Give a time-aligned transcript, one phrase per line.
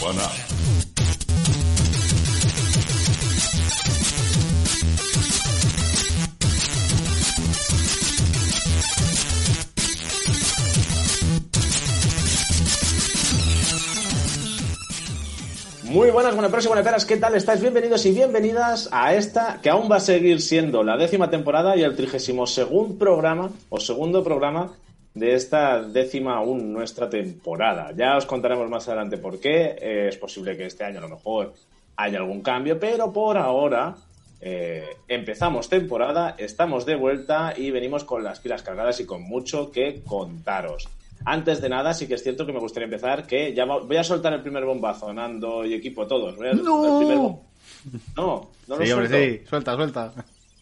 [0.00, 0.51] Bueno.
[15.92, 17.60] Muy buenas, buenas próximas buenas ¿qué tal estáis?
[17.60, 21.82] Bienvenidos y bienvenidas a esta que aún va a seguir siendo la décima temporada y
[21.82, 24.72] el trigésimo segundo programa, o segundo programa
[25.12, 27.92] de esta décima aún nuestra temporada.
[27.94, 29.76] Ya os contaremos más adelante por qué.
[29.78, 31.52] Eh, es posible que este año a lo mejor
[31.96, 33.94] haya algún cambio, pero por ahora
[34.40, 39.70] eh, empezamos temporada, estamos de vuelta y venimos con las pilas cargadas y con mucho
[39.70, 40.88] que contaros.
[41.24, 44.04] Antes de nada, sí que es cierto que me gustaría empezar que ya voy a
[44.04, 46.36] soltar el primer bombazo, Nando y equipo, todos.
[46.36, 47.40] Voy a soltar el primer bom-
[48.16, 49.16] No, no lo Sí, hombre, suelto.
[49.42, 49.46] sí.
[49.48, 50.12] Suelta, suelta.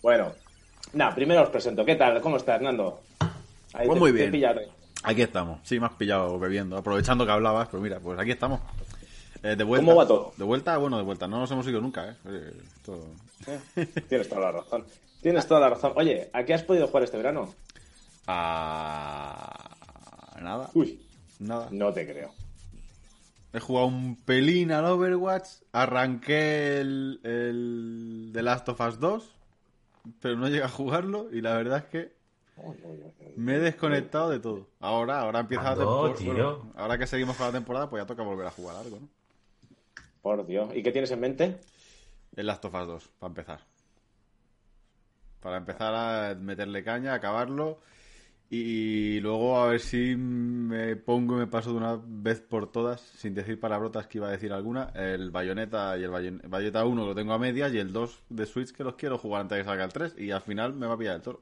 [0.02, 0.32] Bueno,
[0.92, 1.84] nada, primero os presento.
[1.84, 2.20] ¿Qué tal?
[2.20, 3.00] ¿Cómo estás, Nando?
[3.72, 4.30] Ahí Pues te- muy te bien.
[4.32, 4.68] pillaré.
[5.02, 5.60] Aquí estamos.
[5.62, 6.76] Sí, me has pillado bebiendo.
[6.76, 8.60] Aprovechando que hablabas, pues mira, pues aquí estamos.
[9.42, 9.86] Eh, de vuelta.
[9.86, 10.32] ¿Cómo va todo?
[10.36, 11.26] De vuelta, bueno, de vuelta.
[11.26, 12.14] No nos hemos ido nunca, ¿eh?
[12.28, 13.06] Eh, esto-
[13.76, 14.84] Eh, Tienes toda la razón.
[15.22, 15.92] Tienes toda la razón.
[15.96, 17.48] Oye, ¿a qué has podido jugar este verano?
[18.26, 19.76] Ah,
[20.40, 20.70] Nada.
[20.74, 21.00] Uy,
[21.38, 21.68] Nada.
[21.70, 22.32] no te creo.
[23.52, 25.48] He jugado un pelín al Overwatch.
[25.72, 29.34] Arranqué el, el The Last of Us 2.
[30.20, 31.28] Pero no llegué a jugarlo.
[31.32, 32.20] Y la verdad es que
[33.36, 34.68] me he desconectado de todo.
[34.80, 36.14] Ahora, ahora empieza la temporada.
[36.14, 36.32] tío.
[36.32, 39.08] bueno, ahora que seguimos con la temporada, pues ya toca volver a jugar algo, ¿no?
[40.22, 40.70] Por Dios.
[40.74, 41.58] ¿Y qué tienes en mente?
[42.36, 43.60] El Last of Us 2, para empezar.
[45.40, 47.80] Para empezar a meterle caña, acabarlo.
[48.52, 53.00] Y luego a ver si me pongo y me paso de una vez por todas,
[53.00, 57.06] sin decir palabrotas que iba a decir alguna, el Bayonetta y el Bayon- Bayonetta 1
[57.06, 59.62] lo tengo a medias y el 2 de Switch que los quiero jugar antes de
[59.62, 61.40] que salga el 3 y al final me va a pillar el toro.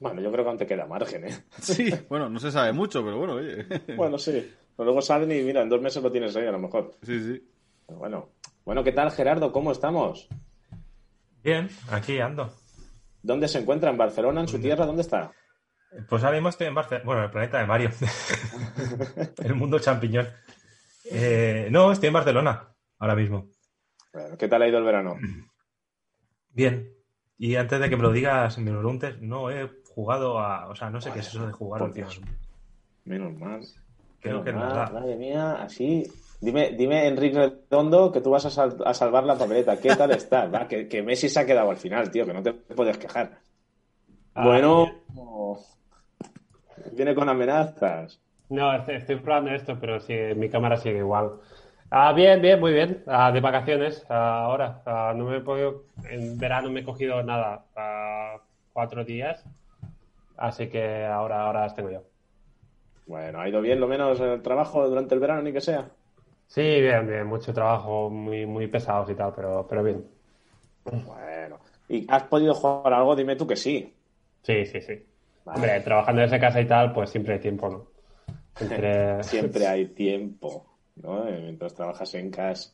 [0.00, 1.44] Bueno, yo creo que aún te queda margen, ¿eh?
[1.60, 3.66] Sí, bueno, no se sabe mucho, pero bueno, oye.
[3.96, 4.32] Bueno, sí.
[4.74, 6.92] Pero luego salen y mira, en dos meses lo tienes ahí a lo mejor.
[7.02, 7.46] Sí, sí.
[7.86, 8.30] Pero bueno.
[8.64, 9.52] Bueno, ¿qué tal, Gerardo?
[9.52, 10.28] ¿Cómo estamos?
[11.44, 12.50] Bien, aquí ando.
[13.22, 13.90] ¿Dónde se encuentra?
[13.90, 14.40] ¿En Barcelona?
[14.40, 14.86] ¿En su tierra?
[14.86, 15.30] ¿Dónde está?
[16.08, 17.90] Pues ahora mismo estoy en Barcelona, bueno, en el planeta de Mario,
[19.44, 20.26] el mundo champiñón.
[21.04, 23.48] Eh, no, estoy en Barcelona ahora mismo.
[24.12, 25.16] Bueno, ¿Qué tal ha ido el verano?
[26.50, 26.88] Bien.
[27.38, 30.68] Y antes de que me lo digas, me lo preguntes, no he jugado a.
[30.68, 32.20] O sea, no sé qué es eso de jugar Por Dios.
[33.04, 33.60] Menos mal.
[34.20, 34.90] Creo Menos que no mal, da.
[34.90, 36.10] Madre mía, así.
[36.40, 39.76] Dime, dime, Enrique Redondo, que tú vas a, sal- a salvar la papeleta.
[39.80, 40.52] ¿Qué tal estás?
[40.52, 43.40] Va, que, que Messi se ha quedado al final, tío, que no te puedes quejar.
[44.34, 44.86] Ah, bueno,
[46.92, 48.20] viene con amenazas.
[48.48, 51.32] No, estoy, estoy probando esto, pero sí, mi cámara sigue igual.
[51.90, 53.02] Ah, bien, bien, muy bien.
[53.06, 54.82] Ah, de vacaciones ah, ahora.
[54.86, 58.38] Ah, no me he podido, en verano me he cogido nada, ah,
[58.72, 59.44] cuatro días.
[60.36, 62.02] Así que ahora, ahora las tengo yo.
[63.06, 65.90] Bueno, ha ido bien lo menos en el trabajo durante el verano, ni que sea.
[66.46, 67.26] Sí, bien, bien.
[67.26, 70.06] Mucho trabajo, muy, muy pesados y tal, pero, pero bien.
[70.84, 73.14] Bueno, ¿y has podido jugar algo?
[73.14, 73.94] Dime tú que sí.
[74.42, 75.11] Sí, sí, sí.
[75.44, 75.56] Vale.
[75.56, 77.86] Hombre, trabajando desde casa y tal, pues siempre hay tiempo, ¿no?
[78.60, 79.22] Entre...
[79.24, 80.66] Siempre hay tiempo,
[80.96, 81.26] ¿no?
[81.28, 82.72] Eh, Mientras trabajas en casa.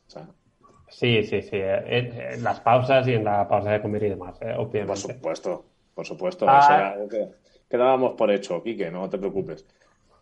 [0.87, 1.57] Sí, sí, sí.
[1.57, 5.13] eh, En las pausas y en la pausa de comer y demás, eh, Por obviamente.
[5.13, 6.45] supuesto, por supuesto.
[6.47, 6.59] Ah.
[6.59, 7.29] Eso era algo que,
[7.69, 9.65] que dábamos por hecho, Quique, no te preocupes.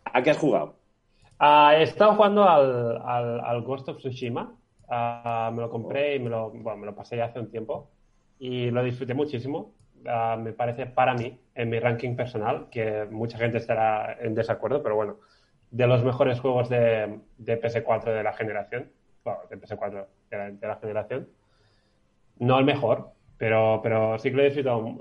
[0.04, 0.76] ¿A qué has jugado?
[1.38, 4.54] Ah, he estado jugando al, al, al Ghost of Tsushima.
[4.88, 7.90] Ah, me lo compré y me lo, bueno, me lo pasé ya hace un tiempo
[8.38, 9.74] y lo disfruté muchísimo.
[10.06, 14.82] Ah, me parece para mí, en mi ranking personal, que mucha gente estará en desacuerdo,
[14.82, 15.18] pero bueno,
[15.70, 18.90] de los mejores juegos de, de PS4 de la generación,
[19.24, 21.28] bueno, de PS4 de la, de la generación.
[22.38, 24.98] No el mejor, pero, pero sí que lo he disfrutado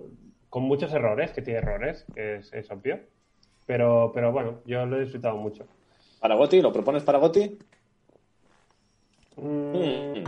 [0.49, 2.99] con muchos errores, que tiene errores, que es, es obvio.
[3.67, 5.67] Pero, pero bueno, yo lo he disfrutado mucho.
[6.19, 6.61] ¿Para Goti?
[6.61, 7.59] ¿Lo propones para Goti?
[9.35, 10.23] Mm,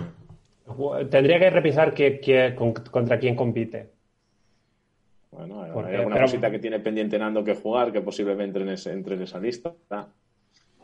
[1.10, 3.90] Tendría que revisar que, que- con- contra quién compite.
[5.40, 8.64] Bueno, hay Porque- alguna pero- cosita que tiene pendiente Nando que jugar que posiblemente entre
[8.64, 9.74] en, ese- entre en esa lista.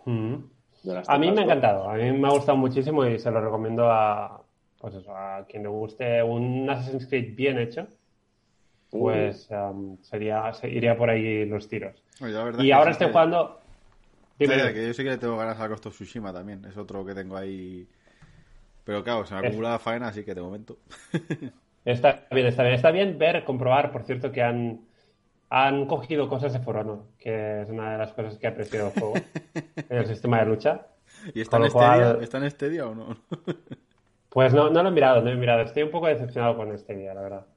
[0.06, 0.36] Mm.
[1.08, 3.90] A mí me ha encantado, a mí me ha gustado muchísimo y se lo recomiendo
[3.92, 4.42] a,
[4.80, 7.88] pues eso, a quien le guste un Assassin's Creed bien hecho,
[8.92, 12.02] Uh, pues um, sería, se- iría por ahí los tiros.
[12.22, 13.60] Oye, la Y ahora sí estoy que- jugando...
[14.38, 16.64] Dime, que yo sí que le tengo ganas a Ghost of Tsushima también.
[16.66, 17.88] Es otro que tengo ahí.
[18.84, 20.78] Pero claro, se me acumula la faena, así que de momento.
[21.86, 22.76] Está bien, está bien.
[22.76, 24.88] Está bien ver, comprobar, por cierto, que han,
[25.50, 28.94] han cogido cosas de For Honor, que es una de las cosas que aprecio del
[28.94, 29.34] juego,
[29.90, 30.88] en el sistema de lucha.
[31.34, 32.20] ¿Y está en lo cual-?
[32.22, 33.18] ¿Está en Stadia o no?
[34.30, 35.62] Pues no, no lo he mirado, no lo he mirado.
[35.64, 37.48] Estoy un poco decepcionado con este día, la verdad.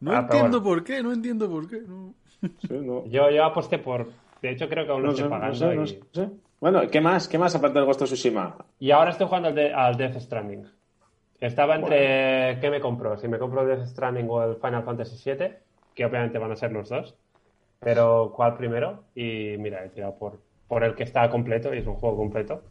[0.00, 0.62] No Ah, entiendo bueno.
[0.62, 1.80] por qué, no entiendo por qué.
[1.80, 2.14] No,
[2.56, 3.06] Sí, no.
[3.06, 4.14] Yo, yo aposté por.
[4.40, 5.60] De hecho, creo que aún lo No estoy sé, no pagando.
[5.60, 6.08] sé, y...
[6.12, 6.30] sé.
[6.60, 7.28] Bueno, ¿qué más?
[7.28, 8.56] ¿Qué más aparte del Ghost of Tsushima?
[8.78, 10.66] y ahora estoy jugando al, de- al Death Stranding.
[11.42, 12.60] Estaba entre.
[12.60, 13.18] ¿Qué me compro?
[13.18, 15.48] Si me compro Death Stranding o el Final Fantasy VII,
[15.92, 17.16] que obviamente van a ser los dos.
[17.80, 19.02] Pero, ¿cuál primero?
[19.16, 22.62] Y mira, he tirado por, por el que está completo y es un juego completo.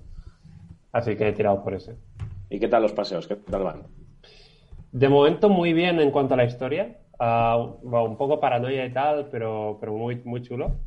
[0.94, 1.97] Así que he tirado por ese.
[2.50, 3.27] ¿Y qué tal los paseos?
[3.27, 3.83] ¿Qué tal van?
[4.94, 6.97] De momento muy bien en cuanto a la historia.
[7.19, 10.77] Bueno, un poco paranoia y tal, pero, pero muy, muy chulo.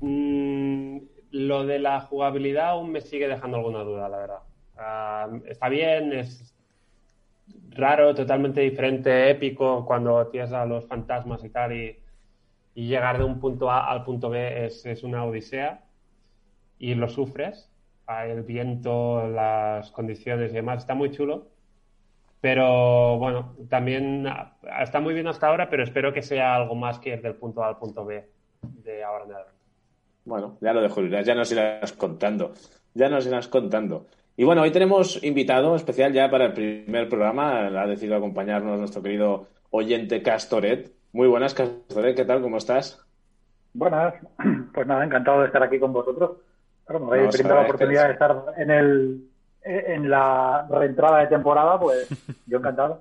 [0.00, 1.00] Mm,
[1.32, 4.38] lo de la jugabilidad aún me sigue dejando alguna duda, la verdad.
[4.78, 6.54] Ah, está bien, es
[7.70, 11.98] raro, totalmente diferente, épico cuando tienes a los fantasmas y tal y,
[12.74, 15.84] y llegar de un punto A al punto B es, es una odisea
[16.78, 17.70] y lo sufres.
[18.08, 21.48] El viento, las condiciones y demás, está muy chulo.
[22.40, 26.98] Pero bueno, también ah, está muy bien hasta ahora, pero espero que sea algo más
[27.00, 28.26] que ir del punto A al punto B
[28.62, 29.58] de ahora en adelante.
[30.24, 32.52] Bueno, ya lo dejo, ya nos irás contando.
[32.94, 34.06] Ya nos irás contando.
[34.38, 37.66] Y bueno, hoy tenemos invitado especial ya para el primer programa.
[37.66, 40.92] Ha decidido acompañarnos nuestro querido oyente Castoret.
[41.12, 42.40] Muy buenas, Castoret, ¿qué tal?
[42.40, 43.04] ¿Cómo estás?
[43.74, 44.14] Buenas,
[44.72, 46.36] pues nada, encantado de estar aquí con vosotros.
[46.86, 49.24] Claro, me habéis brindado la oportunidad de estar en el
[49.64, 52.08] en la reentrada de temporada, pues
[52.46, 53.00] yo encantado.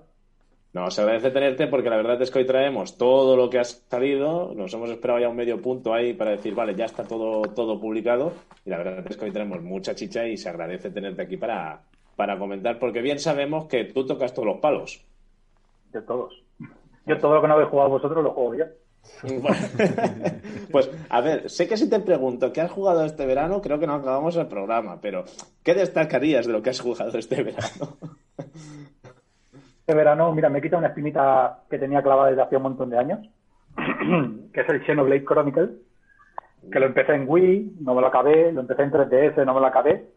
[0.78, 3.64] No, se agradece tenerte porque la verdad es que hoy traemos todo lo que ha
[3.64, 4.54] salido.
[4.54, 7.82] Nos hemos esperado ya un medio punto ahí para decir, vale, ya está todo, todo
[7.82, 8.32] publicado.
[8.64, 11.82] Y la verdad es que hoy tenemos mucha chicha y se agradece tenerte aquí para,
[12.16, 15.04] para comentar, porque bien sabemos que tú tocas todos los palos.
[15.92, 16.44] De todos.
[17.08, 18.66] Yo todo lo que no habéis jugado vosotros lo juego yo.
[20.72, 23.88] Pues a ver, sé que si te pregunto qué has jugado este verano, creo que
[23.88, 25.26] no acabamos el programa, pero
[25.64, 27.98] ¿qué destacarías de lo que has jugado este verano?
[29.88, 32.98] Este verano, mira, me quita una espinita que tenía clavada desde hace un montón de
[32.98, 33.20] años,
[34.54, 35.70] que es el Xenoblade Chronicles,
[36.70, 39.62] que lo empecé en Wii, no me lo acabé, lo empecé en 3DS, no me
[39.62, 40.10] lo acabé,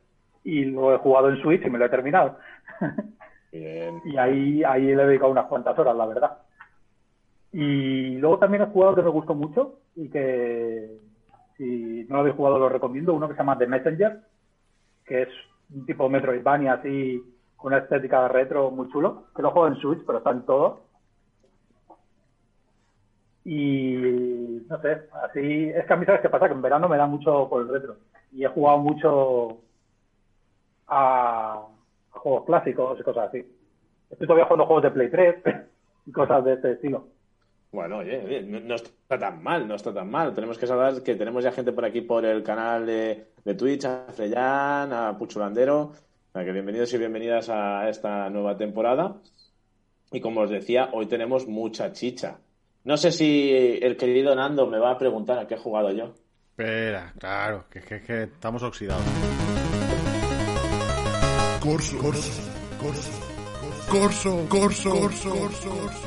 [0.43, 2.37] y lo he jugado en Switch y me lo he terminado.
[3.53, 4.03] Bien.
[4.07, 6.39] y ahí, ahí le he dedicado unas cuantas horas, la verdad.
[7.53, 10.99] Y luego también he jugado que me gustó mucho y que
[11.57, 14.19] si no lo habéis jugado lo recomiendo, uno que se llama The Messenger,
[15.05, 15.29] que es
[15.73, 17.23] un tipo Metroidvania así
[17.63, 20.81] una estética retro muy chulo, que lo juego en Switch, pero está en todo.
[23.45, 26.97] Y no sé, así es que a mí sabes qué pasa, que en verano me
[26.97, 27.97] da mucho por el retro.
[28.33, 29.61] Y he jugado mucho
[30.89, 31.63] a
[32.11, 33.47] juegos clásicos y cosas así.
[34.11, 35.37] Estoy todavía jugando juegos de Play 3
[36.07, 37.07] y cosas de este estilo.
[37.73, 40.35] Bueno, oye, no, no está tan mal, no está tan mal.
[40.35, 44.07] Tenemos que saber que tenemos ya gente por aquí por el canal de, Twitch, a
[44.13, 45.93] Freyán, a Puchulandero.
[46.33, 49.17] Que bienvenidos y bienvenidas a esta nueva temporada.
[50.13, 52.39] Y como os decía, hoy tenemos mucha chicha.
[52.85, 53.51] No sé si
[53.83, 56.15] el querido Nando me va a preguntar a qué he jugado yo.
[56.51, 59.05] Espera, claro, que, que, que estamos oxidados.
[61.61, 62.43] Corso, corso,
[62.81, 63.11] corso,
[63.91, 66.07] corso, corso, corso, corso,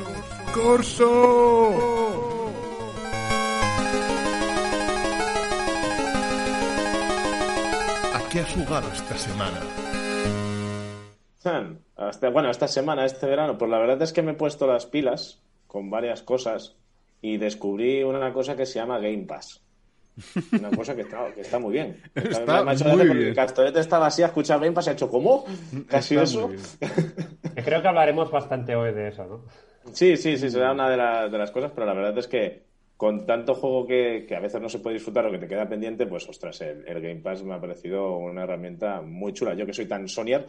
[0.54, 2.50] corso.
[8.14, 9.60] ¿A qué has jugado esta semana?
[11.96, 14.86] Hasta, bueno, esta semana, este verano, pues la verdad es que me he puesto las
[14.86, 16.76] pilas con varias cosas
[17.20, 19.60] y descubrí una cosa que se llama Game Pass.
[20.52, 22.00] Una cosa que está, que está muy bien.
[22.14, 23.34] Está Me ha hecho muy bien.
[23.34, 25.44] Castorete estaba así, ha escuchado Game Pass y ha hecho ¿cómo?
[25.88, 26.50] Casi eso.
[27.64, 29.44] Creo que hablaremos bastante hoy de eso, ¿no?
[29.92, 32.62] Sí, sí, sí, será una de, la- de las cosas, pero la verdad es que
[32.96, 35.68] con tanto juego que, que a veces no se puede disfrutar o que te queda
[35.68, 39.54] pendiente, pues ostras, el, el Game Pass me ha parecido una herramienta muy chula.
[39.54, 40.46] Yo que soy tan Sonyer,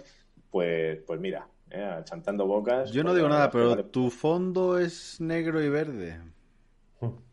[0.56, 2.90] pues, pues mira, eh, chantando bocas.
[2.90, 3.84] Yo no pues digo nada, pero vale.
[3.84, 6.18] tu fondo es negro y verde.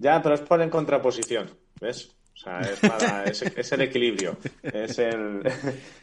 [0.01, 1.49] Ya, pero es por en contraposición,
[1.81, 2.17] ¿ves?
[2.35, 4.37] O sea, es, para, es, es el equilibrio.
[4.65, 5.41] Es el.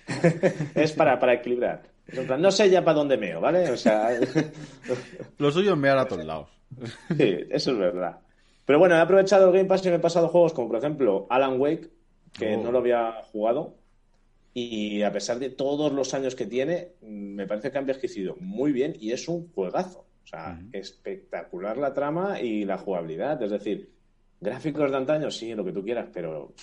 [0.76, 1.82] es para, para equilibrar.
[2.26, 3.70] Plan, no sé ya para dónde meo, ¿vale?
[3.70, 4.12] O sea.
[5.40, 6.48] Lo suyo es mear a todos lados.
[7.18, 8.20] Sí, eso es verdad.
[8.64, 11.28] Pero bueno, he aprovechado el Game Pass y me he pasado juegos como, por ejemplo,
[11.30, 11.90] Alan Wake,
[12.32, 12.64] que Oh.
[12.64, 13.76] no lo había jugado.
[14.62, 18.74] Y a pesar de todos los años que tiene, me parece que ha envejecido muy
[18.74, 20.06] bien y es un juegazo.
[20.24, 23.42] O sea, espectacular la trama y la jugabilidad.
[23.42, 23.90] Es decir,
[24.42, 26.54] gráficos de antaño, sí, lo que tú quieras, pero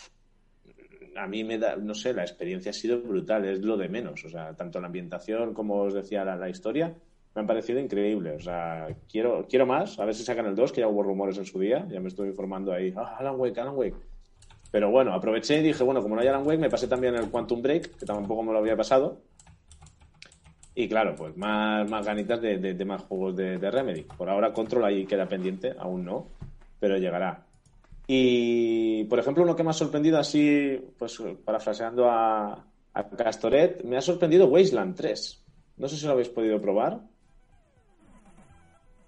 [1.16, 4.22] a mí me da, no sé, la experiencia ha sido brutal, es lo de menos.
[4.26, 6.94] O sea, tanto la ambientación como os decía la, la historia,
[7.34, 8.42] me han parecido increíbles.
[8.42, 11.38] O sea, quiero, quiero más, a ver si sacan el 2, que ya hubo rumores
[11.38, 12.92] en su día, ya me estoy informando ahí.
[12.94, 13.96] Ah, Alan Wake, Alan Wake.
[14.70, 17.30] Pero bueno, aproveché y dije, bueno, como no hay Alan Wake, me pasé también el
[17.30, 19.20] Quantum Break, que tampoco me lo había pasado.
[20.74, 24.02] Y claro, pues más, más ganitas de, de- de más juegos de, de Remedy.
[24.02, 26.26] Por ahora Control ahí queda pendiente, aún no,
[26.78, 27.46] pero llegará.
[28.06, 33.96] Y, por ejemplo, uno que me ha sorprendido así, pues parafraseando a, a Castoret, me
[33.96, 35.42] ha sorprendido Wasteland 3.
[35.78, 37.00] No sé si lo habéis podido probar.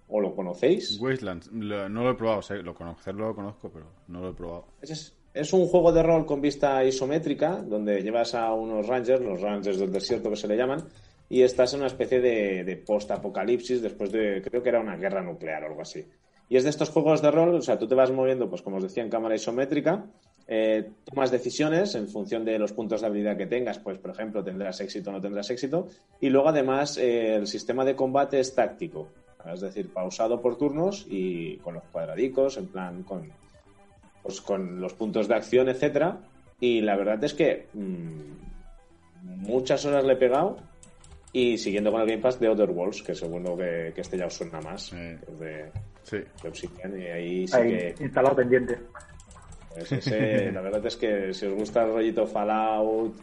[0.08, 0.98] ¿O lo conocéis?
[1.00, 4.32] Wasteland, lo- no lo he probado, sé, lo conocerlo lo conozco, pero no lo he
[4.34, 4.64] probado.
[4.80, 9.40] Es, es un juego de rol con vista isométrica, donde llevas a unos rangers, los
[9.40, 10.85] rangers del desierto que se le llaman,
[11.28, 15.62] y estás en una especie de, post-apocalipsis después de, creo que era una guerra nuclear
[15.62, 16.04] o algo así.
[16.49, 18.78] Y es de estos juegos de rol, o sea, tú te vas moviendo, pues como
[18.78, 20.07] os decía, en cámara isométrica,
[20.49, 24.42] eh, tomas decisiones en función de los puntos de habilidad que tengas, pues por ejemplo,
[24.42, 25.87] tendrás éxito o no tendrás éxito,
[26.21, 29.11] y luego además eh, el sistema de combate es táctico,
[29.52, 33.30] es decir, pausado por turnos y con los cuadradicos, en plan con,
[34.28, 36.18] pues con los puntos de acción, etcétera.
[36.61, 40.58] Y la verdad es que mm, muchas horas le he pegado
[41.32, 44.26] y siguiendo con el Game Pass de Other Worlds, que seguro que, que este ya
[44.26, 45.16] os suena más, Eh.
[45.25, 45.64] que es de,
[46.02, 46.16] Sí.
[46.42, 48.78] de Obsidian, y ahí sí Ahí, que instalado pendiente.
[49.75, 53.16] pues ese, la verdad es que si os gusta el rollito Fallout,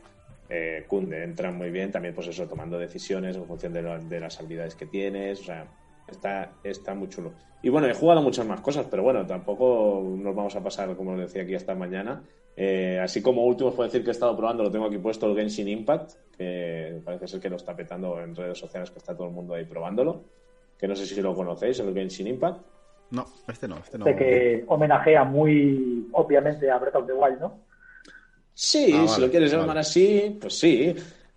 [0.49, 1.91] eh, cunde, entran muy bien.
[1.91, 5.41] También, pues eso, tomando decisiones en función de, lo- de las habilidades que tienes.
[5.41, 5.67] O sea,
[6.07, 7.33] está, está muy chulo.
[7.61, 11.13] Y bueno, he jugado muchas más cosas, pero bueno, tampoco nos vamos a pasar, como
[11.13, 12.21] os decía aquí, hasta mañana.
[12.57, 15.25] Eh, así como último, os puedo decir que he estado probando, lo tengo aquí puesto,
[15.29, 19.15] el Genshin Impact, que parece ser que lo está petando en redes sociales, que está
[19.15, 20.23] todo el mundo ahí probándolo.
[20.77, 22.61] Que no sé si lo conocéis, el Genshin Impact.
[23.11, 24.05] No, este no, este no.
[24.05, 27.59] Sé que homenajea muy obviamente a Breath of the Wild, ¿no?
[28.53, 29.61] Sí, Ah, si vale, lo quieres vale.
[29.63, 30.95] llamar así, pues sí.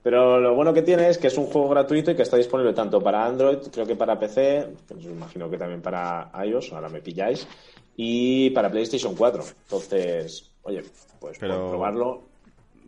[0.09, 2.73] Pero lo bueno que tiene es que es un juego gratuito y que está disponible
[2.73, 7.03] tanto para Android, creo que para PC, pues imagino que también para iOS, ahora me
[7.03, 7.47] pilláis,
[7.95, 9.45] y para PlayStation 4.
[9.65, 10.83] Entonces, oye,
[11.21, 12.23] pues Pero- probarlo.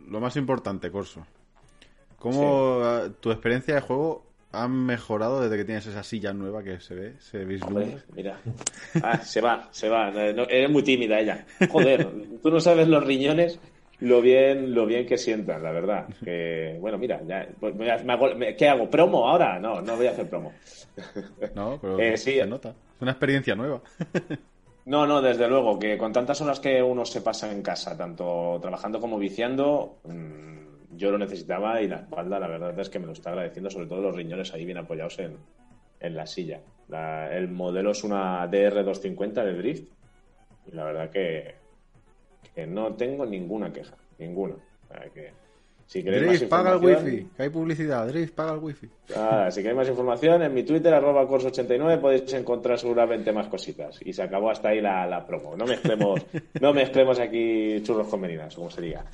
[0.09, 1.23] Lo más importante, Corso.
[2.17, 2.81] ¿Cómo
[3.19, 7.13] tu experiencia de juego ha mejorado desde que tienes esa silla nueva que se ve,
[7.19, 7.43] se?
[7.63, 8.39] Hombre, mira.
[9.03, 10.09] Ah, se va, se va.
[10.09, 11.45] No, no, eres muy tímida ella.
[11.69, 12.07] Joder,
[12.41, 13.59] tú no sabes los riñones
[14.01, 16.07] lo bien, lo bien que sientan, la verdad.
[16.23, 18.89] Que, bueno, mira, ya, pues me- hago- me- ¿qué hago?
[18.89, 19.59] ¿Promo ahora?
[19.59, 20.51] No, no voy a hacer promo.
[21.55, 22.33] No, pero Eh, sí.
[22.33, 22.69] se nota.
[22.69, 23.81] Es una experiencia nueva.
[24.83, 28.57] No, no, desde luego, que con tantas horas que uno se pasa en casa, tanto
[28.59, 33.05] trabajando como viciando, mm, yo lo necesitaba y la espalda, la verdad es que me
[33.05, 35.37] lo está agradeciendo, sobre todo los riñones ahí bien apoyados en,
[35.99, 36.61] en la silla.
[36.87, 39.87] La- el modelo es una DR250 de Drift
[40.65, 41.60] y la verdad que,
[42.61, 44.53] que no tengo ninguna queja, ninguna.
[44.53, 45.31] O sea que,
[45.87, 47.27] si queréis más Drift, paga el wifi.
[47.35, 48.07] Que hay publicidad.
[48.07, 48.87] Drift, paga el wifi.
[49.15, 53.99] Ah, si queréis más información, en mi Twitter, arroba cors89, podéis encontrar seguramente más cositas.
[54.05, 55.57] Y se acabó hasta ahí la, la promo.
[55.57, 56.21] No mezclemos,
[56.61, 59.05] no mezclemos aquí churros con merinas, como se diga.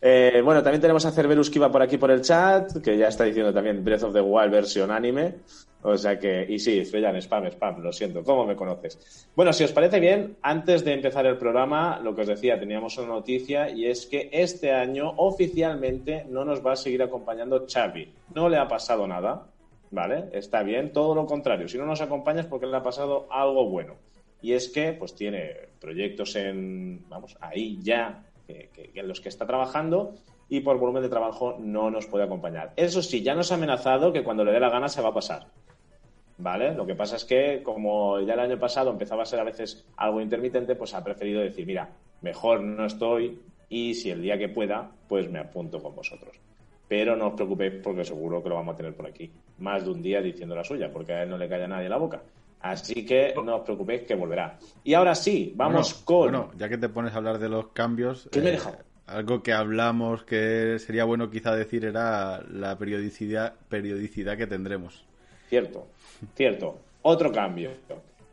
[0.00, 3.08] Eh, bueno, también tenemos a Cerberus que iba por aquí por el chat, que ya
[3.08, 5.34] está diciendo también Breath of the Wild versión anime.
[5.86, 9.28] O sea que, y sí, Freyan, spam, spam, lo siento, ¿cómo me conoces?
[9.36, 12.96] Bueno, si os parece bien, antes de empezar el programa, lo que os decía, teníamos
[12.96, 18.10] una noticia y es que este año oficialmente no nos va a seguir acompañando Xavi.
[18.34, 19.46] No le ha pasado nada,
[19.90, 20.24] ¿vale?
[20.32, 21.68] Está bien, todo lo contrario.
[21.68, 23.96] Si no nos acompaña es porque le ha pasado algo bueno.
[24.40, 29.28] Y es que, pues tiene proyectos en, vamos, ahí ya, que- que- en los que
[29.28, 30.14] está trabajando
[30.48, 32.72] y por volumen de trabajo no nos puede acompañar.
[32.76, 35.14] Eso sí, ya nos ha amenazado que cuando le dé la gana se va a
[35.14, 35.46] pasar.
[36.36, 36.74] ¿Vale?
[36.74, 39.84] Lo que pasa es que, como ya el año pasado empezaba a ser a veces
[39.96, 41.90] algo intermitente, pues ha preferido decir, mira,
[42.22, 46.36] mejor no estoy y si el día que pueda, pues me apunto con vosotros.
[46.88, 49.30] Pero no os preocupéis porque seguro que lo vamos a tener por aquí.
[49.58, 51.90] Más de un día diciendo la suya, porque a él no le calla nadie en
[51.90, 52.20] la boca.
[52.60, 54.58] Así que no os preocupéis que volverá.
[54.82, 56.32] Y ahora sí, vamos Bueno, con...
[56.32, 58.28] Bueno, ya que te pones a hablar de los cambios.
[58.32, 58.78] ¿Qué me he eh, dejado?
[59.06, 65.04] algo que hablamos que sería bueno quizá decir era la periodicidad, periodicidad que tendremos.
[65.48, 65.86] Cierto,
[66.34, 66.78] cierto.
[67.02, 67.70] Otro cambio.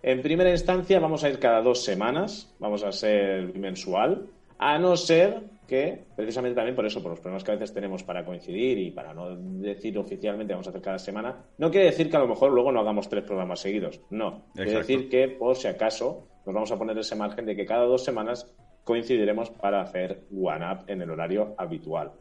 [0.03, 4.97] En primera instancia vamos a ir cada dos semanas, vamos a ser bimensual, a no
[4.97, 8.77] ser que, precisamente también por eso, por los problemas que a veces tenemos para coincidir
[8.77, 12.19] y para no decir oficialmente vamos a hacer cada semana, no quiere decir que a
[12.19, 14.01] lo mejor luego no hagamos tres programas seguidos.
[14.09, 14.87] No, quiere Exacto.
[14.87, 18.03] decir que por si acaso nos vamos a poner ese margen de que cada dos
[18.03, 18.51] semanas
[18.83, 22.11] coincidiremos para hacer One Up en el horario habitual.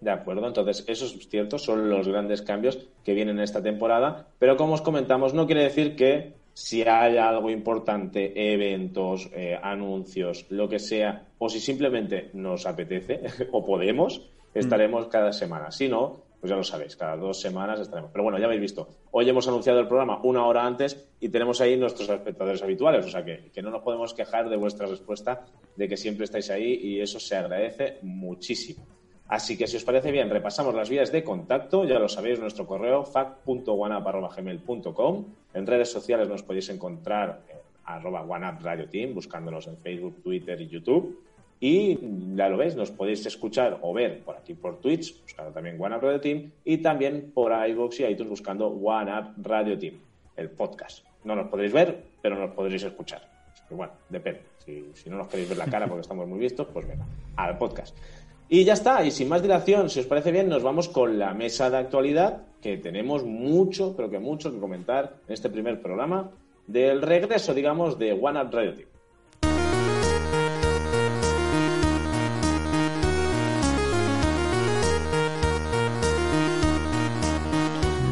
[0.00, 4.28] De acuerdo, entonces eso es cierto, son los grandes cambios que vienen en esta temporada,
[4.38, 10.46] pero como os comentamos, no quiere decir que si hay algo importante, eventos, eh, anuncios,
[10.50, 15.70] lo que sea, o si simplemente nos apetece o podemos, estaremos cada semana.
[15.70, 18.10] Si no, pues ya lo sabéis, cada dos semanas estaremos.
[18.10, 21.60] Pero bueno, ya habéis visto, hoy hemos anunciado el programa una hora antes y tenemos
[21.60, 25.44] ahí nuestros espectadores habituales, o sea que, que no nos podemos quejar de vuestra respuesta,
[25.76, 28.99] de que siempre estáis ahí y eso se agradece muchísimo.
[29.30, 31.84] Así que si os parece bien, repasamos las vías de contacto.
[31.84, 35.24] Ya lo sabéis, nuestro correo fac.wanap.gmail.com.
[35.54, 41.22] En redes sociales nos podéis encontrar en arroba OneUpRadioTeam, buscándonos en Facebook, Twitter y YouTube.
[41.60, 41.96] Y
[42.34, 46.02] ya lo ves, nos podéis escuchar o ver por aquí por Twitch, buscando también OneUp
[46.02, 49.94] Radio Team, y también por iVoox y iTunes buscando OneUp Radio Team,
[50.36, 51.04] el podcast.
[51.22, 53.30] No nos podréis ver, pero nos podréis escuchar.
[53.70, 54.40] Bueno, depende.
[54.94, 57.04] Si no nos queréis ver la cara porque estamos muy vistos, pues venga,
[57.36, 57.96] al podcast.
[58.52, 61.32] Y ya está, y sin más dilación, si os parece bien, nos vamos con la
[61.34, 66.32] mesa de actualidad, que tenemos mucho, creo que mucho que comentar en este primer programa
[66.66, 68.88] del regreso, digamos, de One Up Radio Team.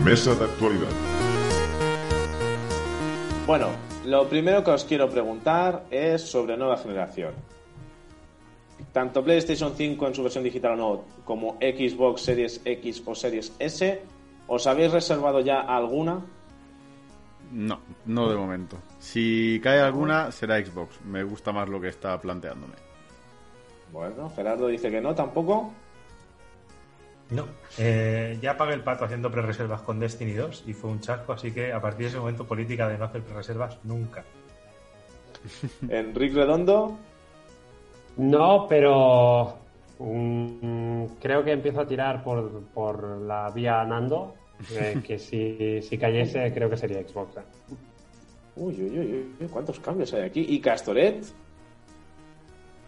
[0.05, 0.89] Mesa de actualidad.
[3.45, 3.71] Bueno,
[4.07, 7.58] lo primero que os quiero preguntar es sobre nueva generación.
[8.93, 13.53] Tanto PlayStation 5 en su versión digital o no, como Xbox Series X o Series
[13.59, 14.03] S,
[14.47, 16.25] ¿os habéis reservado ya alguna?
[17.53, 18.79] No, no de momento.
[18.99, 21.01] Si cae alguna, será Xbox.
[21.05, 22.75] Me gusta más lo que está planteándome.
[23.93, 25.73] Bueno, Gerardo dice que no, tampoco.
[27.31, 31.35] No, eh, ya pagué el pato haciendo pre-reservas con Destiny 2 y fue un chasco,
[31.35, 34.25] así que a partir de ese momento política de no hacer pre-reservas nunca.
[35.89, 36.99] Enrique Redondo,
[38.19, 39.55] No, pero
[39.99, 44.35] mm, creo que empiezo a tirar por, por la vía Nando,
[44.73, 47.37] eh, que si, si cayese creo que sería Xbox.
[47.37, 47.41] eh.
[48.57, 50.45] Uy, uy, uy, uy, cuántos cambios hay aquí.
[50.49, 51.25] ¿Y Castoret?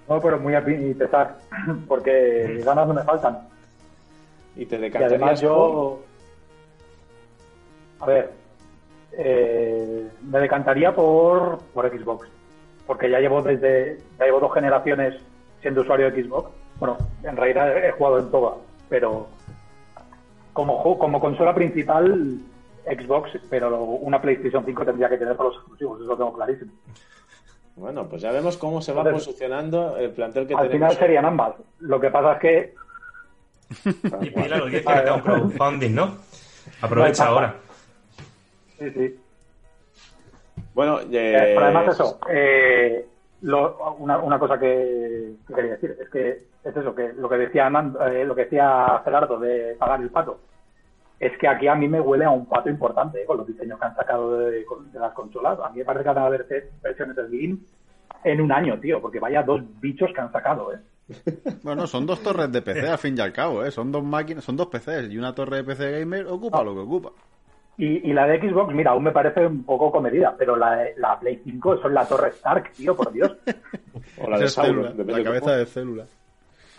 [0.09, 1.39] No, pero muy a y pesar,
[1.89, 3.39] porque ganas no me faltan.
[4.57, 6.01] ¿Y te Y decantarías además por- yo...
[8.01, 8.33] A ver,
[9.13, 12.27] eh, me decantaría por, por Xbox,
[12.91, 15.15] porque ya llevo desde ya llevo dos generaciones
[15.63, 16.51] siendo usuario de Xbox.
[16.81, 18.55] Bueno, en realidad he jugado en todas,
[18.89, 19.29] pero
[20.53, 22.41] como, como consola principal
[22.85, 26.73] Xbox, pero una PlayStation 5 tendría que tener para los exclusivos, eso lo tengo clarísimo.
[27.77, 30.89] Bueno, pues ya vemos cómo se va Entonces, posicionando el plantel que Al tenemos.
[30.89, 31.55] final serían ambas.
[31.79, 32.75] Lo que pasa es que
[34.21, 36.17] Y pide la audiencia que tenga un crowdfunding, ¿no?
[36.83, 37.55] Aprovecha No ahora.
[38.81, 39.21] sí, sí.
[40.81, 43.07] Bueno, Eh, eh, pero además eso, eh,
[43.43, 46.31] lo- una, una cosa que, que quería decir es que
[46.65, 50.09] es eso, que lo que decía Nando- eh, lo que decía Gerardo de pagar el
[50.09, 50.41] pato,
[51.19, 53.79] es que aquí a mí me huele a un pato importante eh, con los diseños
[53.79, 54.53] que han sacado de,
[54.93, 55.59] de las consolas.
[55.63, 57.61] A mí me parece que van a haber tres versiones de Slim
[58.25, 60.79] en un año, tío, porque vaya dos bichos que han sacado, ¿eh?
[61.63, 63.71] Bueno, son dos torres de PC al fin y al cabo, ¿eh?
[63.71, 66.81] Son dos máquinas, son dos PCs y una torre de PC gamer ocupa lo que
[66.81, 67.11] ocupa.
[67.83, 70.95] Y, y la de Xbox, mira, aún me parece un poco comedida, pero la, de-
[70.99, 73.35] la Play 5 eso es la torre Stark, tío, por Dios.
[74.19, 76.07] o la de Sauron, célula, la de cabeza de célula.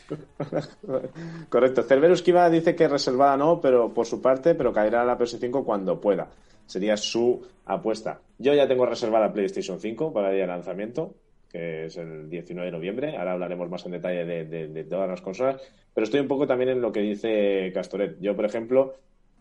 [1.49, 1.83] Correcto.
[1.83, 5.63] Cerberus Kiva dice que reservada no, pero por su parte, pero caerá a la PS5
[5.63, 6.27] cuando pueda.
[6.65, 8.19] Sería su apuesta.
[8.37, 11.13] Yo ya tengo reservada PlayStation 5 para el día de lanzamiento,
[11.49, 13.17] que es el 19 de noviembre.
[13.17, 15.61] Ahora hablaremos más en detalle de, de- de todas las consolas.
[15.93, 18.17] Pero estoy un poco también en lo que dice Castoret.
[18.19, 18.93] Yo, por ejemplo,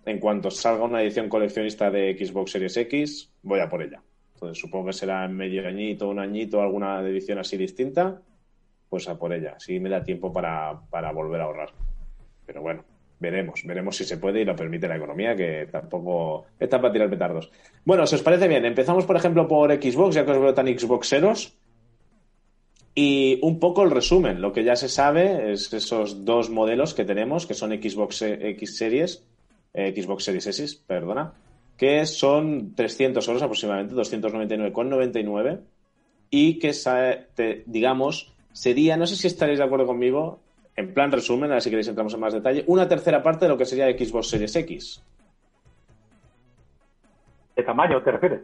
[0.05, 4.03] en cuanto salga una edición coleccionista de Xbox Series X, voy a por ella.
[4.35, 8.23] Entonces supongo que será en medio añito, un añito, alguna edición así distinta
[8.91, 9.55] pues a por ella.
[9.59, 11.71] Sí me da tiempo para, para volver a ahorrar.
[12.45, 12.85] Pero bueno,
[13.21, 17.09] veremos, veremos si se puede y lo permite la economía, que tampoco está para tirar
[17.09, 17.51] petardos.
[17.85, 20.67] Bueno, si os parece bien, empezamos por ejemplo por Xbox, ya que os veo tan
[20.67, 21.57] Xboxeros.
[22.93, 27.05] Y un poco el resumen, lo que ya se sabe es esos dos modelos que
[27.05, 29.25] tenemos, que son Xbox X Series,
[29.75, 31.33] eh, Xbox Series S, perdona,
[31.77, 35.61] que son 300 euros aproximadamente, 299,99
[36.31, 36.73] y que,
[37.35, 40.41] te- digamos, sería, no sé si estaréis de acuerdo conmigo,
[40.77, 43.59] en plan resumen, ahora si queréis entramos en más detalle, una tercera parte de lo
[43.59, 45.03] que sería Xbox Series X.
[47.57, 48.41] ¿De tamaño te refieres?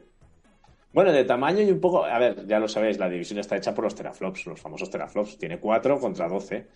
[0.92, 3.74] Bueno, de tamaño y un poco, a ver, ya lo sabéis, la división está hecha
[3.74, 5.38] por los teraflops, los famosos teraflops.
[5.38, 6.66] Tiene 4 contra 12.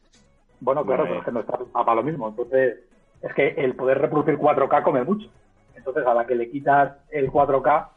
[0.61, 2.29] Bueno, claro, pero es que no está para lo mismo.
[2.29, 2.81] Entonces,
[3.23, 5.29] es que el poder reproducir 4K come mucho.
[5.77, 7.89] Entonces, a la que le quitas el 4K,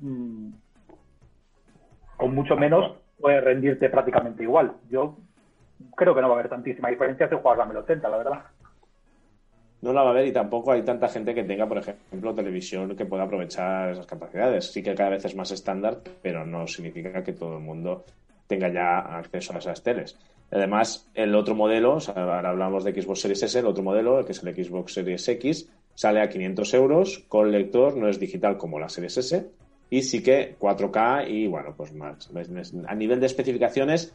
[0.00, 0.50] mm,
[2.16, 4.72] con mucho menos, puede rendirte prácticamente igual.
[4.90, 5.16] Yo
[5.96, 8.44] creo que no va a haber tantísima diferencia si juegas a 1080, la verdad.
[9.80, 12.96] No la va a ver y tampoco hay tanta gente que tenga, por ejemplo, televisión
[12.96, 14.72] que pueda aprovechar esas capacidades.
[14.72, 18.04] Sí que cada vez es más estándar, pero no significa que todo el mundo
[18.48, 20.18] tenga ya acceso a esas teles.
[20.50, 24.42] Además, el otro modelo, ahora hablamos de Xbox Series S, el otro modelo, que es
[24.42, 28.88] el Xbox Series X, sale a 500 euros con lector, no es digital como la
[28.88, 29.46] Series S,
[29.90, 32.30] y sí que 4K y bueno, pues más.
[32.86, 34.14] A nivel de especificaciones,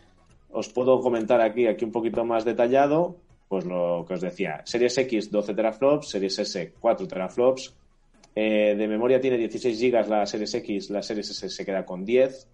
[0.52, 3.16] os puedo comentar aquí, aquí un poquito más detallado,
[3.48, 7.76] pues lo que os decía, Series X 12 teraflops, Series S 4 teraflops,
[8.36, 12.04] eh, de memoria tiene 16 GB la Series X, la Series S se queda con
[12.04, 12.48] 10,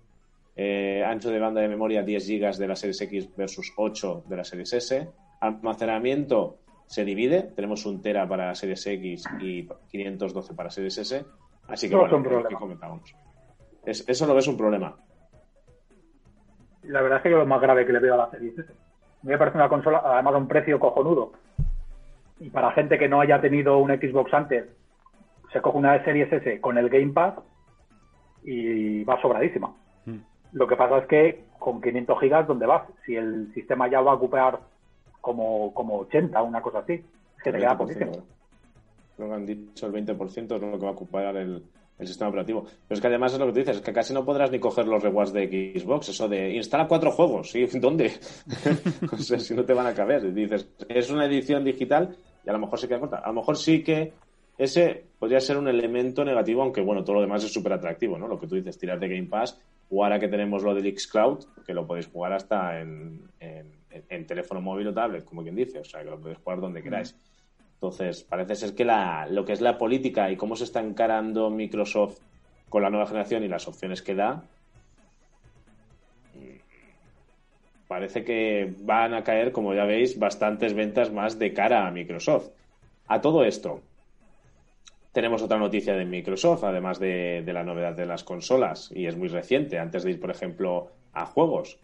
[0.55, 4.35] eh, ancho de banda de memoria 10 GB de la Series X versus 8 de
[4.37, 5.07] la Series S.
[5.39, 11.25] Almacenamiento se divide, tenemos un Tera para Series X y 512 para Series S.
[11.67, 13.15] Así que, No bueno, que comentábamos.
[13.85, 14.95] Es- eso lo ves un problema.
[16.83, 18.73] La verdad es que yo lo más grave que le veo a la Series S.
[19.23, 21.33] Me parece una consola, además a un precio cojonudo.
[22.39, 24.65] Y para gente que no haya tenido un Xbox antes,
[25.51, 27.35] se coge una Series S con el Game Pass
[28.43, 29.73] y va sobradísima.
[30.53, 32.83] Lo que pasa es que con 500 gigas, ¿dónde vas?
[33.05, 34.59] Si el sistema ya va a ocupar
[35.21, 38.11] como, como 80, una cosa así, es que te queda 20%, poquísimo.
[39.15, 41.63] Creo que han dicho el 20% es lo que va a ocupar el,
[41.99, 42.63] el sistema operativo.
[42.63, 44.59] Pero es que además es lo que tú dices, es que casi no podrás ni
[44.59, 46.09] coger los rewards de Xbox.
[46.09, 47.65] Eso de instala cuatro juegos, ¿sí?
[47.65, 48.13] ¿Dónde?
[49.11, 50.23] o sea, si no te van a caber.
[50.25, 53.17] Y dices, es una edición digital y a lo mejor se queda corta.
[53.17, 54.13] A lo mejor sí que
[54.59, 58.27] ese podría ser un elemento negativo, aunque bueno, todo lo demás es súper atractivo, ¿no?
[58.27, 61.45] Lo que tú dices, tirar de Game Pass, o ahora que tenemos lo del Xcloud,
[61.65, 65.79] que lo podéis jugar hasta en, en- en teléfono móvil o tablet, como quien dice,
[65.79, 67.15] o sea, que lo podéis jugar donde queráis.
[67.75, 71.49] Entonces, parece ser que la, lo que es la política y cómo se está encarando
[71.49, 72.19] Microsoft
[72.69, 74.43] con la nueva generación y las opciones que da,
[77.87, 82.49] parece que van a caer, como ya veis, bastantes ventas más de cara a Microsoft.
[83.07, 83.81] A todo esto,
[85.11, 89.15] tenemos otra noticia de Microsoft, además de, de la novedad de las consolas, y es
[89.17, 91.77] muy reciente, antes de ir, por ejemplo, a juegos.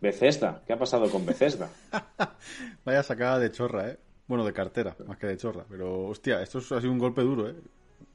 [0.00, 1.68] Bethesda, ¿qué ha pasado con Bethesda?
[2.84, 3.98] Vaya sacada de chorra, ¿eh?
[4.28, 5.64] Bueno, de cartera, más que de chorra.
[5.68, 7.54] Pero, hostia, esto es- ha sido un golpe duro, ¿eh?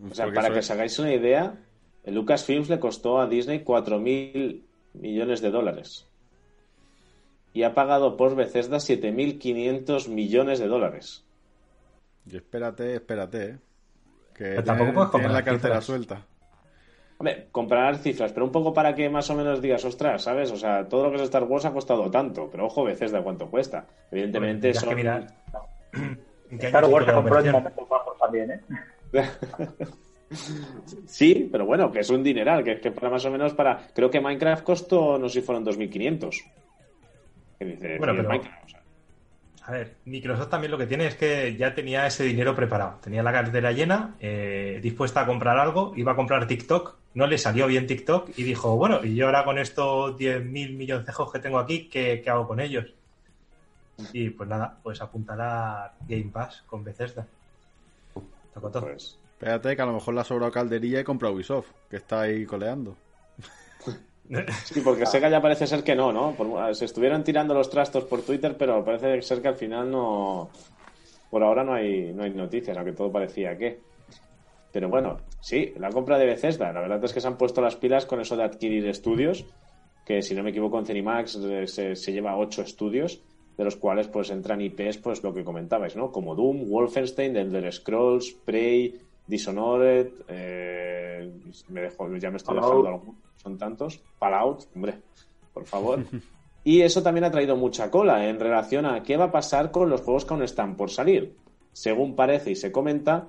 [0.10, 1.56] O sea, Porque para que es- os hagáis una idea,
[2.06, 6.08] Lucasfilms le costó a Disney 4.000 millones de dólares.
[7.54, 11.23] Y ha pagado por Bethesda 7.500 millones de dólares.
[12.30, 13.58] Y espérate, espérate, ¿eh?
[14.34, 15.86] Que Pero tampoco puedes tienen la cartera cifras.
[15.86, 16.26] suelta.
[17.18, 20.52] Hombre, comparar cifras, pero un poco para que más o menos digas, ostras, ¿sabes?
[20.52, 23.50] O sea, todo lo que es Star Wars ha costado tanto, pero ojo, Bethesda, ¿cuánto
[23.50, 23.86] cuesta?
[24.12, 24.96] Evidentemente Tendrías que son...
[24.96, 25.28] mirar
[26.50, 28.62] en qué Star Wars se compró en momentos bajos también, ¿eh?
[31.06, 33.88] Sí, pero bueno, que es un dineral, que es que para más o menos para...
[33.94, 36.44] Creo que Minecraft costó, no sé si fueron 2.500.
[37.60, 38.83] Que dice, Bueno, pero- Minecraft, o sea,
[39.66, 43.00] A ver, Microsoft también lo que tiene es que ya tenía ese dinero preparado.
[43.02, 47.38] Tenía la cartera llena, eh, dispuesta a comprar algo, iba a comprar TikTok, no le
[47.38, 51.60] salió bien TikTok y dijo, bueno, y yo ahora con estos 10.000 milloncejos que tengo
[51.60, 52.88] aquí, ¿qué, hago con ellos?
[54.12, 57.26] Y pues nada, pues apuntará Game Pass con Bethesda.
[58.54, 58.88] Tocó todo.
[58.88, 59.18] pues...
[59.34, 62.46] Espérate, que a lo mejor le ha sobrado calderilla y compra Ubisoft, que está ahí
[62.46, 62.98] coleando.
[64.66, 66.32] Sí, porque Sega ya parece ser que no, ¿no?
[66.36, 70.50] Por- se estuvieron tirando los trastos por Twitter, pero parece ser que al final no.
[71.30, 73.80] Por ahora no hay, no hay noticias, aunque todo parecía que.
[74.72, 76.72] Pero bueno, sí, la compra de Bethesda.
[76.72, 79.46] La verdad es que se han puesto las pilas con eso de adquirir estudios,
[80.06, 83.22] que si no me equivoco en Cenimax eh, se, se lleva ocho estudios,
[83.58, 86.12] de los cuales pues entran IPs, pues lo que comentabais, ¿no?
[86.12, 91.32] Como Doom, Wolfenstein, Elder Scrolls, Prey, Dishonored, eh,
[91.70, 94.02] me dejo, ya me estoy dejando alguno, son tantos.
[94.18, 95.00] Fallout, hombre,
[95.54, 96.04] por favor.
[96.66, 99.90] Y eso también ha traído mucha cola en relación a qué va a pasar con
[99.90, 101.36] los juegos que aún están por salir.
[101.74, 103.28] Según parece y se comenta,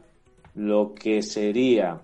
[0.55, 2.03] lo que sería,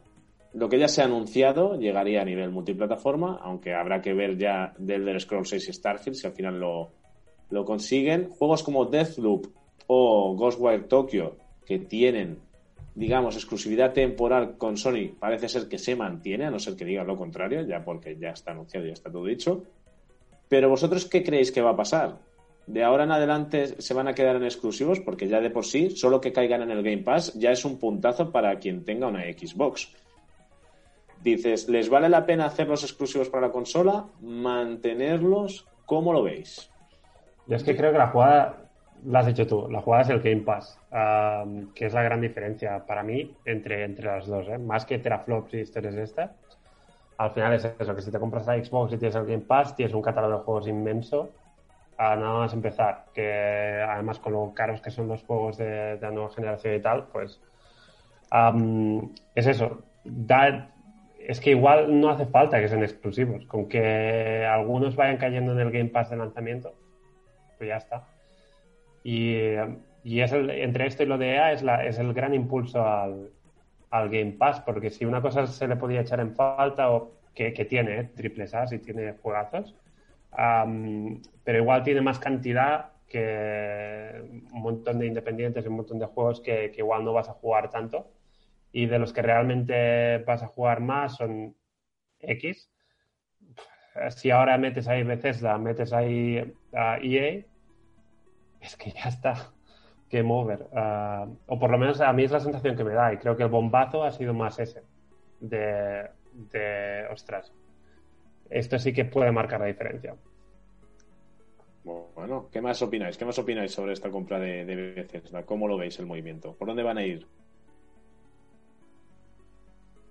[0.52, 4.74] lo que ya se ha anunciado llegaría a nivel multiplataforma, aunque habrá que ver ya
[4.78, 6.90] del Elder Scrolls 6 y Starfield si al final lo,
[7.50, 8.28] lo consiguen.
[8.30, 9.46] Juegos como Deathloop
[9.86, 12.40] o Ghostwire Tokyo, que tienen,
[12.94, 17.06] digamos, exclusividad temporal con Sony, parece ser que se mantiene, a no ser que digan
[17.06, 19.64] lo contrario, ya porque ya está anunciado ya está todo dicho.
[20.48, 22.18] Pero vosotros, ¿qué creéis que va a pasar?
[22.66, 25.90] De ahora en adelante se van a quedar en exclusivos porque ya de por sí,
[25.90, 29.22] solo que caigan en el Game Pass ya es un puntazo para quien tenga una
[29.22, 29.92] Xbox.
[31.22, 34.06] Dices, ¿les vale la pena hacerlos exclusivos para la consola?
[34.20, 35.66] ¿Mantenerlos?
[35.84, 36.70] ¿Cómo lo veis?
[37.46, 38.69] Yo es que creo que la jugada,
[39.04, 42.20] la has hecho tú, la jugada es el Game Pass, am, que es la gran
[42.20, 44.58] diferencia para mí entre, entre las dos, ¿eh?
[44.58, 46.30] más que teraflops y historias de estas.
[47.18, 49.76] Al final es eso, que si te compras la Xbox y tienes el Game Pass,
[49.76, 51.30] tienes un catálogo de juegos inmenso
[51.98, 56.00] a nada más empezar, que además con lo caros que son los juegos de, de
[56.00, 57.40] la nueva generación y tal, pues
[58.30, 60.70] am, es eso, da,
[61.18, 65.60] es que igual no hace falta que sean exclusivos, con que algunos vayan cayendo en
[65.60, 66.74] el Game Pass de lanzamiento,
[67.58, 68.06] pues ya está.
[69.02, 69.34] Y,
[70.02, 72.86] y es el- entre esto y lo de EA es, la, es el gran impulso
[72.86, 73.30] al,
[73.90, 77.52] al Game Pass, porque si una cosa se le podía echar en falta, o que,
[77.52, 78.04] que tiene, ¿eh?
[78.14, 79.76] triples A, tiene juegazos,
[80.32, 86.06] am, pero igual tiene más cantidad que un montón de independientes y un montón de
[86.06, 88.12] juegos que, que igual no vas a jugar tanto.
[88.72, 91.56] Y de los que realmente vas a jugar más son
[92.20, 92.70] X.
[94.16, 96.38] si ahora metes ahí Bethesda, metes ahí
[96.72, 97.44] a EA,
[98.60, 99.52] es que ya está.
[100.10, 100.68] Game over.
[100.74, 103.36] Ah, o por lo menos a mí es la sensación que me da y creo
[103.36, 104.82] que el bombazo ha sido más ese.
[105.38, 107.52] De, de ostras,
[108.50, 110.16] esto sí que puede marcar la diferencia.
[111.82, 113.16] Bueno, ¿qué más opináis?
[113.16, 115.44] ¿Qué más opináis sobre esta compra de, de Bethesda?
[115.44, 116.54] ¿Cómo lo veis el movimiento?
[116.54, 117.26] ¿Por dónde van a ir?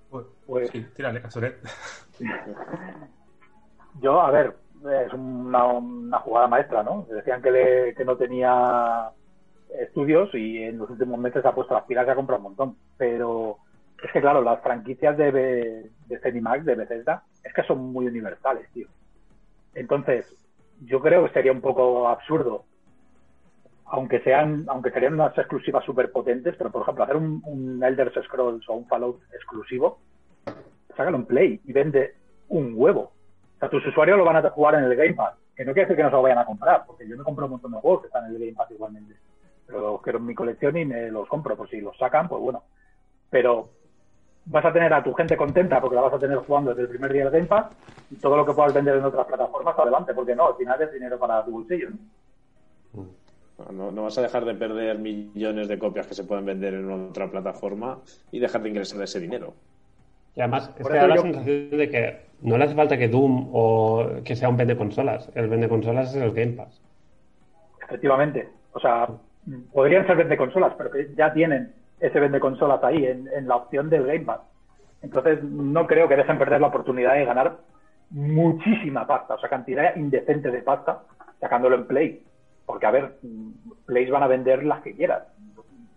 [0.10, 1.60] Pues, sí, tírale, Casoret.
[4.02, 7.06] Yo, a ver, es una, una jugada maestra, ¿no?
[7.10, 9.10] Decían que, le, que no tenía
[9.78, 12.76] estudios y en los últimos meses ha puesto las pilas y ha comprado un montón.
[12.98, 13.58] Pero
[14.04, 15.32] es que, claro, las franquicias de,
[16.08, 18.88] de Cinemax, de Bethesda, es que son muy universales, tío.
[19.76, 20.26] Entonces,
[20.86, 22.66] yo creo que sería un poco absurdo,
[23.86, 28.12] aunque sean, aunque serían unas exclusivas súper potentes, pero por ejemplo, hacer un, un, Elder
[28.24, 30.00] Scrolls o un Fallout exclusivo,
[30.96, 32.16] sácalo en Play y vende
[32.50, 33.12] un huevo.
[33.60, 35.88] O sea, tus usuarios lo van a jugar en el Game Pass, que no quiere
[35.88, 37.80] decir que no se lo vayan a comprar, porque yo me compro un montón de
[37.80, 39.16] juegos que están en el Game Pass igualmente.
[39.68, 42.42] Pero los quiero en mi colección y me los compro, por si los sacan, pues
[42.42, 42.64] bueno.
[43.30, 43.70] Pero
[44.46, 46.90] vas a tener a tu gente contenta porque la vas a tener jugando desde el
[46.90, 47.66] primer día del Game Pass
[48.10, 50.94] y todo lo que puedas vender en otras plataformas, adelante, porque no, al final es
[50.94, 51.90] dinero para tu bolsillo.
[53.74, 53.92] ¿no?
[53.92, 57.30] No, vas a dejar de perder millones de copias que se pueden vender en otra
[57.30, 58.00] plataforma
[58.32, 59.54] y dejar de ingresar ese dinero.
[60.34, 63.50] Y además, es que da la sensación de que no le hace falta que Doom
[63.52, 65.30] o que sea un vende consolas.
[65.36, 66.82] El vende consolas es el Game Pass.
[67.84, 68.50] Efectivamente.
[68.74, 69.08] O sea,
[69.74, 73.58] podrían ser vende consolas, pero que ya tienen ese vende consolas ahí, en, en, la
[73.58, 74.42] opción del Game Pass.
[75.02, 77.58] Entonces, no creo que dejen perder la oportunidad de ganar
[78.10, 81.02] muchísima pasta, o sea, cantidad indecente de pasta
[81.40, 82.24] sacándolo en Play.
[82.66, 83.18] Porque, a ver,
[83.86, 85.24] Plays van a vender las que quieras.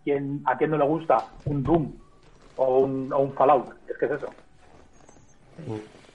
[0.04, 1.92] ¿Quién, ¿A quién no le gusta un Doom
[2.56, 3.68] o un, o un Fallout?
[3.88, 4.26] Es que es eso.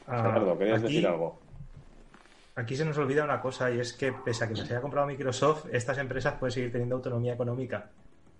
[0.07, 1.39] Ah, ¿querías aquí, decir algo?
[2.55, 5.05] Aquí se nos olvida una cosa y es que, pese a que se haya comprado
[5.05, 7.89] Microsoft, estas empresas pueden seguir teniendo autonomía económica.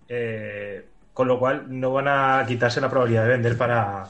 [0.08, 4.08] Eh, con lo cual no van a quitarse la probabilidad de vender para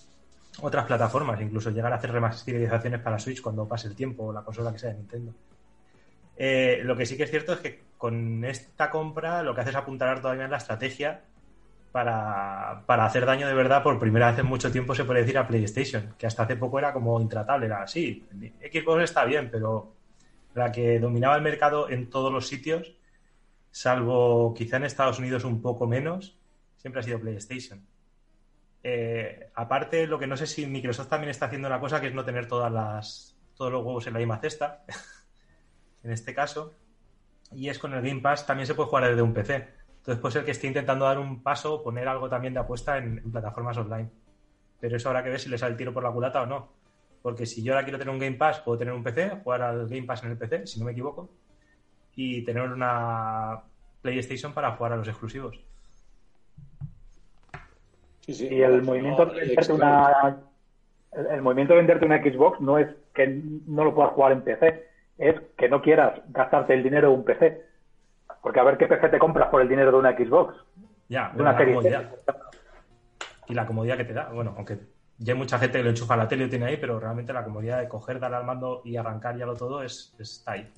[0.62, 4.42] otras plataformas, incluso llegar a hacer remasterizaciones para Switch cuando pase el tiempo o la
[4.42, 5.34] consola que sea de Nintendo.
[6.36, 9.70] Eh, lo que sí que es cierto es que con esta compra lo que hace
[9.70, 11.22] es apuntalar todavía en la estrategia
[11.94, 15.38] para, para, hacer daño de verdad por primera vez en mucho tiempo se puede decir
[15.38, 18.26] a PlayStation, que hasta hace poco era como intratable, era así,
[18.60, 19.94] Xbox está bien, pero
[20.54, 22.96] la que dominaba el mercado en todos los sitios,
[23.70, 26.36] salvo quizá en Estados Unidos un poco menos,
[26.78, 27.86] siempre ha sido PlayStation.
[28.82, 32.14] Eh, aparte, lo que no sé si Microsoft también está haciendo una cosa que es
[32.14, 34.84] no tener todas las, todos los huevos en la misma cesta,
[36.02, 36.74] en este caso,
[37.52, 39.83] y es con el Game Pass también se puede jugar desde un PC.
[40.04, 43.16] Entonces puede ser que esté intentando dar un paso, poner algo también de apuesta en,
[43.24, 44.10] en plataformas online.
[44.78, 46.68] Pero eso habrá que ver si le sale el tiro por la culata o no.
[47.22, 49.88] Porque si yo ahora quiero tener un Game Pass, puedo tener un PC, jugar al
[49.88, 51.30] Game Pass en el PC, si no me equivoco,
[52.14, 53.62] y tener una
[54.02, 55.58] PlayStation para jugar a los exclusivos.
[58.20, 58.48] Sí, sí.
[58.50, 60.36] Y el movimiento, de venderte una,
[61.12, 64.86] el, movimiento de venderte una Xbox no es que no lo puedas jugar en PC,
[65.16, 67.64] es que no quieras gastarte el dinero de un PC.
[68.44, 70.54] Porque a ver qué PC te compras por el dinero de una Xbox.
[71.08, 71.78] Ya, de una serie
[73.48, 74.28] Y la comodidad que te da.
[74.28, 74.80] Bueno, aunque
[75.16, 77.00] ya hay mucha gente que lo enchufa a la tele y lo tiene ahí, pero
[77.00, 80.52] realmente la comodidad de coger, darle al mando y arrancar ya lo todo es, está
[80.52, 80.70] ahí.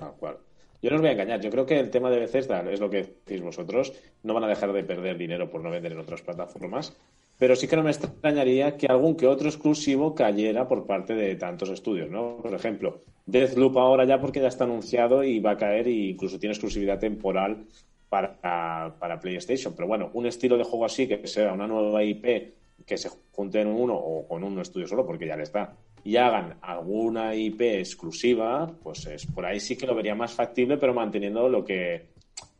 [0.00, 0.38] Ah, cual.
[0.80, 2.88] Yo no os voy a engañar, yo creo que el tema de Bethesda es lo
[2.88, 6.22] que decís vosotros, no van a dejar de perder dinero por no vender en otras
[6.22, 6.96] plataformas,
[7.38, 11.36] pero sí que no me extrañaría que algún que otro exclusivo cayera por parte de
[11.36, 12.38] tantos estudios, ¿no?
[12.42, 16.38] Por ejemplo, Deathloop ahora ya porque ya está anunciado y va a caer e incluso
[16.38, 17.66] tiene exclusividad temporal
[18.08, 22.54] para, para PlayStation, pero bueno, un estilo de juego así que sea una nueva IP
[22.86, 26.16] que se junte en uno o con un estudio solo, porque ya le está, y
[26.16, 30.94] hagan alguna IP exclusiva, pues es, por ahí sí que lo vería más factible, pero
[30.94, 32.10] manteniendo lo que,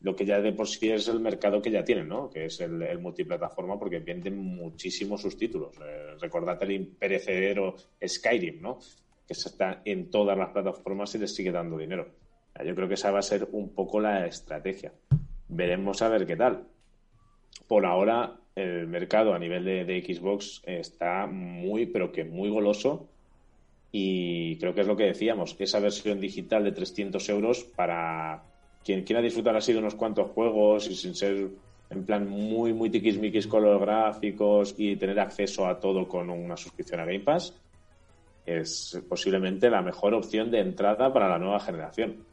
[0.01, 2.29] lo que ya de por sí es el mercado que ya tienen, ¿no?
[2.29, 5.75] Que es el, multiplataforma, porque venden muchísimos sus títulos.
[5.77, 8.79] Eh, recordad el imperecedero Skyrim, ¿no?
[9.27, 12.07] Que está en todas las plataformas y les sigue dando dinero.
[12.63, 14.91] Yo creo que esa va a ser un poco la estrategia.
[15.47, 16.67] Veremos a ver qué tal.
[17.67, 23.07] Por ahora, el mercado a nivel de, Xbox está muy, pero que muy goloso.
[23.91, 28.43] Y creo que es lo que decíamos, esa versión digital de 300 euros para
[28.87, 31.49] quien quiera disfrutar así de unos cuantos juegos y sin ser
[31.89, 36.55] en plan muy, muy tiquismiquis con los gráficos y tener acceso a todo con una
[36.55, 37.53] suscripción a Game Pass,
[38.45, 42.23] es posiblemente la mejor opción de entrada para la nueva generación.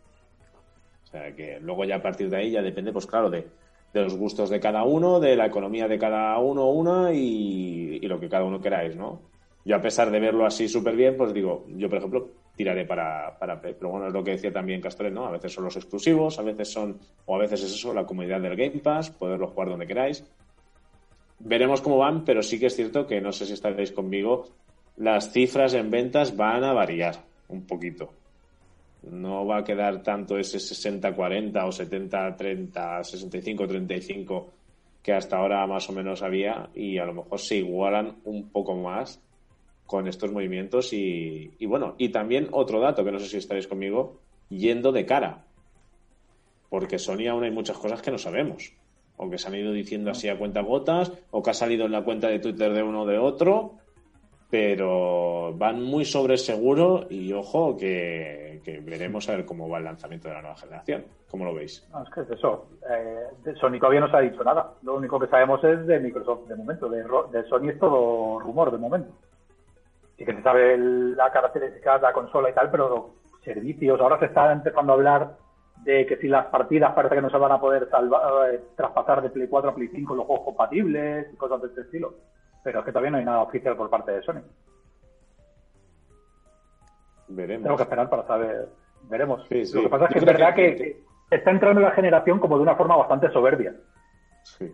[1.02, 3.48] O sea que luego ya a partir de ahí ya depende, pues claro, de
[3.92, 8.06] de los gustos de cada uno, de la economía de cada uno una y, y,
[8.08, 9.20] lo que cada uno queráis, ¿no?
[9.64, 13.36] Yo, a pesar de verlo así súper bien, pues digo, yo, por ejemplo, tiraré para,
[13.38, 15.26] para Pero bueno, es lo que decía también Castores, ¿no?
[15.26, 18.40] A veces son los exclusivos, a veces son, o a veces es eso, la comunidad
[18.40, 20.24] del Game Pass, poderlo jugar donde queráis.
[21.40, 24.48] Veremos cómo van, pero sí que es cierto que no sé si estaréis conmigo,
[24.96, 27.16] las cifras en ventas van a variar
[27.48, 28.12] un poquito.
[29.02, 34.46] No va a quedar tanto ese 60-40 o 70-30, 65-35
[35.02, 38.74] que hasta ahora más o menos había y a lo mejor se igualan un poco
[38.74, 39.20] más
[39.86, 44.18] con estos movimientos y, bueno, y también otro dato que no sé si estaréis conmigo,
[44.48, 45.44] yendo de cara,
[46.70, 48.72] porque Sony aún hay muchas cosas que no sabemos,
[49.16, 51.92] o que se han ido diciendo así a cuenta gotas, o que ha salido en
[51.92, 53.74] la cuenta de Twitter de uno o de otro,
[54.50, 60.28] pero van muy sobre seguro y ojo que, veremos a ver cómo va el lanzamiento
[60.28, 61.04] de la nueva generación.
[61.28, 61.86] ¿Cómo lo veis?
[62.02, 62.68] es que es eso.
[62.88, 64.72] Eh, Sony todavía no se ha dicho nada.
[64.82, 66.88] Lo único que sabemos es de Microsoft de momento.
[66.88, 69.12] De, de Sony es todo rumor de momento
[70.16, 74.26] sí que se sabe la característica de la consola y tal, pero servicios, ahora se
[74.26, 75.36] está empezando a hablar
[75.82, 79.22] de que si las partidas parece que no se van a poder salvar, eh, traspasar
[79.22, 82.14] de Play 4 a Play 5 los juegos compatibles y cosas de este estilo.
[82.62, 84.40] Pero es que todavía no hay nada oficial por parte de Sony.
[87.28, 87.64] Veremos.
[87.64, 88.68] Tengo que esperar para saber.
[89.02, 89.42] Veremos.
[89.50, 92.76] Lo que pasa es que es verdad que, está entrando la generación como de una
[92.76, 93.74] forma bastante soberbia.
[94.44, 94.72] Sí.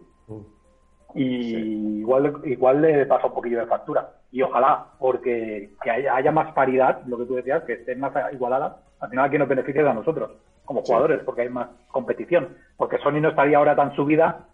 [1.15, 6.53] Y igual, igual le pasa un poquillo de factura y ojalá, porque que haya, más
[6.53, 9.95] paridad, lo que tú decías, que estén más igualadas, al final aquí nos beneficia a
[9.95, 10.31] nosotros,
[10.65, 12.57] como jugadores, porque hay más competición.
[12.77, 14.47] Porque Sony no estaría ahora tan subida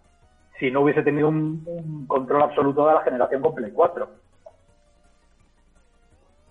[0.59, 4.09] si no hubiese tenido un, control absoluto de la generación con Play 4.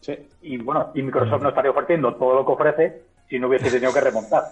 [0.00, 0.28] Sí.
[0.42, 3.92] Y bueno, y Microsoft no estaría ofreciendo todo lo que ofrece si no hubiese tenido
[3.92, 4.42] que remontar.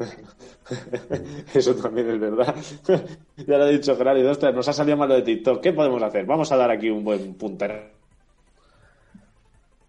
[1.54, 2.54] Eso también es verdad.
[3.36, 5.60] ya lo ha dicho Gerardo, nos ha salido malo de TikTok.
[5.60, 6.24] ¿Qué podemos hacer?
[6.24, 8.00] Vamos a dar aquí un buen puntero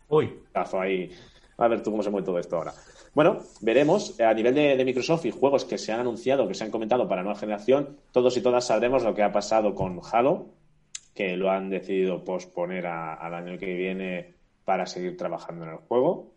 [0.10, 0.40] Uy.
[0.54, 1.10] Ahí.
[1.58, 2.74] A ver tú cómo se mueve todo esto ahora.
[3.14, 4.20] Bueno, veremos.
[4.20, 7.24] A nivel de, Microsoft y juegos que se han anunciado, que se han comentado para
[7.24, 10.48] nueva generación, todos y todas sabremos lo que ha pasado con Halo,
[11.14, 14.34] que lo han decidido posponer al año que viene
[14.66, 16.31] para seguir trabajando en el juego.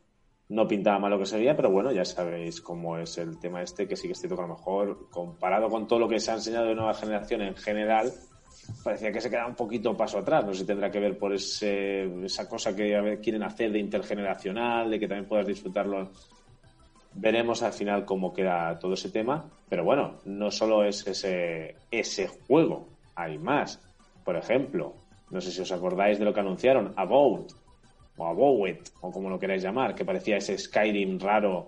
[0.48, 3.88] No pintaba mal lo que sería, pero bueno, ya sabéis cómo es el tema este,
[3.88, 6.30] que sí que es cierto que a lo mejor, comparado con todo lo que se
[6.30, 8.12] ha enseñado de nueva generación en general,
[8.82, 10.44] parecía que se queda un poquito paso atrás.
[10.44, 14.90] No sé si tendrá que ver por ese, esa cosa que quieren hacer de intergeneracional,
[14.90, 16.10] de que también puedas disfrutarlo.
[17.14, 19.44] Veremos al final cómo queda todo ese tema.
[19.68, 23.80] Pero bueno, no solo es ese, ese juego, hay más.
[24.24, 24.94] Por ejemplo,
[25.30, 27.52] no sé si os acordáis de lo que anunciaron, About,
[28.16, 31.66] o Abowet, o como lo queráis llamar, que parecía ese Skyrim raro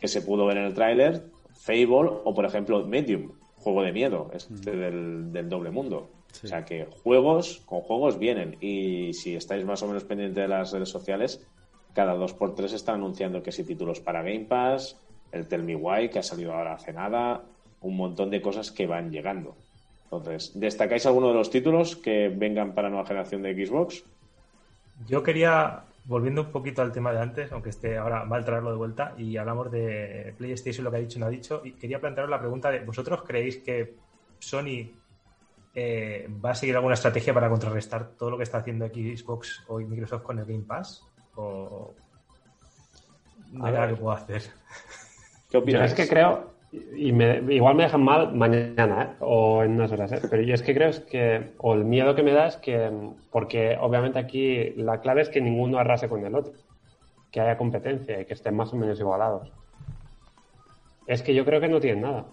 [0.00, 1.22] que se pudo ver en el tráiler,
[1.54, 6.10] Fable, o por ejemplo Medium, juego de miedo, este del, doble mundo.
[6.42, 8.56] O sea que juegos con juegos vienen.
[8.60, 11.46] Y si estáis más o menos pendientes de las redes sociales,
[11.92, 14.96] cada dos por tres están anunciando que si títulos para Game Pass,
[15.32, 17.44] el Tell Me Why, que ha salido ahora hace nada,
[17.80, 19.56] un montón de cosas que van llegando.
[20.04, 24.04] Entonces, ¿destacáis alguno de los títulos que vengan para nueva generación de Xbox?
[25.06, 28.76] Yo quería volviendo un poquito al tema de antes, aunque esté ahora mal traerlo de
[28.76, 32.30] vuelta, y hablamos de PlayStation, lo que ha dicho no ha dicho, y quería plantearos
[32.30, 33.94] la pregunta de, ¿vosotros creéis que
[34.38, 34.90] Sony
[35.74, 39.78] eh, va a seguir alguna estrategia para contrarrestar todo lo que está haciendo Xbox o
[39.78, 41.06] Microsoft con el Game Pass?
[41.36, 41.94] ¿O
[43.52, 44.42] no hay nada que puedo hacer?
[45.48, 45.92] ¿Qué opinas?
[45.92, 47.08] es que creo, y
[47.52, 49.16] igual me dejan mal mañana ¿eh?
[49.20, 50.20] o en unas horas, ¿eh?
[50.30, 52.90] pero yo es que creo que, o el miedo que me da es que,
[53.30, 56.52] porque obviamente aquí la clave es que ninguno arrase con el otro,
[57.32, 59.52] que haya competencia y que estén más o menos igualados.
[61.06, 62.26] Es que yo creo que no tienen nada.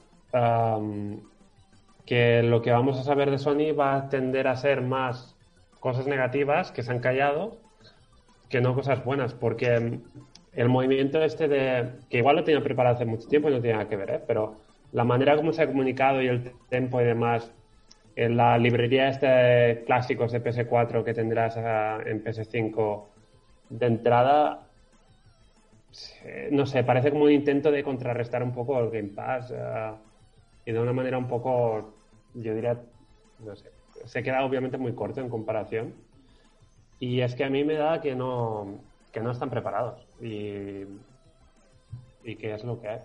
[2.05, 5.35] que lo que vamos a saber de Sony va a tender a ser más
[5.79, 7.57] cosas negativas que se han callado
[8.49, 9.99] que no cosas buenas, porque
[10.53, 13.77] el movimiento este de, que igual lo tenía preparado hace mucho tiempo y no tiene
[13.77, 14.21] nada que ver, ¿eh?
[14.25, 14.55] pero
[14.91, 17.53] la manera como se ha comunicado y el tempo y demás,
[18.15, 23.03] en la librería este de clásicos de PS4 que tendrás ah, en PS5
[23.69, 24.67] de entrada,
[26.51, 29.97] no sé, parece como un intento de contrarrestar un poco el Game Pass ah,
[30.65, 31.93] y de una manera un poco,
[32.33, 32.79] yo diría,
[33.39, 33.71] no sé,
[34.05, 35.93] se queda obviamente muy corto en comparación.
[36.99, 38.79] Y es que a mí me da que no,
[39.11, 40.83] que no están preparados y,
[42.23, 42.99] y que es lo que hay.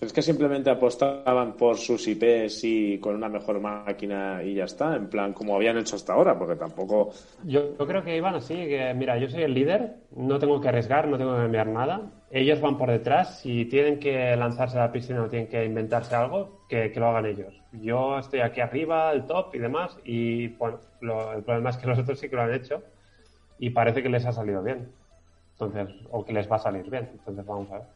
[0.00, 4.96] ¿Es que simplemente apostaban por sus IPs y con una mejor máquina y ya está?
[4.96, 7.12] En plan, como habían hecho hasta ahora, porque tampoco...
[7.44, 11.08] Yo, creo que iban así, que mira, yo soy el líder, no tengo que arriesgar,
[11.08, 12.02] no tengo que enviar nada.
[12.30, 16.14] Ellos van por detrás, si tienen que lanzarse a la piscina o tienen que inventarse
[16.14, 17.54] algo, que, lo hagan ellos.
[17.72, 21.98] Yo estoy aquí arriba, el top y demás, y bueno, el problema es que los
[21.98, 22.82] otros sí que lo han hecho
[23.58, 24.88] y parece que les ha salido bien.
[25.58, 27.08] Entonces, o que les va a salir bien.
[27.12, 27.86] Entonces, vamos a ver.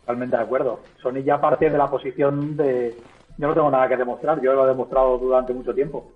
[0.00, 0.80] Totalmente de acuerdo.
[1.02, 2.94] Sony ya parte de la posición de
[3.38, 6.10] yo no tengo nada que demostrar, yo lo he demostrado durante mucho tiempo.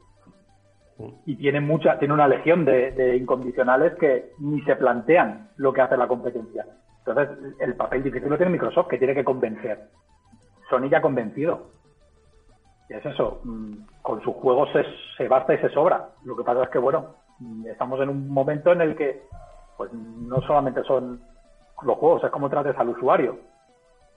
[1.25, 5.81] Y tiene mucha, tiene una legión de, de incondicionales que ni se plantean lo que
[5.81, 6.67] hace la competencia.
[7.07, 9.89] Entonces, el papel difícil lo tiene Microsoft, que tiene que convencer.
[10.69, 11.69] Sony ya ha convencido.
[12.89, 14.85] Y es eso, mm, con sus juegos se,
[15.17, 16.11] se basta y se sobra.
[16.25, 19.23] Lo que pasa es que, bueno, mm, estamos en un momento en el que,
[19.81, 21.23] pues no solamente son
[21.81, 23.39] los juegos, es como trates al usuario.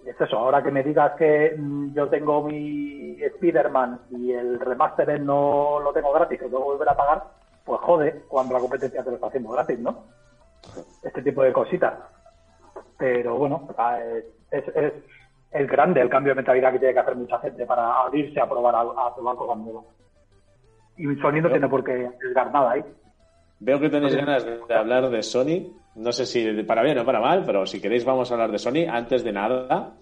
[0.06, 5.22] Es eso, ahora que me digas que mm, yo tengo mi Spider-Man y el remaster
[5.22, 7.24] no lo tengo gratis, que tengo que volver a pagar,
[7.64, 10.04] pues jode cuando la competencia te lo está haciendo gratis, ¿no?
[11.02, 11.94] Este tipo de cositas.
[12.98, 14.00] Pero bueno, ah,
[14.52, 14.94] es, es,
[15.50, 18.50] es grande el cambio de mentalidad que tiene que hacer mucha gente para abrirse a
[18.50, 19.86] probar, a, a probar cosas nuevas.
[20.98, 22.84] Y Sony no tiene por qué arriesgar nada ahí.
[23.66, 25.72] Veo que tenéis ganas de hablar de Sony.
[25.96, 28.60] No sé si para bien o para mal, pero si queréis vamos a hablar de
[28.60, 28.84] Sony.
[28.90, 29.96] Antes de nada,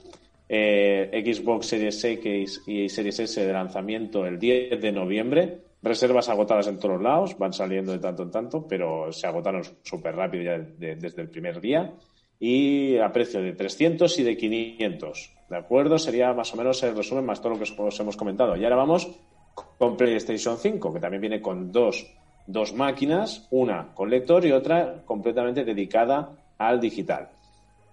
[0.50, 5.60] eh, Xbox Series X y Series S de lanzamiento el 10 de noviembre.
[5.84, 10.16] Reservas agotadas en todos lados, van saliendo de tanto en tanto, pero se agotaron súper
[10.16, 11.94] rápido ya de- desde el primer día.
[12.40, 15.36] Y a precio de 300 y de 500.
[15.50, 15.98] ¿De acuerdo?
[16.00, 18.56] Sería más o menos el resumen más todo lo que os hemos comentado.
[18.56, 19.12] Y ahora vamos
[19.78, 22.08] con PlayStation 5, que también viene con dos,
[22.48, 27.30] dos máquinas, una con lector y otra completamente dedicada al digital.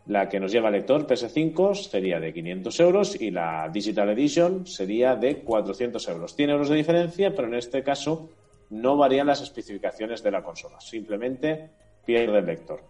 [0.07, 5.15] La que nos lleva lector PS5 sería de 500 euros y la Digital Edition sería
[5.17, 6.35] de 400 euros.
[6.35, 8.31] 100 euros de diferencia, pero en este caso
[8.71, 11.71] no varían las especificaciones de la consola, simplemente
[12.07, 12.83] pierde el lector.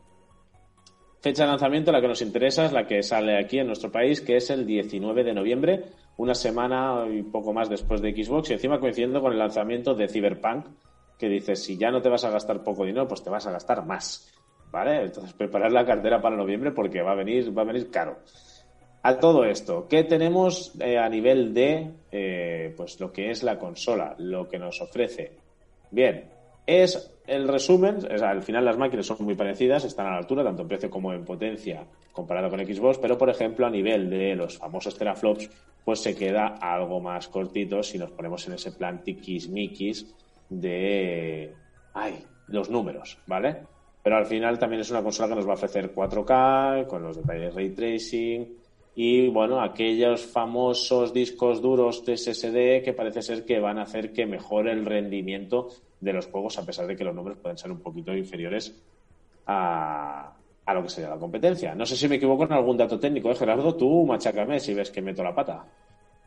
[1.20, 4.20] Fecha de lanzamiento, la que nos interesa es la que sale aquí en nuestro país,
[4.20, 5.84] que es el 19 de noviembre,
[6.16, 10.06] una semana y poco más después de Xbox, y encima coincidiendo con el lanzamiento de
[10.06, 10.66] Cyberpunk,
[11.18, 13.52] que dice, si ya no te vas a gastar poco dinero, pues te vas a
[13.52, 14.32] gastar más.
[14.70, 15.02] ¿Vale?
[15.02, 18.18] Entonces, preparar la cartera para noviembre porque va a venir, va a venir caro.
[19.02, 23.58] A todo esto, ¿qué tenemos eh, a nivel de eh, pues lo que es la
[23.58, 25.32] consola, lo que nos ofrece?
[25.90, 26.28] Bien,
[26.66, 30.44] es el resumen, sea, al final las máquinas son muy parecidas, están a la altura,
[30.44, 34.34] tanto en precio como en potencia, comparado con Xbox, pero por ejemplo, a nivel de
[34.34, 35.48] los famosos teraflops,
[35.84, 40.14] pues se queda algo más cortito si nos ponemos en ese plan tiquismiquis
[40.49, 41.55] de.
[41.94, 43.57] Ay, los números, ¿vale?
[44.03, 47.16] Pero al final también es una consola que nos va a ofrecer 4K, con los
[47.16, 48.57] detalles ray tracing,
[48.94, 54.12] y bueno, aquellos famosos discos duros de SSD que parece ser que van a hacer
[54.12, 55.68] que mejore el rendimiento
[56.01, 58.74] de los juegos, a pesar de que los números pueden ser un poquito inferiores
[59.46, 60.32] a,
[60.64, 61.74] a lo que sería la competencia.
[61.74, 63.74] No sé si me equivoco en algún dato técnico, ¿eh, Gerardo?
[63.74, 65.64] Tú machácame si ves que meto la pata.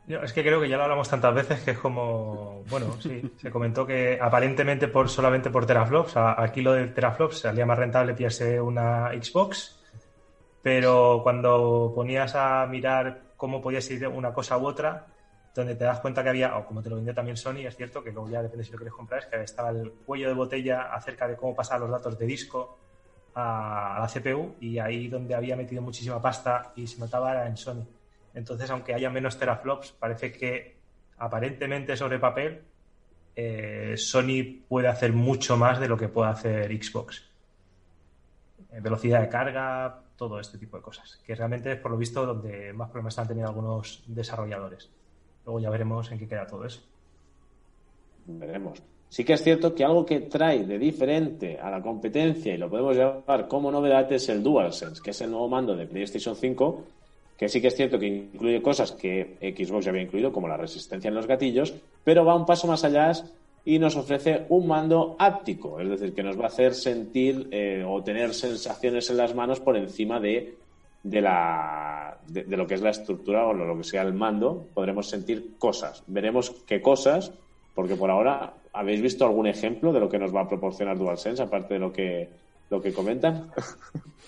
[0.07, 3.49] Es que creo que ya lo hablamos tantas veces que es como, bueno, sí, se
[3.51, 8.13] comentó que aparentemente por solamente por teraflops, a- aquí lo de teraflops salía más rentable
[8.13, 9.79] pillarse una Xbox,
[10.61, 15.07] pero cuando ponías a mirar cómo podías ir de una cosa u otra,
[15.53, 18.03] donde te das cuenta que había, o como te lo vendió también Sony, es cierto
[18.03, 20.93] que luego ya depende si lo quieres comprar, es que estaba el cuello de botella
[20.93, 22.77] acerca de cómo pasar los datos de disco
[23.33, 27.47] a, a la CPU y ahí donde había metido muchísima pasta y se notaba era
[27.47, 27.85] en Sony.
[28.33, 30.77] Entonces, aunque haya menos teraflops, parece que
[31.17, 32.61] aparentemente sobre papel
[33.35, 37.29] eh, Sony puede hacer mucho más de lo que puede hacer Xbox.
[38.71, 41.19] Eh, velocidad de carga, todo este tipo de cosas.
[41.25, 44.89] Que realmente es por lo visto donde más problemas han tenido algunos desarrolladores.
[45.45, 46.81] Luego ya veremos en qué queda todo eso.
[48.25, 48.81] Veremos.
[49.09, 52.69] Sí que es cierto que algo que trae de diferente a la competencia y lo
[52.69, 56.83] podemos llevar como novedad es el DualSense, que es el nuevo mando de PlayStation 5,
[57.41, 60.57] que sí que es cierto que incluye cosas que Xbox ya había incluido, como la
[60.57, 61.73] resistencia en los gatillos,
[62.03, 63.13] pero va un paso más allá
[63.65, 67.83] y nos ofrece un mando áptico, es decir, que nos va a hacer sentir eh,
[67.83, 70.53] o tener sensaciones en las manos por encima de,
[71.01, 75.09] de la, de, lo que es la estructura o lo que sea el mando, podremos
[75.09, 76.03] sentir cosas.
[76.05, 77.31] Veremos qué cosas,
[77.73, 81.41] porque por ahora, ¿habéis visto algún ejemplo de lo que nos va a proporcionar DualSense,
[81.41, 82.29] aparte de lo que,
[82.69, 83.49] lo que comentan?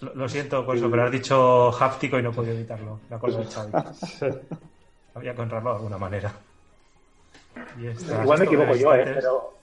[0.00, 3.00] Lo, lo siento, Corso, pero has dicho háptico y no he podido evitarlo.
[3.10, 3.72] Me acuerdo de Xavi.
[5.14, 6.32] Había que honrarlo de alguna manera.
[7.80, 9.02] Y estas- Igual me equivoco yo, ¿eh?
[9.14, 9.54] pero,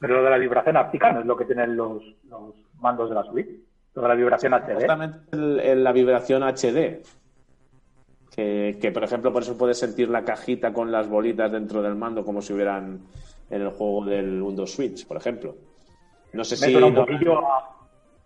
[0.00, 3.14] pero lo de la vibración áptica no es lo que tienen los, los mandos de
[3.14, 3.48] la Switch.
[3.94, 4.74] Lo de la vibración HD.
[4.74, 7.02] Justamente el- el- la vibración HD.
[8.34, 11.94] Que, que, por ejemplo, por eso puedes sentir la cajita con las bolitas dentro del
[11.94, 12.98] mando como si hubieran
[13.48, 15.54] en el juego del Windows Switch, por ejemplo.
[16.32, 16.72] No sé Me si...
[16.72, 17.73] suena un no- poquillo a,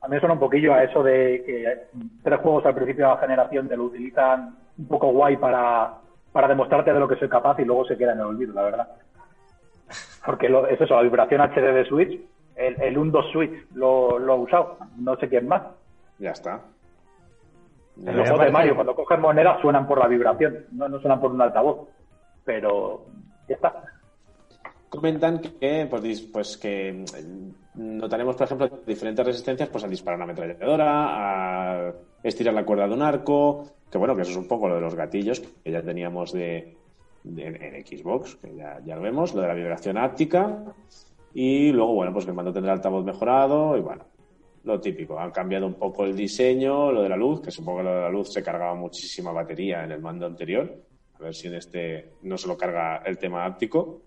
[0.08, 3.14] a mí me suena un poquillo a eso de que tres juegos al principio de
[3.14, 5.92] la generación te lo utilizan un poco guay para,
[6.32, 8.62] para demostrarte de lo que soy capaz y luego se queda en el olvido, la
[8.62, 8.88] verdad.
[10.24, 12.20] Porque lo- es eso, la vibración HD de Switch
[12.56, 15.62] el, el 1-2 Switch lo, lo ha usado, no sé quién más.
[16.18, 16.60] Ya está.
[18.04, 21.20] En los juegos de Mario, cuando cogen monedas suenan por la vibración, no, no suenan
[21.20, 21.86] por un altavoz.
[22.44, 23.02] Pero
[23.48, 23.74] ya está.
[24.88, 27.04] Comentan que, pues, pues que
[27.78, 32.94] notaremos, por ejemplo, diferentes resistencias pues, al disparar una ametralladora, a estirar la cuerda de
[32.94, 35.82] un arco, que bueno, que eso es un poco lo de los gatillos que ya
[35.82, 36.76] teníamos de,
[37.24, 40.64] en Xbox, que ya, ya lo vemos, lo de la vibración áptica,
[41.32, 44.04] y luego, bueno, pues que el mando tendrá altavoz mejorado, y bueno,
[44.64, 45.18] lo típico.
[45.18, 48.00] Han cambiado un poco el diseño, lo de la luz, que supongo que lo de
[48.02, 50.84] la luz se cargaba muchísima batería en el mando anterior.
[51.14, 54.02] A ver si en este no se lo carga el tema áptico.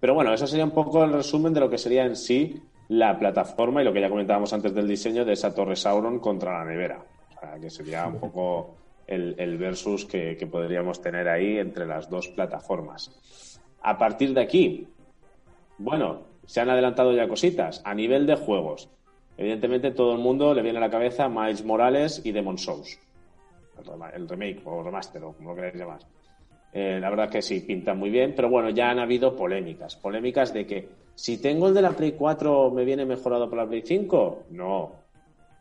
[0.00, 3.18] Pero bueno, eso sería un poco el resumen de lo que sería en sí la
[3.18, 6.64] plataforma y lo que ya comentábamos antes del diseño de esa torre Sauron contra la
[6.64, 7.04] nevera.
[7.36, 8.76] O sea, que sería un poco
[9.06, 13.60] el, versus que, que podríamos tener ahí entre las dos plataformas.
[13.82, 14.88] A partir de aquí,
[15.78, 17.82] bueno, se han adelantado ya cositas.
[17.84, 18.88] A nivel de juegos,
[19.36, 22.98] evidentemente todo el mundo le viene a la cabeza Miles Morales y Demon Souls.
[24.14, 26.00] El remake o remaster o como lo queráis llamar.
[26.78, 29.96] Eh, la verdad que sí, pintan muy bien, pero bueno, ya han habido polémicas.
[29.96, 33.66] Polémicas de que si tengo el de la Play 4 me viene mejorado por la
[33.66, 34.42] Play 5.
[34.50, 34.92] No.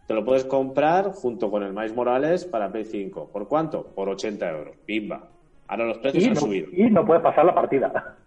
[0.08, 3.30] Te lo puedes comprar junto con el Miles Morales para Play 5.
[3.32, 3.86] ¿Por cuánto?
[3.86, 4.76] Por 80 euros.
[4.86, 5.26] Pimba.
[5.70, 6.68] Ahora los precios Y han no, subido.
[6.74, 8.18] y no puedes pasar la partida.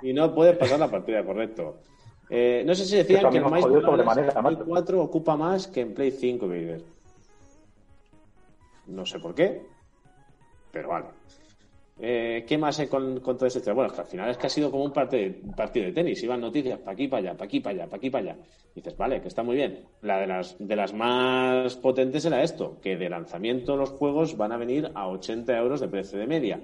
[0.00, 1.78] Y no puedes pasar la partida, correcto.
[2.30, 4.64] Eh, no sé si decían que el jodió Morales en Play macho.
[4.68, 6.82] 4 ocupa más que en Play 5, Vader.
[8.86, 9.62] No sé por qué,
[10.70, 11.06] pero vale.
[11.98, 14.50] Eh, ¿Qué más con, con todo este Bueno, es que al final es que ha
[14.50, 16.22] sido como un, partido de tenis.
[16.22, 18.36] Iban noticias para aquí, para allá, para aquí, para allá, para aquí, para allá.
[18.74, 19.84] Dices, vale, que está muy bien.
[20.02, 24.52] La de las, de las más potentes era esto, que de lanzamiento los juegos van
[24.52, 26.60] a venir a 80 euros de precio de media.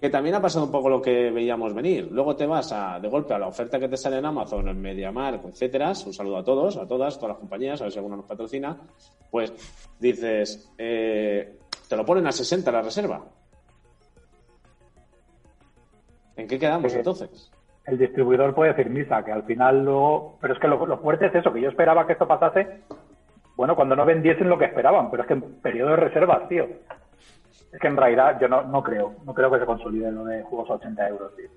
[0.00, 2.08] Que también ha pasado un poco lo que veíamos venir.
[2.10, 4.78] Luego te vas a, de golpe a la oferta que te sale en Amazon, en
[4.78, 5.92] MediaMarkt, etcétera.
[6.04, 8.76] Un saludo a todos, a todas, todas las compañías, a ver si alguna nos patrocina.
[9.30, 9.54] Pues
[9.98, 11.56] dices, eh,
[11.88, 13.24] te lo ponen a 60 la reserva.
[16.36, 17.50] ¿En qué quedamos Eh, entonces?
[17.86, 20.38] El distribuidor puede decir misa, que al final luego...
[20.40, 22.82] Pero es que lo, lo fuerte es eso, que yo esperaba que esto pasase,
[23.56, 26.66] bueno, cuando no vendiesen lo que esperaban, pero es que en periodo de reservas, tío.
[27.72, 30.42] Es que en realidad yo no, no creo, no creo que se consolide lo de
[30.42, 31.48] juegos a 80 euros, tío.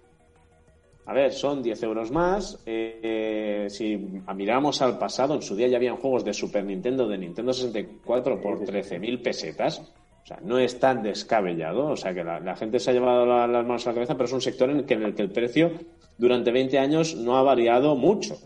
[1.06, 2.62] A ver, son 10 euros más.
[2.68, 3.98] Eh, eh, si
[4.36, 8.40] miramos al pasado, en su día ya habían juegos de Super Nintendo, de Nintendo 64
[8.40, 9.92] por 13.000 pesetas.
[10.24, 11.88] O sea, no es tan descabellado.
[11.88, 14.13] O sea, que la, la gente se ha llevado la- las manos a la cabeza,
[14.15, 15.72] pero es un sector en el, que, en el que el precio
[16.17, 18.38] durante 20 años no ha variado mucho.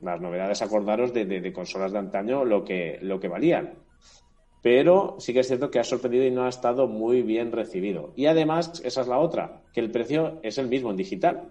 [0.00, 3.74] Las novedades, acordaros, de, de- de consolas de antaño, lo que, lo que valían.
[4.62, 8.12] Pero sí que es cierto que ha sorprendido y no ha estado muy bien recibido.
[8.16, 11.48] Y además, esa es la otra, que el precio es el mismo en digital.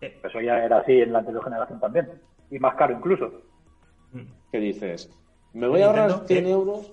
[0.00, 2.08] Eso ya era así en la anterior generación también.
[2.50, 3.30] Y más caro incluso.
[4.52, 5.10] ¿Qué dices?
[5.54, 6.50] ¿Me voy a ahorrar Nintendo, 100 ¿qué?
[6.50, 6.92] euros?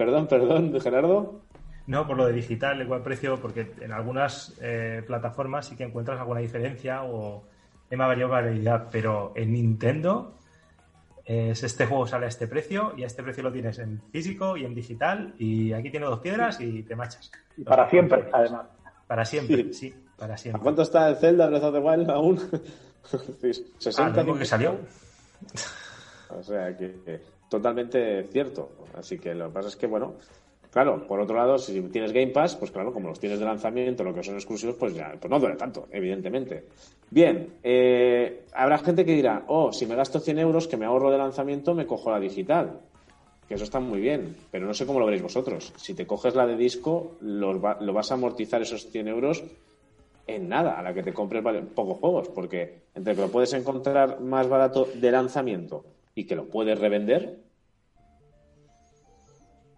[0.00, 1.42] Perdón, perdón, Gerardo.
[1.86, 6.18] No, por lo de digital, igual precio, porque en algunas eh, plataformas sí que encuentras
[6.18, 7.44] alguna diferencia o
[7.90, 10.38] variedad, variedad, pero en Nintendo
[11.26, 14.56] es este juego sale a este precio y a este precio lo tienes en físico
[14.56, 17.30] y en digital y aquí tiene dos piedras y te machas.
[17.58, 18.68] Y para siempre, además.
[19.06, 19.90] Para siempre, Sí.
[19.90, 20.62] sí, para ¿A siempre.
[20.62, 22.40] cuánto está el Zelda Breath of the Wild aún?
[23.12, 23.18] Ah,
[23.78, 24.38] 60 ¿no?
[24.38, 24.78] que salió.
[26.30, 27.20] O sea que
[27.50, 28.70] totalmente cierto.
[28.94, 30.14] Así que lo que pasa es que, bueno,
[30.70, 34.02] claro, por otro lado, si tienes Game Pass, pues claro, como los tienes de lanzamiento,
[34.04, 36.64] lo que son exclusivos, pues ya, pues no duele tanto, evidentemente.
[37.10, 41.10] Bien, eh, habrá gente que dirá, oh, si me gasto 100 euros que me ahorro
[41.10, 42.80] de lanzamiento, me cojo la digital.
[43.48, 45.72] Que eso está muy bien, pero no sé cómo lo veréis vosotros.
[45.76, 49.42] Si te coges la de disco, va- lo vas a amortizar esos 100 euros
[50.28, 51.42] en nada, a la que te compres
[51.74, 55.84] pocos juegos, porque entre que lo puedes encontrar más barato de lanzamiento
[56.20, 57.38] y que lo puedes revender,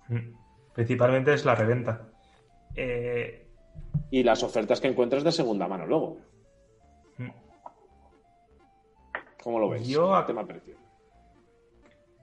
[0.08, 0.34] Mm.
[0.74, 2.08] Principalmente es la reventa.
[2.74, 3.46] Eh,
[4.10, 6.18] y las ofertas que encuentras de segunda mano luego.
[7.18, 7.30] Mm.
[9.42, 9.86] ¿Cómo lo ves?
[9.86, 10.74] Yo ac- tema precio.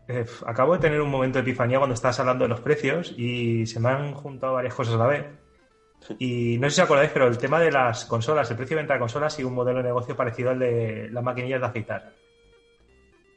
[0.08, 3.66] Eh, acabo de tener un momento de epifanía cuando estabas hablando de los precios y
[3.66, 5.26] se me han juntado varias cosas a la vez.
[6.20, 8.84] Y no sé si os acordáis, pero el tema de las consolas, el precio de
[8.84, 12.14] venta de consolas sigue un modelo de negocio parecido al de las maquinillas de afeitar.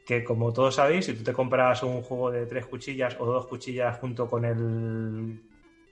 [0.05, 3.47] Que como todos sabéis, si tú te compras un juego de tres cuchillas o dos
[3.47, 5.41] cuchillas junto con el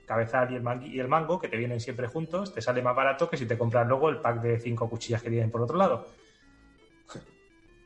[0.06, 3.30] cabezal y el, y el mango, que te vienen siempre juntos, te sale más barato
[3.30, 6.06] que si te compras luego el pack de cinco cuchillas que vienen por otro lado.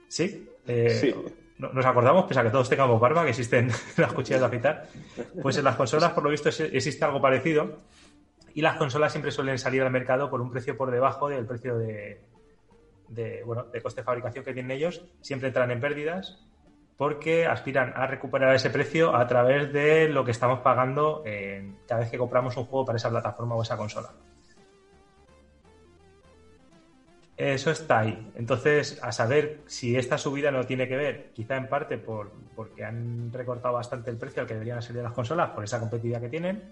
[0.08, 0.48] ¿Sí?
[0.66, 1.14] Eh, Sí.
[1.58, 4.88] no- Nos acordamos, pese a que todos tengamos barba, que existen las cuchillas de afeitar.
[5.42, 7.78] Pues en las consolas, por lo visto, existe algo parecido.
[8.54, 11.76] Y las consolas siempre suelen salir al mercado por un precio por debajo del precio
[11.78, 12.20] de,
[13.08, 16.46] de, bueno, de coste de fabricación que tienen ellos, siempre entran en pérdidas
[16.96, 21.22] porque aspiran a recuperar ese precio a través de lo que estamos pagando
[21.86, 24.10] cada vez que compramos un juego para esa plataforma o esa consola.
[27.36, 28.32] Eso está ahí.
[28.34, 32.82] Entonces, a saber si esta subida no tiene que ver, quizá en parte por, porque
[32.82, 36.30] han recortado bastante el precio al que deberían salir las consolas por esa competitividad que
[36.30, 36.62] tienen,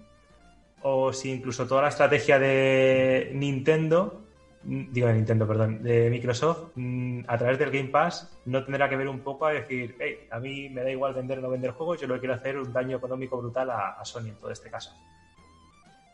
[0.81, 4.24] o si incluso toda la estrategia de Nintendo,
[4.67, 8.97] digo de Nintendo, perdón, de Microsoft, mm, a través del Game Pass no tendrá que
[8.97, 11.73] ver un poco a decir, hey, a mí me da igual vender o no vender
[11.73, 14.51] juegos, yo lo que quiero hacer un daño económico brutal a, a Sony en todo
[14.51, 14.93] este caso.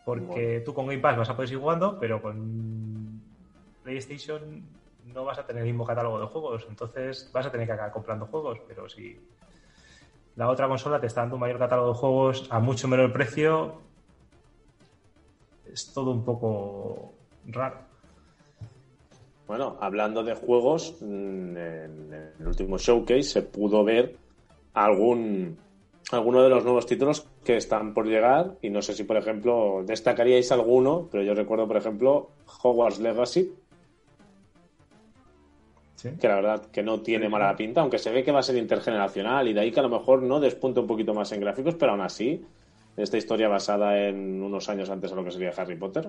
[0.05, 0.65] Porque Bueno.
[0.65, 3.21] tú con Game Pass vas a poder seguir jugando, pero con
[3.85, 4.63] PlayStation
[5.13, 7.93] no vas a tener el mismo catálogo de juegos, entonces vas a tener que acabar
[7.93, 9.19] comprando juegos, pero si
[10.37, 13.81] la otra consola te está dando un mayor catálogo de juegos a mucho menor precio,
[15.73, 17.13] es todo un poco
[17.47, 17.90] raro.
[19.51, 24.15] Bueno, hablando de juegos, mm, en el último showcase se pudo ver
[24.75, 25.59] algún
[26.13, 29.83] alguno de los nuevos títulos que están por llegar y no sé si por ejemplo
[29.85, 32.31] destacaríais alguno, pero yo recuerdo por ejemplo
[32.63, 33.53] Hogwarts Legacy,
[35.97, 36.11] ¿sí?
[36.21, 38.57] que la verdad que no tiene mala pinta, aunque se ve que va a ser
[38.57, 41.75] intergeneracional y de ahí que a lo mejor no despunte un poquito más en gráficos,
[41.75, 42.41] pero aún así,
[42.97, 46.09] esta historia basada en unos años antes de lo que sería Harry Potter,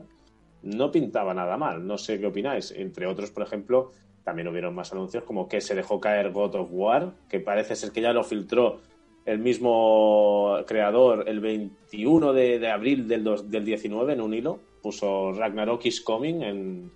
[0.63, 1.85] no pintaba nada mal.
[1.85, 2.71] No sé qué opináis.
[2.71, 3.91] Entre otros, por ejemplo,
[4.23, 7.91] también hubieron más anuncios como que se dejó caer God of War, que parece ser
[7.91, 8.81] que ya lo filtró
[9.25, 14.59] el mismo creador el 21 de, abril del, dos- del 19 en un hilo.
[14.81, 16.91] Puso Ragnarok is coming en,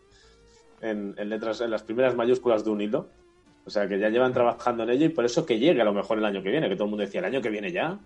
[0.81, 3.09] en, en letras, en las primeras mayúsculas de un hilo.
[3.65, 5.93] O sea que ya llevan trabajando en ello y por eso que llegue a lo
[5.93, 7.99] mejor el año que viene, que todo el mundo decía el año que viene ya.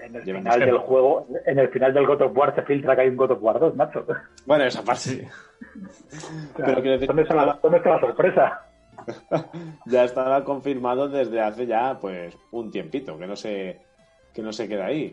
[0.00, 0.76] En el Llevan final tiempo.
[0.78, 3.32] del juego, en el final del God of War se filtra que hay un God
[3.32, 4.06] of War 2, macho.
[4.46, 5.28] Bueno, esa parte.
[6.56, 8.62] Pero quiero decir- ¿Dónde está, la, ¿Dónde está la sorpresa?
[9.86, 13.80] ya estaba confirmado desde hace ya pues un tiempito, que no se,
[14.32, 15.10] que no se queda ahí.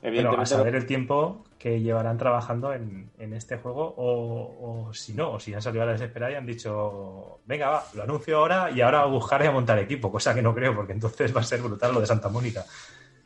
[0.00, 4.94] Pero a Evidentemente, saber el tiempo que llevarán trabajando en, en este juego, o, o
[4.94, 8.04] si no, o si han salido a la desesperada y han dicho, venga, va, lo
[8.04, 11.40] anuncio ahora y ahora buscaré a montar equipo, cosa que no creo, porque entonces va
[11.40, 12.64] a ser brutal lo de Santa Mónica.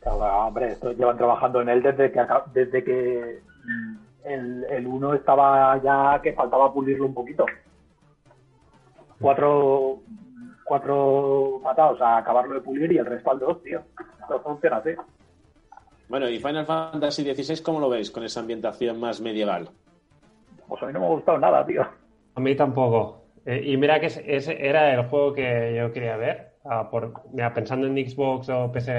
[0.03, 3.95] Claro, hombre, esto llevan trabajando en él desde que, desde que mm,
[4.25, 7.45] el, el 1 estaba ya que faltaba pulirlo un poquito.
[9.19, 9.99] Cuatro,
[10.65, 13.81] cuatro matados a acabarlo de pulir y el resto al dos, tío.
[14.21, 14.89] Esto funciona así.
[16.09, 19.69] bueno, y Final Fantasy XVI, ¿cómo lo veis con esa ambientación más medieval?
[20.67, 21.85] Pues a mí no me ha gustado nada, tío.
[22.35, 23.23] A mí tampoco.
[23.45, 26.52] Eh, y mira que ese, ese era el juego que yo quería ver.
[26.65, 28.89] Ah, por, mira, pensando en Xbox o PS,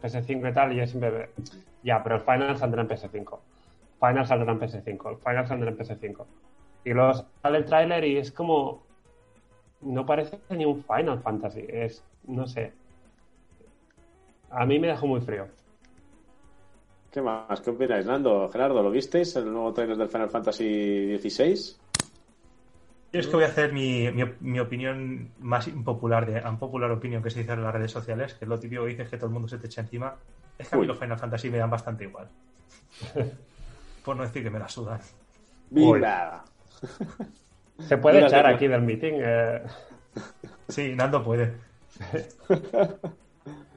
[0.00, 1.30] PS5 y tal, yo siempre...
[1.82, 3.38] Ya, pero el Final saldrá en PS5.
[4.00, 5.10] Final saldrá en PS5.
[5.10, 6.24] El Final saldrá en PS5.
[6.84, 8.82] Y luego sale el tráiler y es como...
[9.82, 11.64] No parece ni un Final Fantasy.
[11.68, 12.02] Es...
[12.26, 12.72] No sé.
[14.50, 15.46] A mí me dejó muy frío.
[17.10, 17.60] ¿Qué más?
[17.60, 18.48] ¿Qué opináis, Nando?
[18.50, 19.34] Gerardo, ¿lo visteis?
[19.36, 21.76] ¿El nuevo trailer del Final Fantasy XVI?
[23.16, 27.22] Yo es que voy a hacer mi, mi, mi opinión más impopular, de unpopular opinion
[27.22, 29.26] que se dice en las redes sociales, que es lo típico que dices que todo
[29.26, 30.14] el mundo se te echa encima.
[30.58, 32.28] Es que a mí los Final Fantasy me dan bastante igual.
[34.04, 35.00] Por no decir que me la sudan.
[35.70, 36.44] ¡Viva!
[37.80, 39.14] ¿Se puede Mira, echar aquí del meeting?
[39.16, 39.62] Eh,
[40.68, 41.52] Sí, Nando puede.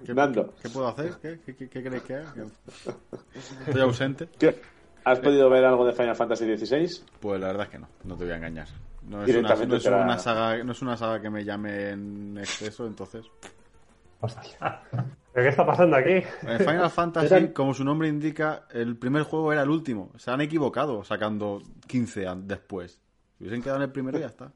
[0.06, 0.54] ¿Qué, Nando.
[0.62, 1.14] ¿Qué puedo hacer?
[1.22, 2.34] ¿Qué, qué, qué, queréis que haga?
[3.68, 4.28] Estoy ausente.
[4.38, 4.60] ¿Qué?
[5.04, 7.04] ¿Has podido ver algo de Final Fantasy XVI?
[7.20, 8.68] Pues la verdad es que no, no te voy a engañar.
[9.10, 11.90] No es, una, no es la- una saga, no es una saga que me llame
[11.90, 13.26] en exceso, entonces.
[14.22, 14.82] hostia.
[15.34, 16.24] ¿Pero qué está pasando aquí?
[16.44, 20.12] En Final Fantasy, como su nombre indica, el primer juego era el último.
[20.18, 23.00] Se han equivocado sacando 15 an- después.
[23.38, 24.52] Si hubiesen quedado en el primero, ya está.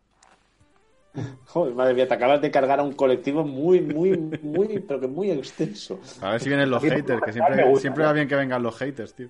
[1.45, 5.07] Joder, madre mía, te acabas de cargar a un colectivo muy, muy, muy, pero que
[5.07, 5.99] muy extenso.
[6.21, 8.75] A ver si vienen los haters, que siempre, gusta, siempre va bien que vengan los
[8.77, 9.29] haters, tío.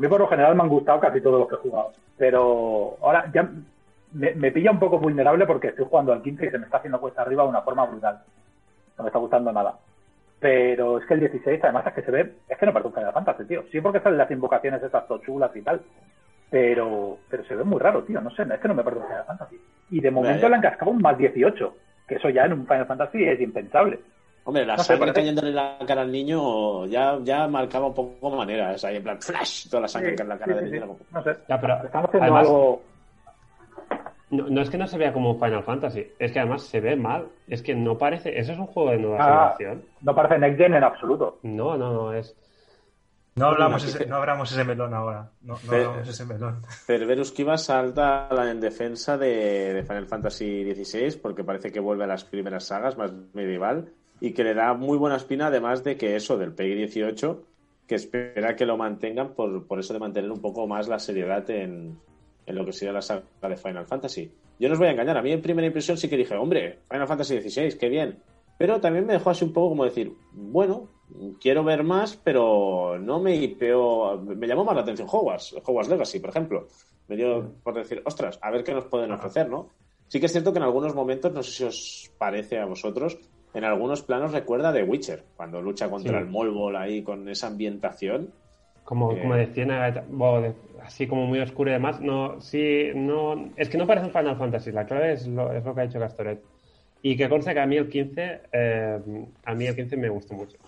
[0.00, 1.92] A mí por lo general me han gustado casi todos los que he jugado.
[2.16, 3.46] Pero ahora ya
[4.12, 6.78] me, me pilla un poco vulnerable porque estoy jugando al 15 y se me está
[6.78, 8.22] haciendo cuesta arriba de una forma brutal.
[8.96, 9.78] No me está gustando nada.
[10.38, 12.94] Pero es que el 16, además es que se ve, es que no parece un
[12.94, 13.64] Final Fantasy, tío.
[13.70, 15.82] Sí porque salen las invocaciones esas tochulas y tal.
[16.48, 18.22] Pero, pero se ve muy raro, tío.
[18.22, 19.60] No sé, es que no me parece un Final Fantasy.
[19.90, 20.48] Y de momento ya.
[20.48, 21.76] le han cascado un más 18.
[22.08, 24.00] Que eso ya en un Final Fantasy es impensable.
[24.50, 27.94] Hombre, la No sangre parece- cayéndole en la cara al niño ya, ya marcaba un
[27.94, 28.74] poco manera.
[28.74, 30.80] Es ahí en plan, flash, toda la sangre que en la cara Sí, del sí,
[30.80, 30.96] niño.
[30.98, 31.04] sí.
[31.12, 31.36] No sé.
[31.48, 32.82] Ya, pero Están haciendo además- algo.
[34.30, 36.96] No, no es que no se vea como Final Fantasy, es que además se ve
[36.96, 37.28] mal.
[37.48, 38.36] Es que no parece.
[38.38, 39.54] ¿Eso es un juego de nueva Ah.
[39.56, 39.88] generación?
[40.00, 41.38] No parece Next Gen en absoluto.
[41.42, 42.36] No, no, no, es.
[43.36, 45.30] No hablamos ese, no abramos ese melón ahora.
[45.42, 46.62] No, no hablamos ese melón.
[46.84, 52.08] Cerberus Kiva salta en defensa de, de, Final Fantasy XVI porque parece que vuelve a
[52.08, 56.16] las primeras sagas, más medieval, y que le da muy buena espina, además de que
[56.16, 57.44] eso del PEGI 18,
[57.86, 61.48] que espera que lo mantengan por, por eso de mantener un poco más la seriedad
[61.50, 61.98] en,
[62.46, 64.30] en lo que sería la saga de Final Fantasy.
[64.58, 66.80] Yo no os voy a engañar, a mí en primera impresión sí que dije, hombre,
[66.90, 68.18] Final Fantasy XVI, qué bien.
[68.58, 70.90] Pero también me dejó así un poco como decir, bueno,
[71.40, 76.20] quiero ver más, pero no me hipeó, me llamó más la atención Hogwarts, Hogwarts Legacy,
[76.20, 76.68] por ejemplo.
[77.08, 79.70] Me dio por decir, ostras, a ver qué nos pueden ofrecer, ¿no?
[80.08, 83.18] Sí que es cierto que en algunos momentos, no sé si os parece a vosotros,
[83.52, 88.32] en algunos planos recuerda de Witcher, cuando lucha contra el Molbol ahí con esa ambientación.
[88.84, 90.04] Como, Eh, como decía,
[90.82, 92.00] así como muy oscuro y demás.
[92.00, 94.72] No, sí, no, es que no parece un Final Fantasy.
[94.72, 96.42] La clave es lo, es lo que ha dicho Castoret.
[97.02, 99.00] Y que conste que a mí el 15, eh,
[99.44, 100.58] a mí el 15 me gustó mucho.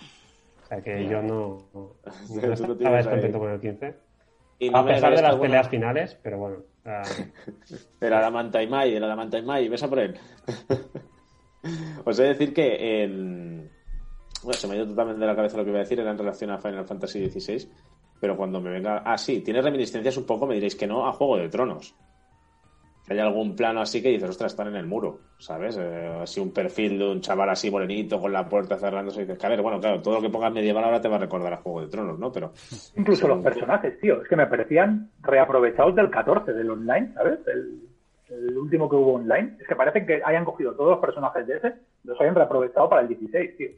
[0.64, 1.68] O sea que yo no,
[2.35, 3.95] no estaba descontento con el 15.
[4.59, 6.57] Y no A pesar de las peleas finales, pero bueno.
[6.85, 7.03] ah,
[8.01, 10.16] El Adamanta y Mai, el Adamanta y Mai, ves a por él.
[12.05, 13.71] Os he de decir que en...
[14.43, 16.11] Bueno, se me ha ido totalmente de la cabeza lo que iba a decir, era
[16.11, 17.69] en relación a Final Fantasy XVI,
[18.21, 19.03] pero cuando me venga...
[19.05, 21.95] Ah, sí, tiene reminiscencias un poco, me diréis que no, a Juego de Tronos.
[23.09, 25.77] Hay algún plano así que dices, ostras, están en el muro, ¿sabes?
[25.77, 29.45] Eh, así un perfil de un chaval así morenito con la puerta cerrándose y dices,
[29.45, 31.59] a ver, bueno, claro, todo lo que pongas medieval ahora te va a recordar a
[31.59, 32.33] Juego de Tronos, ¿no?
[32.33, 32.53] Pero...
[32.97, 37.41] Incluso los personajes, tío, es que me parecían reaprovechados del 14, del online, ¿sabes?
[37.49, 37.91] El,
[38.33, 39.57] el último que hubo online.
[39.61, 41.74] Es que parecen que hayan cogido todos los personajes de ese,
[42.05, 43.70] los hayan reaprovechado para el 16, tío.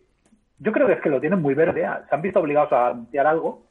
[0.61, 1.83] Yo creo que es que lo tienen muy verde.
[1.83, 1.89] ¿eh?
[2.09, 3.63] Se han visto obligados a anunciar algo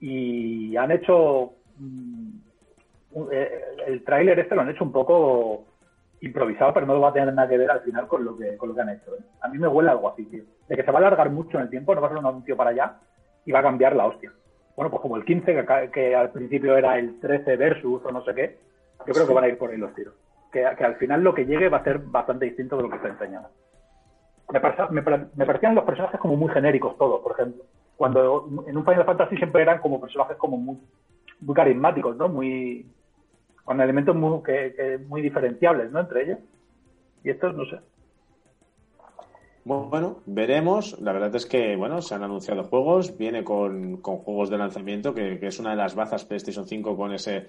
[0.00, 1.52] y han hecho.
[1.78, 2.28] mm,
[3.32, 5.64] eh, el tráiler este lo han hecho un poco
[6.20, 8.68] improvisado, pero no va a tener nada que ver al final con lo que, con
[8.70, 9.14] lo que han hecho.
[9.14, 9.20] ¿eh?
[9.40, 10.42] A mí me huele algo así, tío.
[10.68, 12.26] De que se va a alargar mucho en el tiempo, no va a ser un
[12.26, 12.96] anuncio para allá
[13.44, 14.32] y va a cambiar la hostia.
[14.76, 18.10] Bueno, pues como el 15, que, acá- que al principio era el 13 versus o
[18.12, 18.58] no sé qué,
[19.06, 20.14] yo creo que van a ir por ahí los tiros.
[20.52, 22.96] Que, que al final lo que llegue va a ser bastante distinto de lo que
[22.96, 23.48] está enseñando.
[24.52, 27.64] Me, me, pare- me parecían los personajes como muy genéricos todos, por ejemplo.
[27.96, 30.78] Cuando en un Final Fantasy siempre eran como personajes como muy,
[31.40, 32.28] muy carismáticos, ¿no?
[32.28, 32.86] Muy
[33.64, 36.00] con elementos muy, que- que muy diferenciables, ¿no?
[36.00, 36.38] Entre ellos.
[37.24, 37.80] Y estos, no sé.
[39.64, 41.00] Bueno, veremos.
[41.00, 45.12] La verdad es que, bueno, se han anunciado juegos, viene con, con juegos de lanzamiento,
[45.12, 47.48] que, que es una de las bazas PlayStation 5 con ese,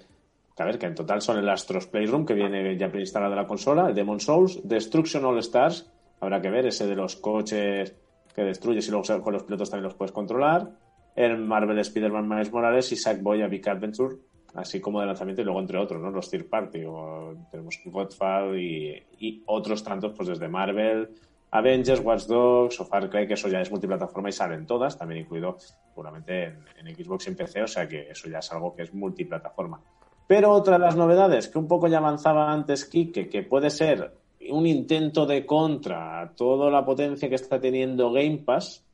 [0.58, 3.46] a ver, que en total son el Astros Playroom, que viene ya preinstalado en la
[3.46, 5.90] consola, Demon Souls, Destruction All Stars,
[6.20, 7.94] habrá que ver, ese de los coches
[8.34, 10.70] que destruyes y luego con los pilotos también los puedes controlar,
[11.14, 14.16] el Marvel Spider-Man Miles Morales y Sackboy A Big Adventure,
[14.54, 16.10] así como de lanzamiento y luego entre otros, ¿no?
[16.10, 21.08] Los third party, o tenemos Godfall y, y otros tantos, pues desde Marvel,
[21.50, 25.22] Avengers, Watch Dogs o Far Cry, que eso ya es multiplataforma y salen todas, también
[25.22, 28.74] incluido seguramente en, en Xbox y en PC, o sea que eso ya es algo
[28.74, 29.80] que es multiplataforma.
[30.28, 34.12] Pero otra de las novedades que un poco ya avanzaba antes Kike, que puede ser
[34.50, 38.84] un intento de contra a toda la potencia que está teniendo Game Pass,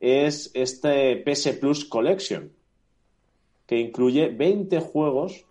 [0.00, 2.50] es este PS Plus Collection,
[3.66, 5.46] que incluye 20 juegos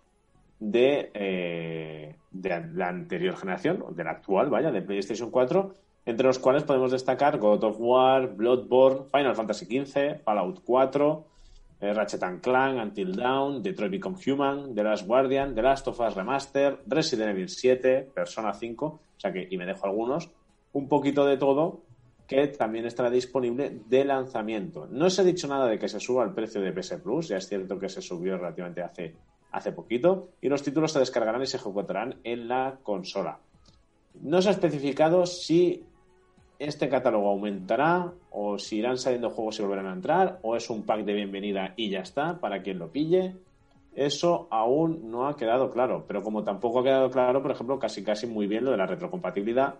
[0.60, 6.38] de, eh, de la anterior generación, de la actual, vaya, de PlayStation 4, entre los
[6.38, 11.33] cuales podemos destacar God of War, Bloodborne, Final Fantasy XV, Fallout 4, eh,
[11.80, 16.14] Ratchet and Clank, Until Dawn, Detroit Become Human, The Last Guardian, The Last of Us
[16.14, 20.30] Remaster, Resident Evil 7, Persona 5, o sea que, y me dejo algunos,
[20.72, 21.82] un poquito de todo
[22.26, 24.86] que también estará disponible de lanzamiento.
[24.90, 27.36] No os he dicho nada de que se suba el precio de PS Plus, ya
[27.36, 29.14] es cierto que se subió relativamente hace,
[29.52, 33.38] hace poquito, y los títulos se descargarán y se ejecutarán en la consola.
[34.22, 35.84] No se ha especificado si
[36.58, 40.82] este catálogo aumentará o si irán saliendo juegos y volverán a entrar o es un
[40.82, 43.36] pack de bienvenida y ya está para quien lo pille.
[43.94, 48.02] Eso aún no ha quedado claro, pero como tampoco ha quedado claro, por ejemplo, casi
[48.02, 49.76] casi muy bien lo de la retrocompatibilidad,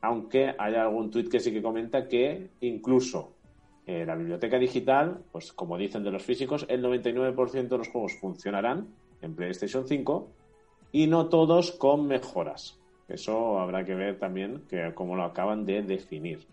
[0.00, 3.32] aunque hay algún tuit que sí que comenta que incluso
[3.86, 8.14] eh, la biblioteca digital, pues como dicen de los físicos, el 99% de los juegos
[8.20, 8.86] funcionarán
[9.22, 10.28] en PlayStation 5
[10.92, 12.81] y no todos con mejoras.
[13.08, 16.46] Eso habrá que ver también que cómo lo acaban de definir.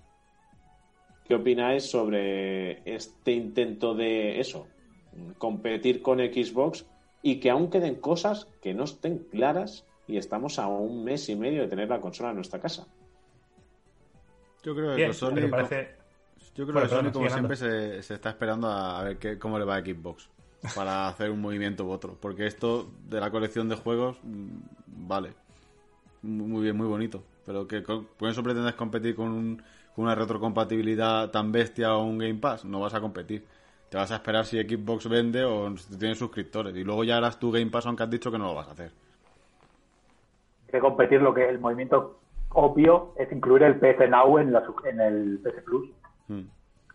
[1.26, 4.68] ¿Qué opináis sobre este intento de eso?
[5.38, 6.86] Competir con Xbox
[7.22, 11.36] y que aún queden cosas que no estén claras y estamos a un mes y
[11.36, 12.88] medio de tener la consola en nuestra casa.
[14.64, 15.96] Yo creo que Sony, pero parece...
[16.56, 19.18] yo creo Bueno, que Sony perdona, como siempre, se, se está esperando a, a ver
[19.18, 20.30] qué, cómo le va a Xbox
[20.76, 22.18] para hacer un movimiento u otro.
[22.20, 25.34] Porque esto de la colección de juegos, mm, vale,
[26.22, 27.24] muy bien, muy bonito.
[27.46, 29.62] Pero que con, con eso pretendes competir con, un-
[29.96, 33.46] con una retrocompatibilidad tan bestia o un Game Pass, no vas a competir.
[33.90, 36.76] Te vas a esperar si Xbox vende o si tiene suscriptores.
[36.76, 38.72] Y luego ya harás tu Game Pass, aunque has dicho que no lo vas a
[38.72, 38.92] hacer.
[40.72, 44.76] que competir lo que el movimiento obvio es incluir el PS Now en, la, su-
[44.86, 45.90] en el PS Plus.
[46.28, 46.42] Mm.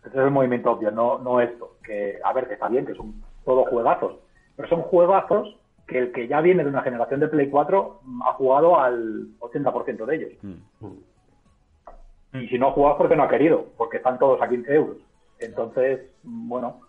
[0.05, 1.77] Ese es el movimiento obvio, no, no esto.
[1.83, 4.15] Que, a ver, que está bien, que son todos juegazos.
[4.55, 5.55] Pero son juegazos
[5.87, 9.27] que el que ya viene de una generación de Play 4 mm, ha jugado al
[9.39, 10.31] 80% de ellos.
[10.41, 12.37] Mm.
[12.39, 14.73] Y si no ha jugado es porque no ha querido, porque están todos a 15
[14.73, 14.97] euros.
[15.39, 16.81] Entonces, mm, bueno,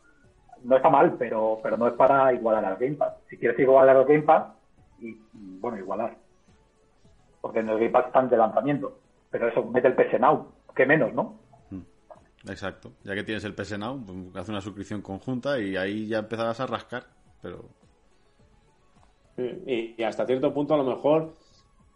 [0.65, 3.15] no está mal, pero, pero no es para igualar al Game Pass.
[3.29, 4.47] Si quieres igualar al Game Pass,
[5.01, 6.17] y mm, bueno, igualar.
[7.41, 8.99] Porque en el Game Pass están de lanzamiento.
[9.31, 11.47] Pero eso, mete el PS Now, que menos, ¿no?
[12.49, 12.93] Exacto.
[13.03, 16.61] Ya que tienes el PS Now, pues, haz una suscripción conjunta y ahí ya empezarás
[16.61, 17.05] a rascar.
[17.43, 17.65] Pero
[19.39, 21.33] Y, y hasta cierto punto, a lo mejor,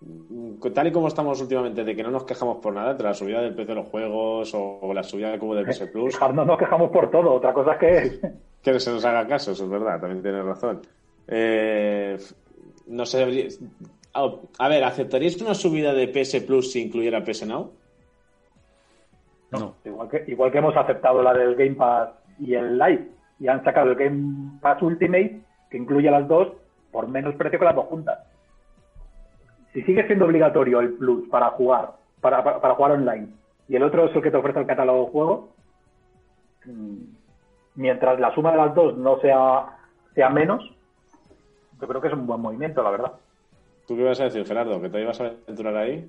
[0.00, 3.14] mm, tal y como estamos últimamente, de que no nos quejamos por nada, entre la
[3.14, 6.46] subida del precio de los juegos o la subida del cubo del PS Plus, Quejarnos
[6.46, 8.32] nos quejamos por todo, otra cosa es que...
[8.62, 10.80] que se nos haga caso, eso es verdad, también tienes razón.
[11.28, 12.18] Eh,
[12.88, 13.48] no sé,
[14.12, 17.72] a, a ver, ¿aceptaríais una subida de PS Plus si incluyera PS Now?
[19.52, 19.74] no.
[19.84, 23.64] Igual que, igual que hemos aceptado la del Game Pass y el Live, y han
[23.64, 26.52] sacado el Game Pass Ultimate, que incluye las dos,
[26.90, 28.18] por menos precio que las dos juntas.
[29.72, 33.28] Si sigue siendo obligatorio el Plus para jugar, para, para, para jugar online,
[33.68, 35.40] y el otro es el que te ofrece el catálogo de juegos,
[36.66, 36.96] mm,
[37.76, 39.78] mientras la suma de las dos no sea,
[40.14, 40.62] sea menos,
[41.80, 43.12] yo creo que es un buen movimiento, la verdad.
[43.86, 44.80] ¿Tú qué ibas a decir, Gerardo?
[44.80, 46.08] ¿Que te ibas a aventurar ahí?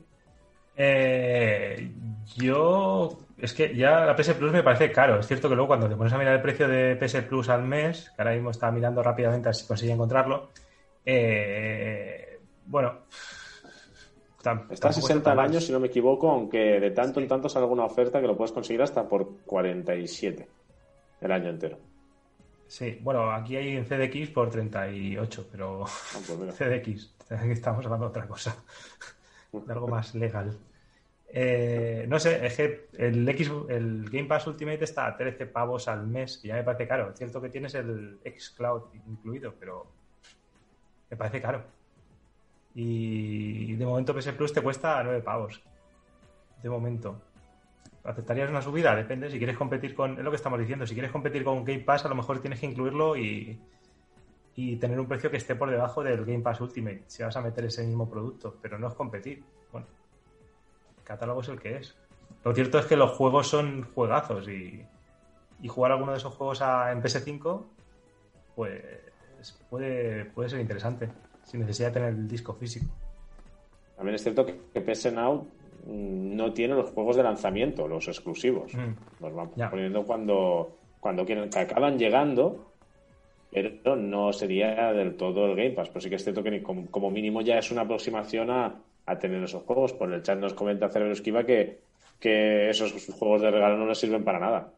[0.76, 1.92] Eh,
[2.36, 3.18] yo.
[3.38, 5.20] Es que ya la PS Plus me parece caro.
[5.20, 7.64] Es cierto que luego cuando te pones a mirar el precio de PS Plus al
[7.64, 10.50] mes, que ahora mismo estaba mirando rápidamente a ver si conseguía encontrarlo.
[11.06, 13.00] Eh, bueno.
[14.38, 17.28] Está a tampoco 60 tan al año, si no me equivoco, aunque de tanto en
[17.28, 20.48] tanto sale alguna oferta que lo puedes conseguir hasta por 47
[21.22, 21.78] el año entero.
[22.68, 26.56] Sí, bueno, aquí hay en CDX por 38, pero Ah, pues.
[26.58, 27.14] CDX,
[27.52, 28.56] estamos hablando de otra cosa,
[29.52, 30.58] de algo más legal.
[31.34, 35.88] Eh, no sé, es que el, X, el Game Pass Ultimate está a 13 pavos
[35.88, 37.10] al mes y ya me parece caro.
[37.12, 39.88] Es cierto que tienes el xCloud incluido, pero
[41.12, 41.64] me parece caro.
[42.74, 45.62] Y de momento PS Plus te cuesta 9 pavos.
[46.64, 47.22] De momento.
[48.04, 48.96] ¿Aceptarías una subida?
[48.96, 49.30] Depende.
[49.30, 50.18] Si quieres competir con.
[50.18, 50.88] Es lo que estamos diciendo.
[50.88, 53.60] Si quieres competir con Game Pass, a lo mejor tienes que incluirlo y,
[54.56, 57.04] y tener un precio que esté por debajo del Game Pass Ultimate.
[57.08, 58.58] Si vas a meter ese mismo producto.
[58.62, 59.44] Pero no es competir.
[59.72, 59.88] Bueno,
[60.98, 61.96] el catálogo es el que es.
[62.46, 64.84] Lo cierto es que los juegos son juegazos y,
[65.62, 67.66] y jugar alguno de esos juegos en PS5,
[68.56, 69.11] pues
[69.70, 71.10] puede, puede ser interesante.
[71.44, 72.86] Sin necesidad de tener el disco físico.
[73.96, 75.48] También es cierto que, que PS Now
[75.86, 78.74] mm, no tiene los juegos de lanzamiento, los exclusivos.
[78.74, 79.22] Mm.
[79.24, 82.72] Los van poniendo cuando, cuando quieren, que acaban llegando,
[83.52, 85.90] pero no sería del todo el Game Pass.
[85.90, 88.76] Pero sí que es cierto que como mínimo ya es una aproximación a,
[89.06, 89.94] a tener esos juegos.
[89.94, 91.82] Por el chat nos comenta Cerebro Esquiva que,
[92.20, 94.72] que esos juegos de regalo no les sirven para nada,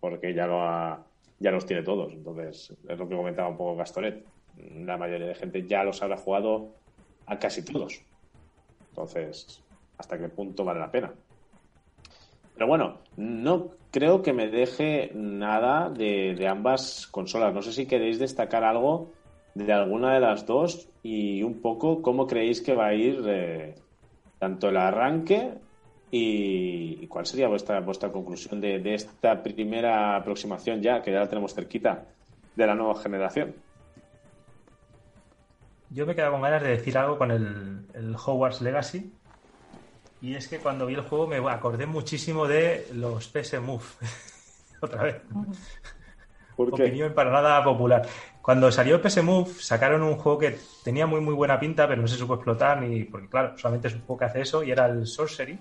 [0.00, 1.04] porque ya, lo ha-
[1.38, 2.12] ya los tiene todos.
[2.12, 4.24] Entonces, es lo que comentaba un poco Gastoret.
[4.56, 6.70] La mayoría de gente ya los habrá jugado
[7.26, 8.00] a casi todos.
[8.90, 9.62] Entonces,
[9.98, 11.12] ¿hasta qué punto vale la pena?
[12.54, 17.52] Pero bueno, no creo que me deje nada de, de ambas consolas.
[17.52, 19.10] No sé si queréis destacar algo
[19.54, 23.74] de alguna de las dos y un poco cómo creéis que va a ir eh,
[24.38, 25.54] tanto el arranque
[26.16, 31.28] y, cuál sería vuestra, vuestra conclusión de, de esta primera aproximación ya, que ya la
[31.28, 32.04] tenemos cerquita,
[32.54, 33.52] de la nueva generación.
[35.90, 39.12] Yo me he quedado con ganas de decir algo con el, el Hogwarts Legacy.
[40.20, 43.84] Y es que cuando vi el juego me acordé muchísimo de los PS Move.
[44.80, 45.16] Otra vez.
[46.56, 46.84] ¿Por qué?
[46.84, 48.06] Opinión para nada popular.
[48.40, 52.06] Cuando salió PS Move, sacaron un juego que tenía muy muy buena pinta, pero no
[52.06, 53.02] se supo explotar ni.
[53.02, 55.58] Porque, claro, solamente es un juego que hace eso, y era el Sorcery,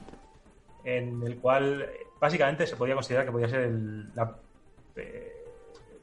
[0.84, 4.12] en el cual básicamente se podía considerar que podía ser el-
[4.96, 5.32] eh,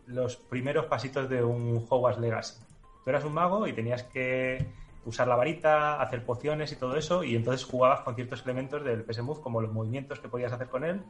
[0.06, 2.60] los primeros pasitos de un Hogwarts Legacy.
[3.04, 4.66] Tú eras un mago y tenías que
[5.06, 9.02] usar la varita, hacer pociones y todo eso, y entonces jugabas con ciertos elementos del
[9.04, 11.00] PS Move, como los movimientos que podías hacer con él,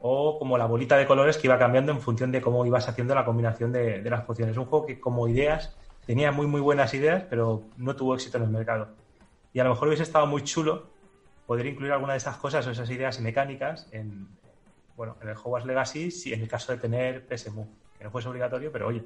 [0.00, 3.14] o como la bolita de colores que iba cambiando en función de cómo ibas haciendo
[3.14, 4.56] la combinación de, de las pociones.
[4.56, 8.44] Un juego que como ideas tenía muy muy buenas ideas, pero no tuvo éxito en
[8.44, 8.88] el mercado.
[9.52, 10.91] Y a lo mejor hubiese estado muy chulo
[11.46, 14.28] poder incluir alguna de esas cosas o esas ideas y mecánicas en,
[14.96, 17.68] bueno, en el Hogwarts Legacy, si en el caso de tener PS Move,
[17.98, 19.02] que no fuese obligatorio, pero oye,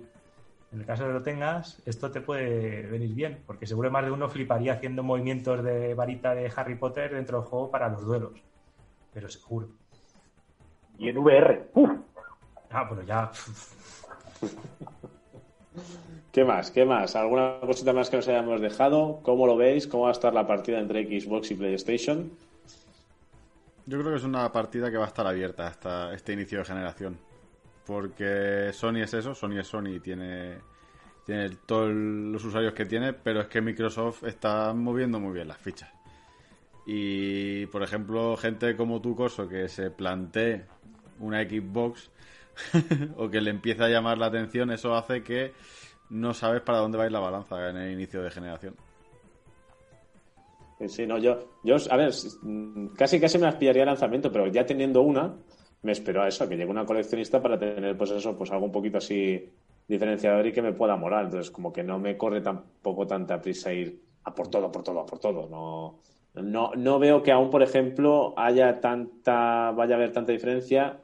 [0.72, 4.04] en el caso de que lo tengas, esto te puede venir bien, porque seguro más
[4.04, 8.04] de uno fliparía haciendo movimientos de varita de Harry Potter dentro del juego para los
[8.04, 8.32] duelos.
[9.14, 9.68] Pero seguro.
[10.98, 11.90] Y en VR, ¡uf!
[12.70, 13.30] Ah, bueno, ya.
[16.32, 16.70] ¿Qué más?
[16.70, 17.16] ¿Qué más?
[17.16, 19.20] ¿Alguna cosita más que nos hayamos dejado?
[19.22, 19.86] ¿Cómo lo veis?
[19.86, 22.30] ¿Cómo va a estar la partida entre Xbox y PlayStation?
[23.86, 26.64] Yo creo que es una partida que va a estar abierta hasta este inicio de
[26.64, 27.18] generación.
[27.86, 30.58] Porque Sony es eso, Sony es Sony y tiene,
[31.24, 35.58] tiene todos los usuarios que tiene, pero es que Microsoft está moviendo muy bien las
[35.58, 35.88] fichas.
[36.84, 40.64] Y, por ejemplo, gente como tú, Coso, que se plantee
[41.20, 42.10] una Xbox
[43.16, 45.52] o que le empiece a llamar la atención, eso hace que
[46.10, 48.74] no sabes para dónde va a ir la balanza en el inicio de generación.
[50.88, 52.12] Sí, no, yo, yo, a ver,
[52.96, 55.34] casi casi me aspiraría al lanzamiento, pero ya teniendo una,
[55.82, 58.66] me espero a eso, a que llegue una coleccionista para tener, pues eso, pues algo
[58.66, 59.50] un poquito así
[59.88, 61.24] diferenciador y que me pueda morar.
[61.24, 65.00] Entonces, como que no me corre tampoco tanta prisa ir a por todo, por todo,
[65.00, 65.48] a por todo.
[65.48, 66.00] No,
[66.42, 71.00] no, no veo que aún, por ejemplo, haya tanta, vaya a haber tanta diferencia.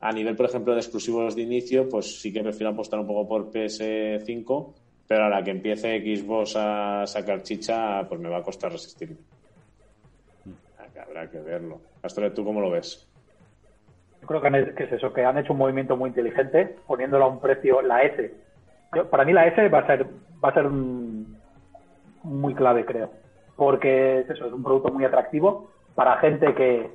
[0.00, 3.26] A nivel, por ejemplo, de exclusivos de inicio, pues sí que prefiero apostar un poco
[3.28, 4.74] por PS5,
[5.08, 9.16] pero a la que empiece Xbox a sacar chicha, pues me va a costar resistirme.
[11.04, 11.80] Habrá que verlo.
[12.02, 13.06] Astor, ¿tú cómo lo ves?
[14.20, 14.40] Yo creo
[14.74, 18.02] que, es eso, que han hecho un movimiento muy inteligente poniéndola a un precio, la
[18.02, 18.34] S.
[18.94, 20.04] Yo- para mí la S va a ser,
[20.44, 21.38] va a ser un-
[22.24, 23.10] muy clave, creo.
[23.56, 26.90] Porque es eso, es un producto muy atractivo para gente que,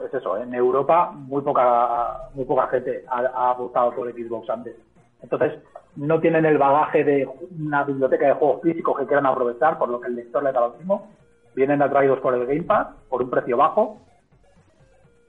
[0.00, 4.76] es eso, en Europa muy poca, muy poca gente ha, ha apostado por Xbox antes.
[5.22, 5.52] Entonces,
[5.96, 7.28] no tienen el bagaje de
[7.58, 10.60] una biblioteca de juegos físicos que quieran aprovechar, por lo que el lector le da
[10.60, 11.08] lo mismo.
[11.54, 13.98] Vienen atraídos por el Game Pass, por un precio bajo,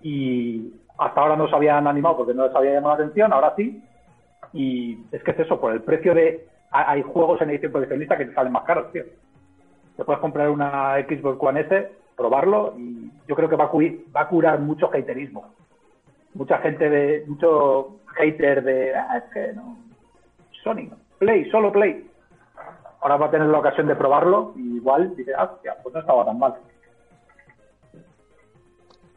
[0.01, 3.53] y hasta ahora no se habían animado porque no les había llamado la atención, ahora
[3.55, 3.81] sí.
[4.53, 6.47] Y es que es eso, por el precio de.
[6.71, 9.03] ha- Hay juegos en edición coleccionista que te salen más caros, tío.
[9.97, 13.71] Te puedes comprar una Xbox One S, probarlo y yo creo que va a,
[14.15, 15.45] va a curar mucho haterismo.
[16.33, 17.23] Mucha gente de.
[17.27, 18.95] mucho hater de.
[18.95, 19.77] Ah, es que no.
[20.63, 20.89] Sony,
[21.19, 22.09] Play, solo Play.
[23.01, 26.01] Ahora va a tener la ocasión de probarlo y igual dice, ah, hostia, pues no
[26.01, 26.55] estaba tan mal.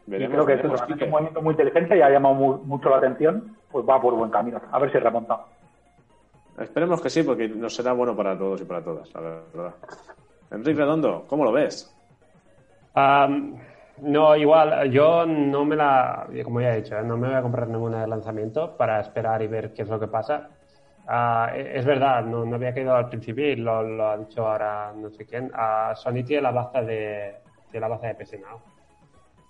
[0.06, 2.88] Y Veremos, creo que es veremos, un movimiento muy inteligente y ha llamado mu- mucho
[2.88, 4.60] la atención, pues va por buen camino.
[4.70, 5.38] A ver si remonta.
[6.58, 9.74] Esperemos que sí, porque nos será bueno para todos y para todas, la verdad.
[10.50, 11.94] Enrique Redondo, ¿cómo lo ves?
[12.98, 13.54] Am,
[14.02, 17.02] no, igual, yo no me la, como ya he dicho, ¿eh?
[17.04, 20.00] no me voy a comprar ninguna de lanzamiento para esperar y ver qué es lo
[20.00, 20.48] que pasa.
[21.54, 24.92] E- es verdad, no, no había caído al principio y lo, lo ha dicho ahora
[24.96, 25.50] no sé quién.
[25.54, 27.36] Ah, Sony tiene la baza de,
[27.70, 28.60] tiene la baza de PS Now.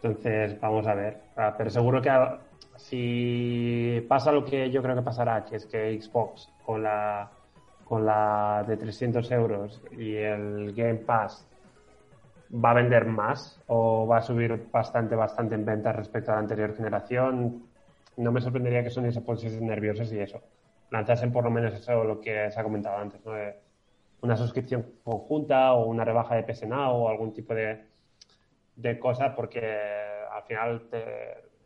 [0.03, 1.17] Entonces, vamos a ver.
[1.37, 2.11] Ah, pero seguro que
[2.77, 7.31] si pasa lo que yo creo que pasará, que es que Xbox con la,
[7.85, 11.49] con la de 300 euros y el Game Pass
[12.53, 16.41] va a vender más o va a subir bastante, bastante en ventas respecto a la
[16.41, 17.65] anterior generación,
[18.17, 20.41] no me sorprendería que Sony se pusiesen nerviosos y eso.
[20.91, 23.21] Lanzasen por lo menos eso lo que se ha comentado antes,
[24.21, 27.85] una suscripción conjunta o una rebaja de PS Now o algún tipo de,
[28.75, 29.61] de cosa porque
[30.33, 30.83] al final,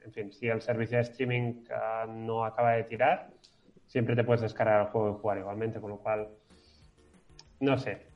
[0.05, 3.30] en fin, si el servicio de streaming ah, no acaba de tirar,
[3.87, 6.28] siempre te puedes descargar el juego y jugar igualmente, con lo cual,
[7.61, 8.07] no sé.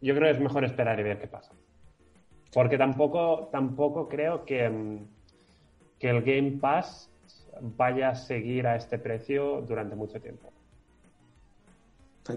[0.00, 1.52] Yo creo que es mejor esperar y ver qué pasa.
[2.52, 4.98] Porque tampoco, tampoco creo que, mm,
[5.98, 7.10] que el Game Pass
[7.60, 10.52] vaya a seguir a este precio durante mucho tiempo.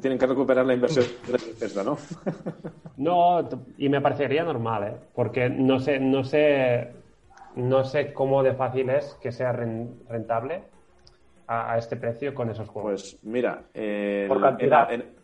[0.01, 1.97] Tienen que recuperar la inversión de ¿no?
[2.97, 3.47] No,
[3.77, 4.93] y me parecería normal, ¿eh?
[5.15, 6.89] Porque no sé, no sé,
[7.55, 10.63] no sé cómo de fácil es que sea ren- rentable
[11.47, 12.91] a, a este precio con esos juegos.
[13.01, 14.91] Pues mira, eh, Por cantidad.
[14.91, 15.18] En, en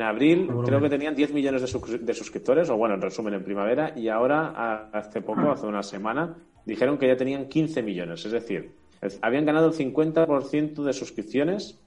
[0.00, 3.34] abril Por creo que tenían 10 millones de, sus- de suscriptores, o bueno, en resumen,
[3.34, 6.34] en primavera, y ahora, hace poco, hace una semana,
[6.64, 8.24] dijeron que ya tenían 15 millones.
[8.24, 11.78] Es decir, el- habían ganado el 50% de suscripciones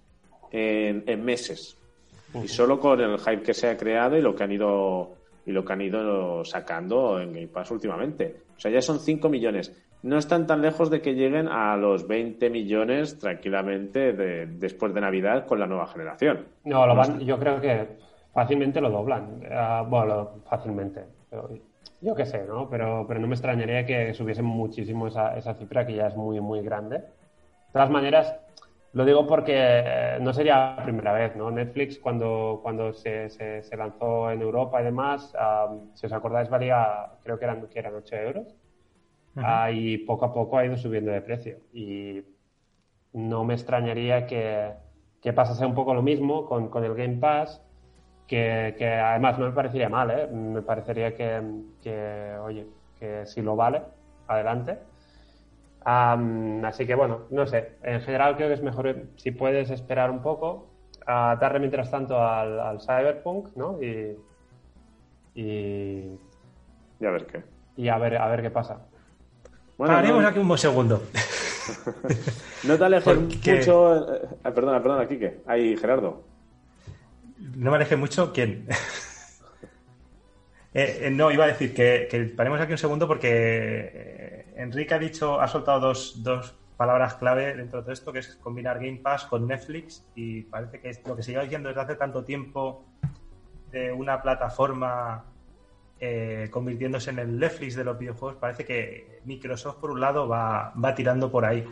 [0.51, 1.77] en, en meses.
[2.43, 5.15] Y solo con el hype que se ha creado y lo que han ido
[5.45, 8.35] y lo que han ido sacando en Game Pass últimamente.
[8.55, 9.71] O sea, ya son 5 millones.
[10.03, 15.01] No están tan lejos de que lleguen a los 20 millones tranquilamente de- después de
[15.01, 16.45] Navidad con la nueva generación.
[16.65, 17.87] No, lo van, yo creo que
[18.33, 19.41] fácilmente lo doblan.
[19.49, 21.05] Ah, bueno, fácilmente.
[21.29, 21.49] Pero
[22.01, 22.69] yo qué sé, ¿no?
[22.69, 26.39] Pero, pero no me extrañaría que subiesen muchísimo esa, esa cifra, que ya es muy,
[26.41, 26.97] muy grande.
[26.97, 27.05] De
[27.71, 28.35] todas maneras,
[28.91, 31.49] lo digo porque eh, no sería la primera vez, ¿no?
[31.49, 36.49] Netflix, cuando, cuando se, se, se lanzó en Europa y demás, ah, si os acordáis,
[36.49, 38.53] valía, creo que eran, que eran 8 euros.
[39.71, 41.59] Y poco a poco ha ido subiendo de precio.
[41.73, 42.23] Y
[43.13, 44.73] no me extrañaría que,
[45.21, 47.63] que pasase un poco lo mismo con, con el Game Pass,
[48.27, 50.27] que, que además no me parecería mal, ¿eh?
[50.27, 51.41] Me parecería que,
[51.81, 53.83] que, oye, que si lo vale,
[54.27, 54.79] adelante.
[55.85, 57.77] Así que bueno, no sé.
[57.83, 60.73] En general creo que es mejor si puedes esperar un poco,
[61.05, 63.81] a darle mientras tanto al, al Cyberpunk, ¿no?
[63.81, 64.17] Y,
[65.35, 66.19] y,
[66.99, 67.43] Y a ver qué.
[67.75, 68.89] y a ver a ver qué pasa.
[69.77, 71.03] Bueno, Paremos no, aquí un segundo.
[72.63, 74.13] no te alejes Porque- mucho.
[74.13, 75.41] eh, eh, perdona, perdona, Quique.
[75.47, 76.23] Ahí, Gerardo.
[77.55, 78.31] No me aleje mucho.
[78.33, 78.67] ¿Quién?
[80.75, 84.97] Eh, eh, no, iba a decir que, que paremos aquí un segundo porque Enrique ha
[84.97, 88.97] dicho, ha soltado dos, dos palabras clave dentro de todo esto, que es combinar Game
[88.97, 92.23] Pass con Netflix y parece que es lo que se lleva diciendo desde hace tanto
[92.23, 92.83] tiempo
[93.71, 95.23] de una plataforma
[95.99, 100.73] eh, convirtiéndose en el Netflix de los videojuegos, parece que Microsoft por un lado va,
[100.73, 101.65] va tirando por ahí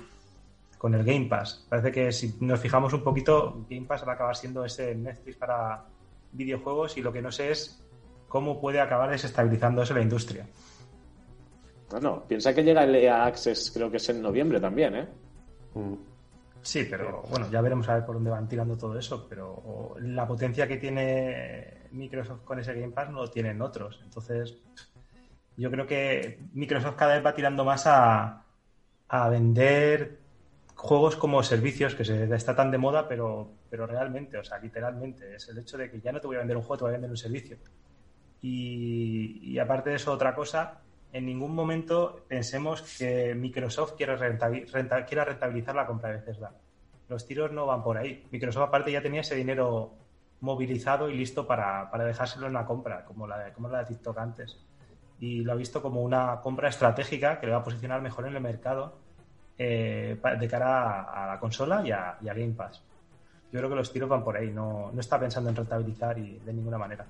[0.78, 1.66] con el Game Pass.
[1.70, 5.38] Parece que si nos fijamos un poquito, Game Pass va a acabar siendo ese Netflix
[5.38, 5.86] para
[6.32, 7.84] videojuegos y lo que no sé es
[8.28, 10.48] cómo puede acabar desestabilizando eso la industria.
[11.90, 15.08] Bueno, piensa que llega el EA Access, creo que es en noviembre también, ¿eh?
[15.74, 16.11] Mm.
[16.64, 20.28] Sí, pero bueno, ya veremos a ver por dónde van tirando todo eso, pero la
[20.28, 24.00] potencia que tiene Microsoft con ese Game Pass no lo tienen otros.
[24.04, 24.58] Entonces,
[25.58, 28.46] yo creo que Microsoft cada vez va tirando más a,
[29.08, 30.20] a vender
[30.76, 35.36] juegos como servicios, que se está tan de moda, pero, pero realmente, o sea, literalmente,
[35.36, 36.90] es el hecho de que ya no te voy a vender un juego, te voy
[36.90, 37.58] a vender un servicio.
[38.42, 40.82] Y, y aparte de eso, otra cosa,
[41.14, 46.52] en ningún momento pensemos que Microsoft quiera, rentabi- renta- quiera rentabilizar la compra de Bethesda.
[47.10, 48.26] Los tiros no van por ahí.
[48.32, 49.92] Microsoft aparte ya tenía ese dinero
[50.40, 53.86] movilizado y listo para, para dejárselo en la compra, como la, de, como la de
[53.86, 54.58] TikTok antes.
[55.20, 58.36] Y lo ha visto como una compra estratégica que le va a posicionar mejor en
[58.36, 58.96] el mercado
[59.58, 62.82] eh, de cara a, a la consola y a, y a Game Pass.
[63.52, 66.40] Yo creo que los tiros van por ahí, no, no está pensando en rentabilizar y
[66.40, 67.06] de ninguna manera.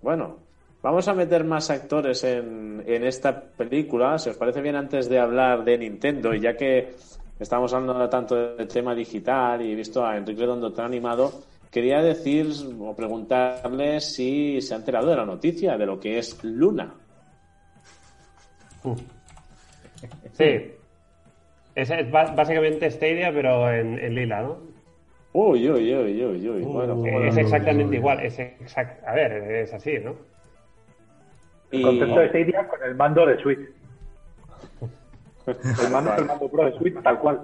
[0.00, 0.38] Bueno,
[0.82, 4.18] vamos a meter más actores en, en esta película.
[4.18, 6.94] Si os parece bien, antes de hablar de Nintendo, y ya que
[7.38, 11.32] estamos hablando tanto del tema digital y he visto a Enrique Redondo tan animado,
[11.70, 12.46] quería decir
[12.80, 16.94] o preguntarle si se ha enterado de la noticia de lo que es Luna.
[20.32, 20.72] Sí.
[21.74, 24.58] Es, es básicamente Stadia, pero en, en lila, ¿no?
[25.32, 26.62] Uy, uy, uy, uy, uy.
[26.62, 28.20] Bueno, Uh, ¿cómo es lo- exactamente igual.
[28.24, 29.04] Es exact...
[29.06, 30.14] A ver, es así, ¿no?
[31.70, 33.58] El concepto de Stadia con el mando de Switch.
[35.46, 37.40] El mando, el mando Pro de Switch, tal cual.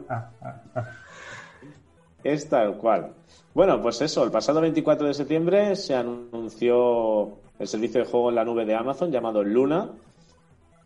[2.25, 3.13] Es tal cual.
[3.55, 8.35] Bueno, pues eso, el pasado 24 de septiembre se anunció el servicio de juego en
[8.37, 9.91] la nube de Amazon llamado Luna,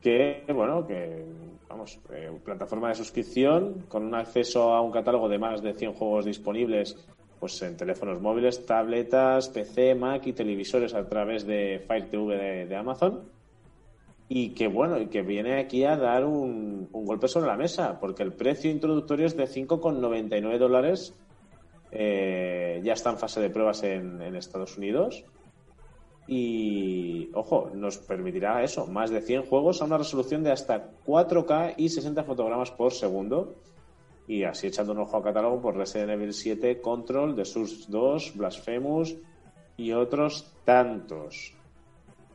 [0.03, 1.24] que, bueno, que,
[1.68, 5.95] vamos, eh, plataforma de suscripción con un acceso a un catálogo de más de 100
[5.95, 7.07] juegos disponibles
[7.39, 12.76] pues en teléfonos móviles, tabletas, PC, Mac y televisores a través de Fire TV de,
[12.76, 13.22] Amazon.
[14.28, 18.01] Y que bueno, y que viene aquí a dar un, un golpe sobre la mesa,
[18.01, 21.14] porque el precio introductorio es de 5,99 dólares.
[21.93, 25.24] Eh, ya está en fase de pruebas en, en Estados Unidos.
[26.28, 31.74] Y, ojo, nos permitirá eso, más de 100 juegos a una resolución de hasta 4K
[31.76, 33.55] y 60 fotogramas por segundo.
[34.28, 38.36] Y así echando un ojo al catálogo por Resident Evil 7, Control, The Source 2,
[38.36, 39.14] Blasphemous
[39.76, 41.54] y otros tantos.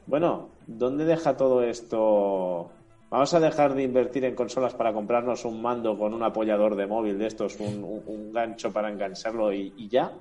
[0.06, 2.70] Bueno, ¿dónde deja todo esto?
[3.10, 6.88] Vamos a dejar de invertir en consolas para comprarnos un mando con un apoyador de
[6.88, 10.14] móvil de estos, un, un- gancho para engancharlo y, y ya.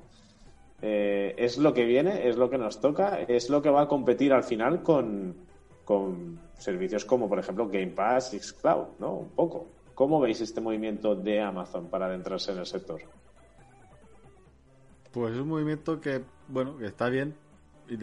[0.82, 3.88] Eh, es lo que viene, es lo que nos toca, es lo que va a
[3.88, 5.36] competir al final con,
[5.84, 9.14] con servicios como, por ejemplo, Game Pass, Xcloud, ¿no?
[9.18, 9.66] Un poco.
[10.00, 13.02] ¿Cómo veis este movimiento de Amazon para adentrarse en el sector?
[15.12, 17.36] Pues es un movimiento que, bueno, que está bien.
[17.86, 17.98] Y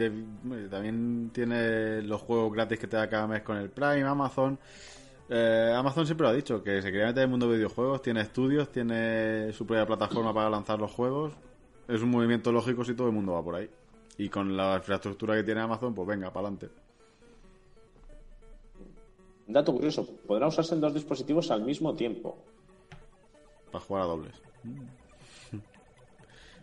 [0.68, 4.56] también tiene los juegos gratis que te da cada mes con el Prime, Amazon.
[5.28, 8.00] Eh, Amazon siempre lo ha dicho, que se quería meter en el mundo de videojuegos,
[8.00, 11.32] tiene estudios, tiene su propia plataforma para lanzar los juegos.
[11.88, 13.68] Es un movimiento lógico si todo el mundo va por ahí.
[14.18, 16.87] Y con la infraestructura que tiene Amazon, pues venga, para adelante.
[19.48, 22.36] Dato curioso, podrá usarse en dos dispositivos al mismo tiempo.
[23.72, 24.42] Para jugar a dobles.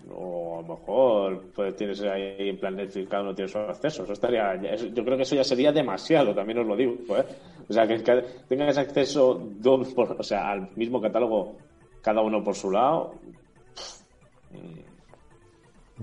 [0.07, 4.03] O a lo mejor pues, tienes ahí en plan Netflix, cada uno tiene su acceso.
[4.03, 6.93] Eso estaría, yo creo que eso ya sería demasiado, también os lo digo.
[7.17, 7.25] ¿eh?
[7.67, 11.55] O sea, que, que tengas acceso dos por- o sea, al mismo catálogo,
[12.03, 13.15] cada uno por su lado.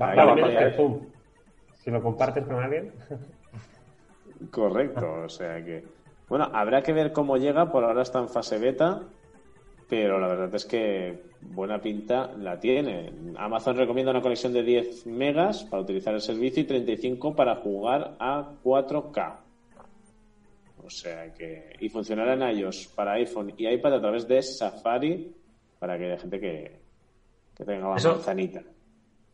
[0.00, 0.16] Ahí
[0.74, 0.98] Zoom.
[1.84, 2.92] Si lo compartes con alguien.
[4.50, 5.84] Correcto, o sea que.
[6.32, 9.02] Bueno, habrá que ver cómo llega, por ahora está en fase beta,
[9.86, 13.12] pero la verdad es que buena pinta la tiene.
[13.36, 18.16] Amazon recomienda una conexión de 10 megas para utilizar el servicio y 35 para jugar
[18.18, 19.36] a 4K.
[20.82, 21.76] O sea que.
[21.80, 25.36] Y funcionará en iOS para iPhone y iPad a través de Safari
[25.78, 26.80] para que haya gente que,
[27.54, 28.62] que tenga la Eso- manzanita.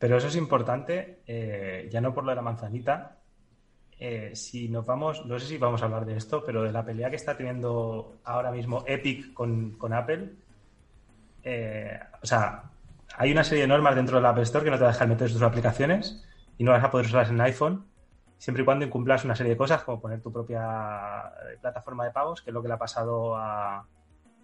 [0.00, 3.17] Pero eso es importante, eh, ya no por lo de la manzanita.
[3.98, 6.84] Eh, si nos vamos, no sé si vamos a hablar de esto, pero de la
[6.84, 10.32] pelea que está teniendo ahora mismo Epic con, con Apple.
[11.42, 12.64] eh, o sea,
[13.16, 15.08] hay una serie de normas dentro del Apple Store que no te va a dejar
[15.08, 16.24] meter tus aplicaciones
[16.56, 17.86] y no vas a poder usarlas en iPhone,
[18.36, 22.10] siempre y cuando incumplas una serie de cosas, como poner tu propia eh, plataforma de
[22.12, 23.86] pagos, que es lo que le ha pasado a,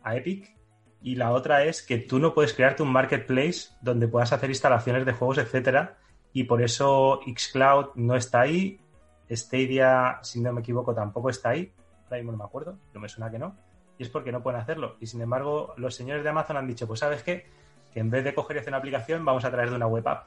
[0.02, 0.56] a Epic.
[1.02, 5.04] Y la otra es que tú no puedes crearte un marketplace donde puedas hacer instalaciones
[5.04, 5.98] de juegos, etcétera.
[6.32, 8.80] Y por eso Xcloud no está ahí.
[9.30, 11.72] Stadia, si no me equivoco, tampoco está ahí.
[12.04, 13.56] Ahora mismo no me acuerdo, pero me suena que no.
[13.98, 14.96] Y es porque no pueden hacerlo.
[15.00, 17.46] Y sin embargo, los señores de Amazon han dicho, pues sabes qué,
[17.92, 20.06] que en vez de coger y hacer una aplicación, vamos a traer de una web
[20.08, 20.26] app.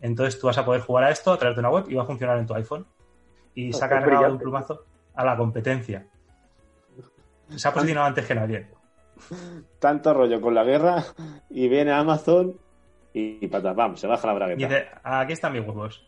[0.00, 2.02] Entonces tú vas a poder jugar a esto a través de una web y va
[2.02, 2.86] a funcionar en tu iPhone.
[3.54, 4.84] Y se ha cargado un plumazo
[5.14, 6.06] a la competencia.
[7.56, 8.66] Se ha posicionado antes que nadie.
[9.78, 11.04] Tanto rollo con la guerra
[11.50, 12.58] y viene Amazon
[13.12, 14.66] y, y patapam, se baja la Y bragueta.
[14.68, 16.04] dice, aquí están mis huevos.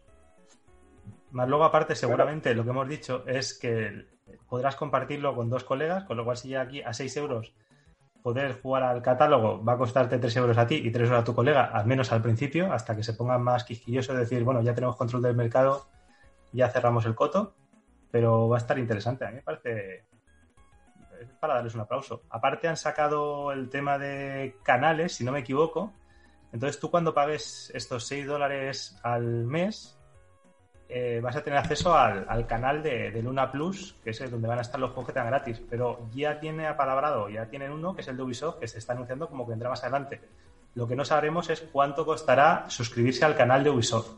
[1.30, 4.06] Más luego, aparte, seguramente lo que hemos dicho es que
[4.48, 7.54] podrás compartirlo con dos colegas, con lo cual si ya aquí a 6 euros
[8.22, 11.24] poder jugar al catálogo va a costarte 3 euros a ti y 3 euros a
[11.24, 14.62] tu colega, al menos al principio, hasta que se pongan más quisquillosos de decir, bueno,
[14.62, 15.86] ya tenemos control del mercado,
[16.52, 17.54] ya cerramos el coto,
[18.10, 19.26] pero va a estar interesante.
[19.26, 20.06] A mí me parece
[21.40, 22.22] para darles un aplauso.
[22.30, 25.92] Aparte han sacado el tema de canales, si no me equivoco,
[26.52, 29.95] entonces tú cuando pagues estos 6 dólares al mes,
[30.88, 34.48] eh, vas a tener acceso al, al canal de, Luna Plus, que es el donde
[34.48, 35.60] van a estar los juegos que te gratis.
[35.68, 38.92] Pero ya tiene apalabrado, ya tienen uno, que es el de Ubisoft, que se está
[38.92, 40.20] anunciando como que vendrá más adelante.
[40.74, 44.10] Lo que no sabremos es cuánto costará suscribirse al canal de Ubisoft.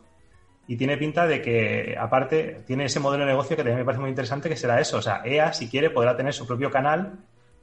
[0.67, 4.01] Y tiene pinta de que, aparte, tiene ese modelo de negocio que también me parece
[4.01, 4.97] muy interesante, que será eso.
[4.97, 7.17] O sea, EA, si quiere, podrá tener su propio canal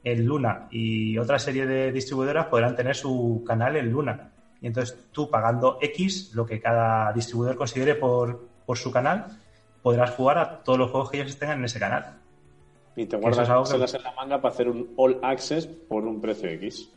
[0.07, 4.33] en Luna y otra serie de distribuidoras podrán tener su canal en Luna.
[4.61, 9.24] Y entonces tú pagando X, lo que cada distribuidor considere por, por su canal,
[9.82, 12.05] podrás jugar a todos los juegos que ellos tengan en ese canal.
[12.97, 16.05] Y te es guardas algo que- en la manga para hacer un all access por
[16.05, 16.90] un precio X.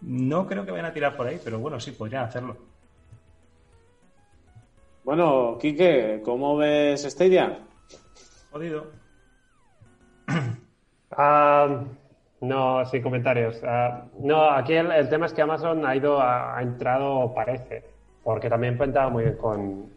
[0.00, 2.56] No creo que vayan a tirar por ahí, pero bueno, sí, podrían hacerlo.
[5.04, 7.58] Bueno, Quique, ¿cómo ves Stadia?
[8.50, 8.86] Jodido.
[11.18, 11.82] Ah,
[12.40, 13.62] no, sin comentarios.
[13.64, 17.84] Ah, no, aquí el, el tema es que Amazon ha ido, ha, ha entrado, parece,
[18.22, 19.88] porque también cuenta muy bien con,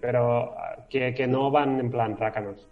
[0.00, 0.54] pero
[0.88, 2.68] que, que no van en plan rácanos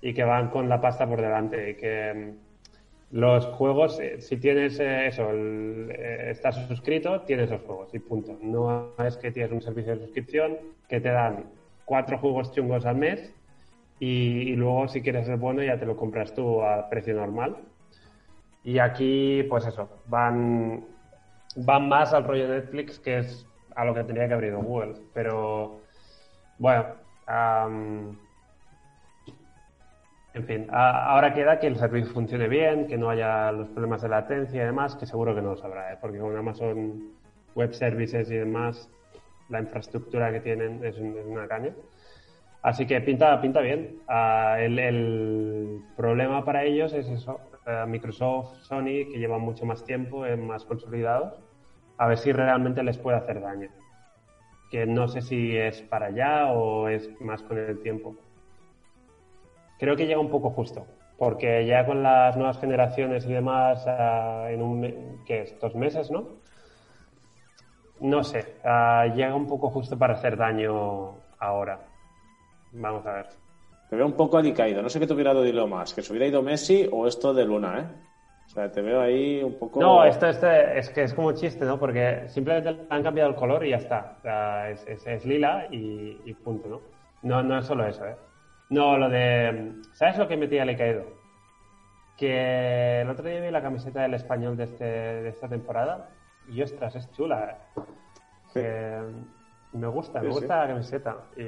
[0.00, 4.36] y que van con la pasta por delante y que mm, los juegos, eh, si
[4.38, 8.38] tienes eh, eso, el- eh, estás suscrito, tienes los juegos y punto.
[8.42, 11.50] No es que tienes un servicio de suscripción que te dan
[11.84, 13.34] cuatro juegos chungos al mes
[13.98, 17.56] y, y luego si quieres el bueno ya te lo compras tú a precio normal.
[18.64, 20.84] Y aquí, pues eso, van,
[21.56, 24.94] van más al rollo Netflix, que es a lo que tenía que haber ido Google.
[25.14, 25.80] Pero,
[26.58, 26.86] bueno,
[27.26, 28.16] am,
[30.34, 34.08] en fin, ahora queda que el servicio funcione bien, que no haya los problemas de
[34.08, 35.98] latencia y demás, que seguro que no los habrá, ¿eh?
[36.00, 37.12] porque con Amazon
[37.54, 38.88] Web Services y demás,
[39.50, 41.72] la infraestructura que tienen es, es una caña.
[42.62, 43.98] Así que pinta, pinta bien.
[44.08, 47.40] Ah, el, problema para ellos es eso.
[47.66, 51.34] eh, Microsoft, Sony, que llevan mucho más tiempo, eh, más consolidados,
[52.02, 53.68] a ver si realmente les puede hacer daño.
[54.72, 58.16] Que no sé si es para allá o es más con el tiempo.
[59.78, 60.84] Creo que llega un poco justo,
[61.16, 64.94] porque ya con las nuevas generaciones y demás, ah, en un, me-
[65.26, 65.54] ¿qué es?
[65.60, 66.24] Dos meses, ¿no?
[68.00, 71.78] No sé, ah, llega un poco justo para hacer daño ahora.
[72.72, 73.26] Vamos a ver.
[73.90, 74.82] Te veo un poco alicaído.
[74.82, 77.44] No sé qué te hubiera dado más, que se hubiera ido Messi o esto de
[77.44, 78.11] Luna, ¿eh?
[78.52, 79.80] O sea, te veo ahí un poco...
[79.80, 81.78] No, esto, este es que es como chiste, ¿no?
[81.78, 84.16] Porque simplemente le han cambiado el color y ya está.
[84.18, 86.80] O sea, es, es- es lila y, y punto, ¿no?
[87.22, 87.42] ¿no?
[87.42, 88.14] No es solo eso, ¿eh?
[88.68, 89.76] No, lo de...
[89.94, 91.04] ¿Sabes lo que me tía le caído?
[92.18, 96.10] Que el otro día vi la camiseta del español de, este, de esta temporada
[96.46, 97.56] y ostras, es chula.
[97.76, 97.80] ¿eh?
[98.52, 98.98] Que
[99.72, 100.32] me gusta, me sí.
[100.34, 101.40] gusta la camiseta y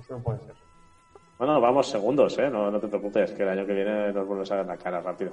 [0.00, 0.56] eso no puede ser.
[1.40, 2.50] Bueno, vamos segundos, ¿eh?
[2.50, 5.00] No, no te preocupes, que el año que viene nos vuelves a ver la cara
[5.00, 5.32] rápido.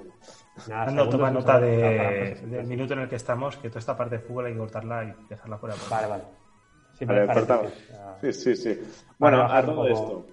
[0.70, 3.80] Nada, segundos toma no nota de- no, del minuto en el que estamos, que toda
[3.80, 5.76] esta parte de fútbol hay que cortarla y dejarla fuera.
[5.90, 6.24] Vale, vale.
[6.98, 7.74] Sí, Vale, cortamos.
[7.92, 8.80] ah, Sí, sí, sí.
[9.20, 9.88] Bueno, a todo poco.
[9.90, 10.26] esto.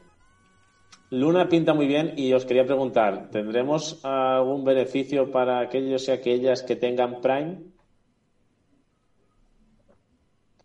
[1.10, 6.62] Luna pinta muy bien y os quería preguntar, ¿tendremos algún beneficio para aquellos y aquellas
[6.62, 7.58] que tengan Prime?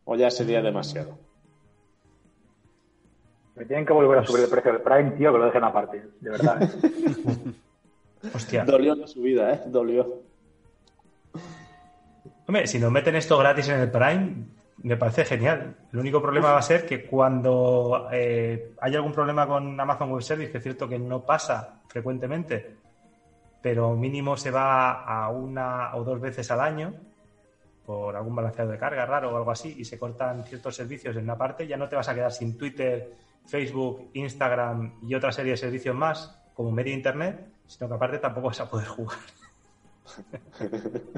[0.06, 1.18] ¿O ya sería demasiado?
[3.66, 6.30] Tienen que volver a subir el precio del Prime, tío, que lo dejen aparte, de
[6.30, 6.62] verdad.
[6.62, 7.54] ¿eh?
[8.34, 8.66] Hostia.
[8.66, 9.62] Dolió la subida, ¿eh?
[9.68, 10.22] Dolió.
[12.48, 14.46] Hombre, si nos meten esto gratis en el Prime,
[14.84, 15.76] me parece genial.
[15.94, 20.22] El único problema va a ser que cuando eh, hay algún problema con Amazon Web
[20.22, 22.76] Service, que es cierto que no pasa frecuentemente,
[23.62, 26.94] pero mínimo se va a una o dos veces al año
[27.86, 31.24] por algún balanceado de carga raro o algo así y se cortan ciertos servicios en
[31.24, 35.52] una parte, ya no te vas a quedar sin Twitter, Facebook, Instagram y otra serie
[35.52, 39.18] de servicios más como media internet, sino que aparte tampoco vas a poder jugar.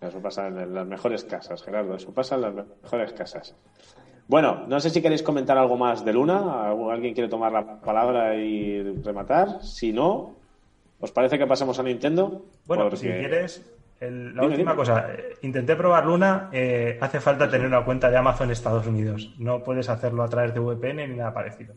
[0.00, 1.94] Eso pasa en las mejores casas, Gerardo.
[1.94, 3.54] Eso pasa en las mejores casas.
[4.28, 6.70] Bueno, no sé si queréis comentar algo más de Luna.
[6.70, 9.62] ¿Alguien quiere tomar la palabra y rematar?
[9.62, 10.36] Si no,
[11.00, 12.46] ¿os parece que pasemos a Nintendo?
[12.66, 13.62] Bueno, Porque- si quieres,
[14.00, 14.76] el- la Dime, última dime.
[14.76, 15.12] cosa.
[15.12, 19.34] eh, Intenté probar Luna, eh, hace falta tener una cuenta de Amazon en Estados Unidos.
[19.38, 21.74] No puedes hacerlo a través de VPN ni nada parecido.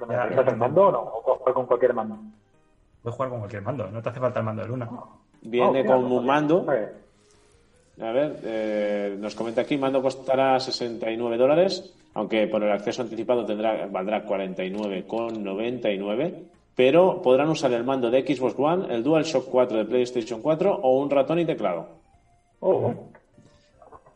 [0.00, 0.40] ¿Estás ya.
[0.50, 0.98] el mando o no?
[1.00, 2.16] ¿O puedes jugar con cualquier mando?
[3.02, 4.88] Puedes jugar con cualquier mando, no te hace falta el mando de Luna.
[5.42, 6.64] Viene Oh, mira, con un mando.
[6.64, 6.88] Vale.
[8.00, 13.44] A ver, eh, nos comenta aquí, mando costará 69 dólares, aunque por el acceso anticipado
[13.44, 16.44] tendrá, valdrá 49,99,
[16.78, 21.00] pero podrán usar el mando de Xbox One, el DualShock 4 de PlayStation 4 o
[21.00, 21.88] un ratón y teclado.
[22.60, 22.94] Oh,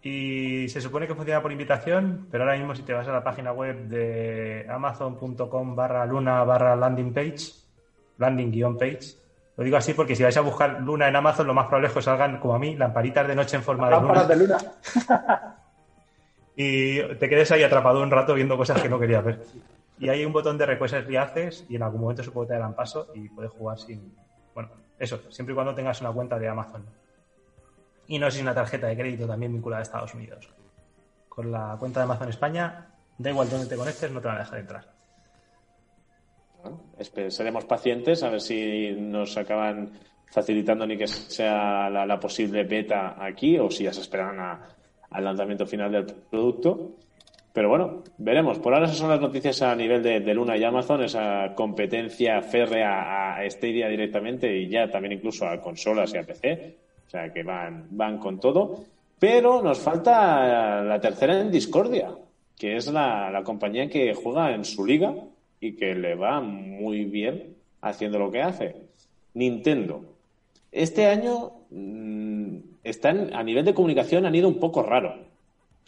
[0.01, 3.25] Y se supone que funciona por invitación, pero ahora mismo si te vas a la
[3.25, 7.51] página web de amazon.com barra luna barra landing page,
[8.19, 9.17] landing guion page,
[9.57, 11.93] lo digo así porque si vais a buscar luna en Amazon, lo más probable es
[11.95, 14.25] que os salgan, como a mí, lamparitas de noche en forma de luna.
[14.25, 14.59] de luna.
[16.57, 19.41] y te quedes ahí atrapado un rato viendo cosas que no querías ver.
[19.99, 22.59] Y hay un botón de requests y haces y en algún momento supongo que te
[22.59, 24.15] darán paso y puedes jugar sin...
[24.55, 26.85] Bueno, eso, siempre y cuando tengas una cuenta de Amazon.
[28.09, 30.49] Y no sé si una tarjeta de crédito también vinculada a Estados Unidos.
[31.29, 32.87] Con la cuenta de Amazon España,
[33.17, 34.93] da igual dónde te conectes, no te van a dejar entrar.
[37.29, 39.93] Seremos pacientes a ver si nos acaban
[40.31, 44.69] facilitando ni que sea la, la posible beta aquí o si ya se esperan a-
[45.11, 46.93] al lanzamiento final del producto.
[47.53, 48.59] Pero bueno, veremos.
[48.59, 53.37] Por ahora esas son las noticias a nivel de, Luna y Amazon, esa competencia férrea
[53.37, 56.77] a Stadia directamente y ya también incluso a consolas y a PC.
[57.07, 58.85] O sea que van, van con todo.
[59.19, 62.11] Pero nos falta la tercera en Discordia,
[62.59, 65.15] que es la, la compañía que juega en su liga
[65.61, 68.77] y que le va muy bien haciendo lo que hace.
[69.35, 70.05] Nintendo.
[70.71, 75.32] Este año mm, están a nivel de comunicación han ido un poco raro.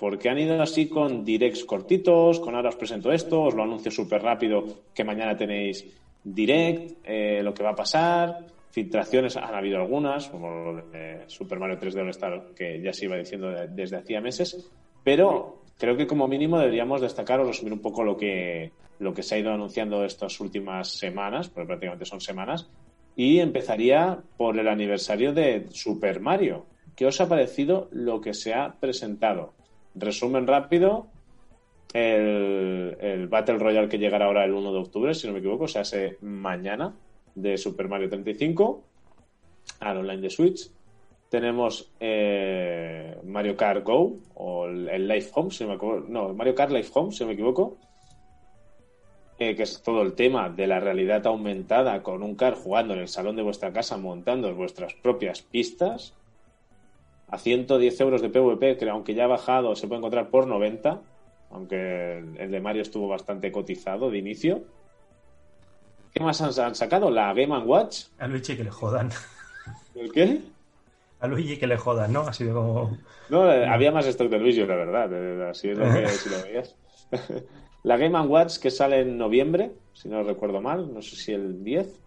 [0.05, 3.91] Porque han ido así con directs cortitos, con ahora os presento esto, os lo anuncio
[3.91, 4.63] súper rápido
[4.93, 5.81] que mañana tenéis
[6.23, 11.59] direct, eh, lo que va a pasar, filtraciones, han habido algunas, como lo de Super
[11.59, 14.71] Mario 3D All que ya se iba diciendo de- desde hacía meses,
[15.03, 19.23] pero creo que como mínimo deberíamos destacar o resumir un poco lo que, lo que
[19.23, 22.69] se ha ido anunciando estas últimas semanas, porque prácticamente son semanas,
[23.17, 26.67] y empezaría por el aniversario de Super Mario.
[26.95, 29.54] ¿Qué os ha parecido lo que se ha presentado?
[29.95, 31.07] Resumen rápido,
[31.93, 35.65] el, el Battle Royale que llegará ahora el 1 de octubre, si no me equivoco,
[35.65, 36.95] o sea, hace mañana,
[37.35, 38.83] de Super Mario 35,
[39.81, 40.71] al online de Switch.
[41.29, 46.05] Tenemos eh, Mario Kart Go, o el, el Life Home, si no me equivoco.
[46.09, 47.77] No, Mario Kart Life Home, si no me equivoco.
[49.39, 53.01] eh, que es todo el tema de la realidad aumentada con un car jugando en
[53.01, 56.15] el salón de vuestra casa, montando vuestras propias pistas
[57.35, 61.01] a 110 euros de PvP, que aunque ya ha bajado, se puede encontrar por 90,
[61.51, 64.63] aunque el de Mario estuvo bastante cotizado de inicio.
[66.13, 67.11] ¿Qué más han, han sacado?
[67.11, 68.05] La Game Watch.
[68.19, 69.11] A Luigi que le jodan.
[69.97, 70.43] ¿El qué?
[71.19, 72.21] A Luigi que le jodan, ¿no?
[72.21, 72.97] Así de como...
[73.29, 75.49] No, eh, había más stock de Luigi, la verdad.
[75.51, 76.77] Así es lo que si lo veías.
[77.83, 81.65] la Game Watch que sale en noviembre, si no recuerdo mal, no sé si el
[81.65, 82.01] 10,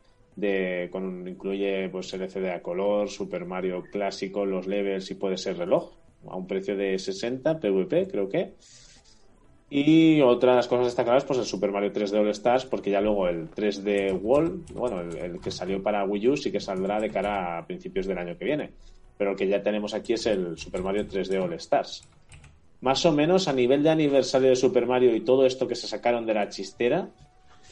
[0.91, 5.93] con, incluye pues LCD a color, Super Mario clásico, los levels y puede ser reloj,
[6.27, 8.53] a un precio de 60 PVP, creo que.
[9.69, 13.49] Y otras cosas destacadas, pues el Super Mario 3D All Stars, porque ya luego el
[13.49, 17.57] 3D Wall, bueno, el, el que salió para Wii U sí que saldrá de cara
[17.57, 18.71] a principios del año que viene.
[19.17, 22.07] Pero el que ya tenemos aquí es el Super Mario 3D All Stars.
[22.79, 25.87] Más o menos a nivel de aniversario de Super Mario y todo esto que se
[25.87, 27.09] sacaron de la chistera,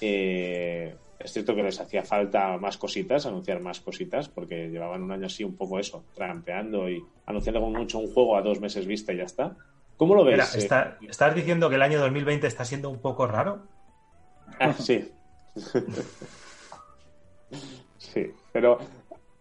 [0.01, 5.11] eh, es cierto que les hacía falta más cositas, anunciar más cositas, porque llevaban un
[5.11, 8.85] año así un poco eso, trampeando y anunciando como mucho un juego a dos meses
[8.85, 9.55] vista y ya está.
[9.97, 10.33] ¿Cómo lo ves?
[10.33, 10.57] Mira, eh?
[10.57, 13.63] está- ¿estás diciendo que el año 2020 está siendo un poco raro?
[14.59, 15.11] Ah, sí.
[17.97, 18.77] sí, pero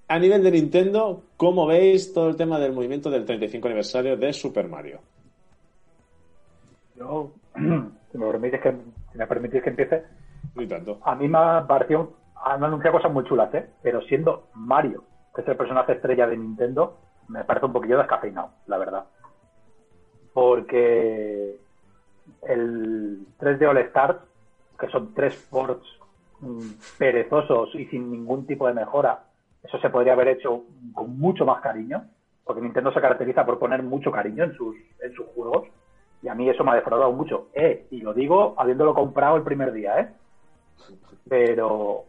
[0.06, 4.32] a nivel de Nintendo, ¿cómo veis todo el tema del movimiento del 35 aniversario de
[4.32, 5.00] Super Mario?
[6.96, 7.32] Yo,
[8.12, 8.72] si me permites que
[9.12, 10.04] si me permitís que empiece,
[10.54, 10.98] Ni tanto.
[11.02, 12.12] a mí me ha parecido,
[12.42, 13.68] han anunciado cosas muy chulas, ¿eh?
[13.82, 15.04] Pero siendo Mario,
[15.34, 16.98] que es el personaje estrella de Nintendo,
[17.28, 19.04] me parece un poquillo descafeinado, la verdad.
[20.32, 21.56] Porque
[22.42, 24.18] el 3D All Stars,
[24.78, 25.86] que son tres ports
[26.40, 29.24] mm, perezosos y sin ningún tipo de mejora,
[29.62, 32.04] eso se podría haber hecho con mucho más cariño,
[32.44, 35.68] porque Nintendo se caracteriza por poner mucho cariño en sus, en sus juegos,
[36.22, 37.48] y a mí eso me ha defraudado mucho.
[37.54, 40.08] Eh, y lo digo habiéndolo comprado el primer día, ¿eh?
[41.28, 42.04] Pero,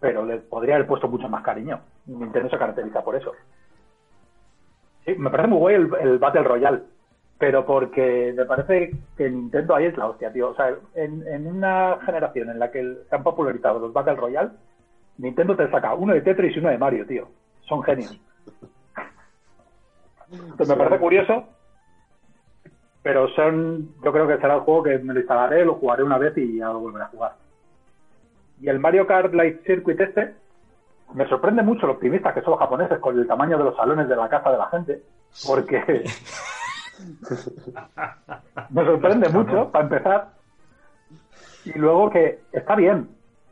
[0.00, 1.80] pero le podría haber puesto mucho más cariño.
[2.06, 3.32] Nintendo se caracteriza por eso.
[5.04, 6.82] Sí, me parece muy guay el, el Battle Royale,
[7.38, 10.50] pero porque me parece que Nintendo ahí es la hostia, tío.
[10.50, 14.50] O sea, en, en una generación en la que se han popularizado los Battle Royale,
[15.18, 17.28] Nintendo te saca uno de Tetris y uno de Mario, tío.
[17.62, 18.20] Son genios.
[20.30, 21.44] Entonces me parece curioso,
[23.02, 26.18] pero son, yo creo que será el juego que me lo instalaré, lo jugaré una
[26.18, 27.32] vez y ya lo volveré a jugar.
[28.60, 30.34] Y el Mario Kart Light Circuit este,
[31.14, 34.08] me sorprende mucho lo optimistas que son los japoneses con el tamaño de los salones
[34.08, 35.02] de la casa de la gente,
[35.46, 35.82] porque
[38.70, 40.28] me sorprende mucho, para empezar.
[41.64, 43.08] Y luego que está bien,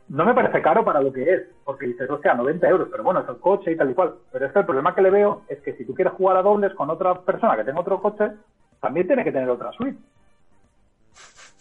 [0.09, 3.19] no me parece caro para lo que es, porque dices, hostia, 90 euros, pero bueno,
[3.21, 4.15] es el coche y tal y cual.
[4.31, 6.41] Pero es que el problema que le veo es que si tú quieres jugar a
[6.41, 8.31] dobles con otra persona que tenga otro coche,
[8.81, 9.97] también tiene que tener otra suite.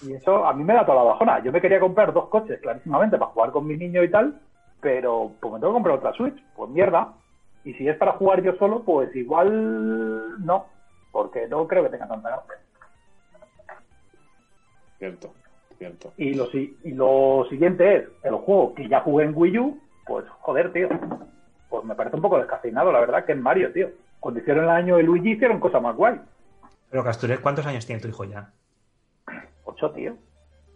[0.02, 1.42] Y eso a mí me da toda la bajona.
[1.42, 4.40] Yo me quería comprar dos coches, clarísimamente, para jugar con mi niño y tal,
[4.80, 6.40] pero pues me tengo que comprar otra Switch.
[6.56, 7.14] Pues mierda.
[7.64, 10.66] Y si es para jugar yo solo, pues igual no,
[11.10, 12.54] porque no creo que tenga tanta gracia.
[14.98, 15.32] Cierto,
[15.78, 16.12] cierto.
[16.16, 19.80] Y lo, si- y lo siguiente es el juego que ya jugué en Wii U,
[20.06, 20.88] pues joder, tío.
[21.68, 23.90] Pues me parece un poco descafeinado, la verdad, que en Mario, tío.
[24.20, 26.18] Cuando hicieron el año de Luigi hicieron cosas más guay.
[26.90, 28.50] Pero Casturet, ¿cuántos años tiene tu hijo ya?
[29.78, 30.16] Ocho, tío.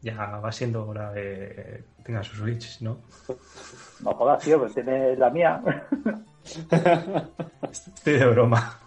[0.00, 2.98] Ya va siendo hora de que tenga su Switch, ¿no?
[4.02, 5.60] No jodas, tío, pero tiene la mía.
[7.70, 8.78] Estoy de broma.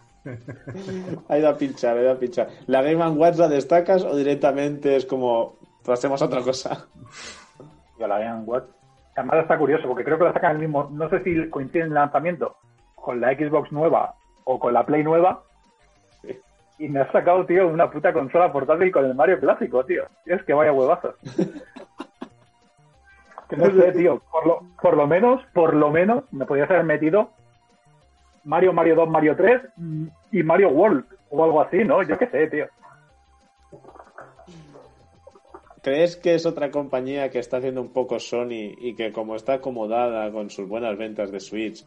[1.29, 2.49] Ha ido a pinchar, ha ido a pinchar.
[2.67, 6.87] ¿La Game Watch la destacas o directamente es como pasemos a otra cosa?
[7.99, 8.65] Yo la Game Watch.
[9.15, 10.89] Además está curioso, porque creo que la sacan el mismo.
[10.91, 12.57] No sé si coincide en el lanzamiento
[12.95, 14.15] con la Xbox nueva
[14.45, 15.43] o con la Play nueva.
[16.77, 20.03] Y me ha sacado, tío, una puta consola portátil con el Mario clásico, tío.
[20.25, 21.15] Es que vaya huevazos.
[23.49, 24.21] que no sé, tío.
[24.31, 27.29] Por lo, por lo menos, por lo menos, me podías haber metido
[28.43, 32.03] Mario, Mario 2, Mario 3 mm, y Mario World o algo así, ¿no?
[32.03, 32.67] Yo qué sé, tío.
[35.81, 39.53] ¿Crees que es otra compañía que está haciendo un poco Sony y que como está
[39.53, 41.85] acomodada con sus buenas ventas de Switch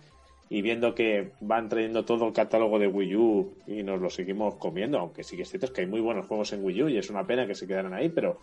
[0.50, 4.54] y viendo que van trayendo todo el catálogo de Wii U y nos lo seguimos
[4.56, 6.88] comiendo, aunque sí que es cierto es que hay muy buenos juegos en Wii U
[6.88, 8.38] y es una pena que se quedaran ahí, pero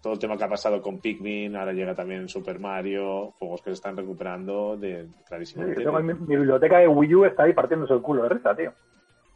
[0.00, 3.70] todo el tema que ha pasado con Pikmin, ahora llega también Super Mario, juegos que
[3.70, 5.82] se están recuperando de clarísimamente.
[5.82, 8.72] tengo mi, mi biblioteca de Wii U está ahí partiéndose el culo de risa, tío.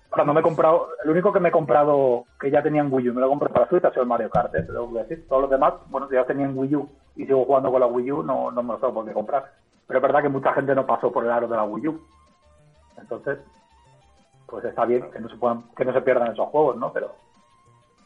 [0.08, 3.10] Cuando me he comprado, el único que me he comprado que ya tenía en Wii
[3.10, 4.62] U, me lo compré para Switch, ha sido el Mario Kart, ¿eh?
[4.62, 5.26] Te lo voy a decir.
[5.28, 8.12] Todos los demás, bueno, ya tenía en Wii U y sigo jugando con la Wii
[8.12, 9.52] U, no, no me lo tengo por qué comprar.
[9.86, 12.00] Pero es verdad que mucha gente no pasó por el aro de la Wii U.
[12.98, 13.38] Entonces,
[14.46, 16.92] pues está bien que no se puedan, que no se pierdan esos juegos, ¿no?
[16.92, 17.14] Pero,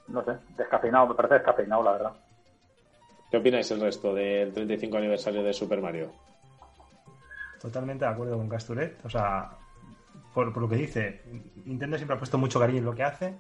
[0.09, 2.13] no sé, descafeinado, me parece descafeinado, la verdad.
[3.31, 6.11] ¿Qué opináis el resto del 35 aniversario de Super Mario?
[7.61, 9.05] Totalmente de acuerdo con Casturet.
[9.05, 9.51] O sea,
[10.35, 11.23] por, por lo que dice,
[11.65, 13.35] Nintendo siempre ha puesto mucho cariño en lo que hace.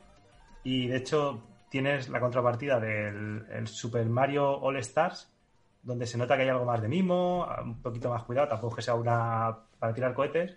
[0.62, 5.32] Y de hecho, tienes la contrapartida del el Super Mario All Stars,
[5.82, 8.82] donde se nota que hay algo más de mimo, un poquito más cuidado, tampoco que
[8.82, 10.56] sea una para tirar cohetes.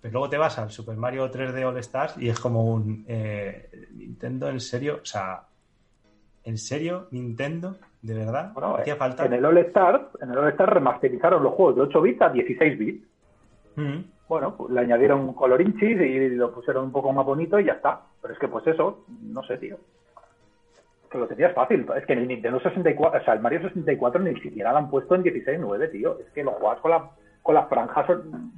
[0.00, 3.88] Pero luego te vas al Super Mario 3D All Stars y es como un eh,
[3.94, 5.42] Nintendo en serio, o sea,
[6.44, 9.26] en serio, Nintendo, de verdad, Bueno, hacía falta.
[9.26, 12.28] en el All Stars, en el All Stars remasterizaron los juegos de 8 bits a
[12.28, 13.06] 16 bits.
[13.76, 13.98] Mm.
[14.28, 18.00] Bueno, pues le añadieron colorinchis y lo pusieron un poco más bonito y ya está.
[18.20, 19.78] Pero es que pues eso, no sé, tío.
[21.10, 21.86] Que lo tenías fácil.
[21.96, 24.90] Es que en el Nintendo 64, o sea, el Mario 64 ni siquiera lo han
[24.90, 26.18] puesto en 16.9, tío.
[26.20, 27.10] Es que lo juegas con, la,
[27.42, 28.06] con las franjas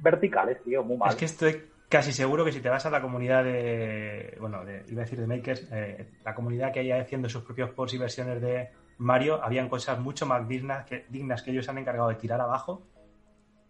[0.01, 1.09] verticales, tío, muy mal.
[1.09, 1.61] Es que estoy
[1.91, 4.37] casi seguro que si te vas a la comunidad de.
[4.39, 7.69] Bueno, de, iba a decir de makers, eh, la comunidad que hay haciendo sus propios
[7.71, 11.71] ports y versiones de Mario, habían cosas mucho más dignas que, dignas que ellos se
[11.71, 12.83] han encargado de tirar abajo,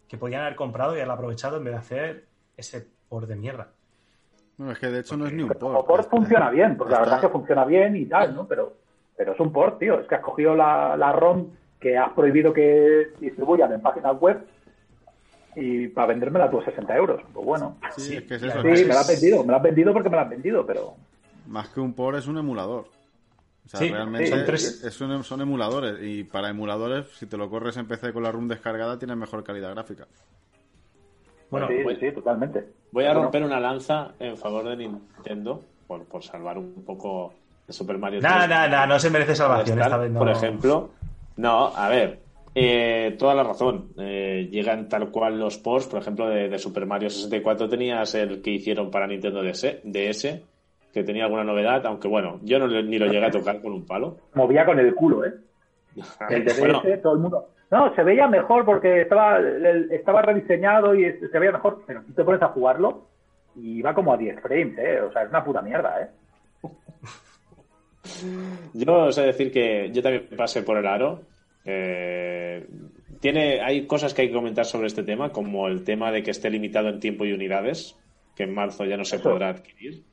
[0.08, 2.28] que podían haber comprado y haber aprovechado en vez de hacer
[2.58, 3.74] ese port de mierda.
[4.57, 5.60] No, es que de hecho no es ni un port.
[5.60, 8.45] como port funciona bien, porque la verdad es que funciona bien y tal, ¿no?
[8.48, 8.73] Pero,
[9.18, 9.99] pero es un port, tío.
[9.99, 11.48] Es que has cogido la, la ROM
[11.80, 14.40] que has prohibido que distribuyan en páginas web
[15.56, 17.22] y para vendérmela tú a 60 euros.
[17.34, 17.78] Pues bueno.
[17.98, 18.61] Sí, es que es eso.
[18.61, 20.94] Sí, me la has vendido, me la has vendido porque me la has vendido, pero
[21.48, 22.86] Más que un port es un emulador.
[23.65, 24.84] O sea, Sí, realmente son tres.
[24.84, 25.98] es un- son emuladores.
[26.02, 29.44] Y para emuladores, si te lo corres en PC con la ROM descargada, tiene mejor
[29.44, 30.07] calidad gráfica.
[31.49, 32.65] Bueno, sí, pues- sí, sí, totalmente.
[32.92, 37.34] Voy a romper una lanza en favor de Nintendo por, por salvar un poco
[37.68, 38.22] de Super Mario.
[38.22, 38.50] nada, 3.
[38.50, 40.12] nada, nada, no se merece salvación Estar, esta vez.
[40.12, 40.20] No.
[40.20, 40.90] Por ejemplo,
[41.38, 42.20] no, a ver,
[42.54, 43.90] eh, toda la razón.
[43.98, 48.42] Eh, llegan tal cual los ports, por ejemplo, de, de Super Mario 64 tenías el
[48.42, 50.42] que hicieron para Nintendo DS, DS,
[50.94, 53.86] que tenía alguna novedad, aunque bueno, yo no ni lo llegué a tocar con un
[53.86, 54.18] palo.
[54.34, 55.34] Movía con el culo, ¿eh?
[56.30, 57.48] El de DS, Bueno, todo el mundo.
[57.72, 59.39] No, se veía mejor porque estaba,
[59.89, 63.07] estaba rediseñado y se veía mejor, pero tú te pones a jugarlo
[63.56, 65.02] y va como a 10 frames, ¿eh?
[65.02, 66.10] O sea, es una pura mierda, ¿eh?
[68.73, 71.22] Yo sé decir que yo también pasé por el aro.
[71.64, 72.68] Eh,
[73.19, 76.31] tiene, hay cosas que hay que comentar sobre este tema, como el tema de que
[76.31, 77.98] esté limitado en tiempo y unidades,
[78.35, 79.30] que en marzo ya no se Eso.
[79.30, 80.03] podrá adquirir.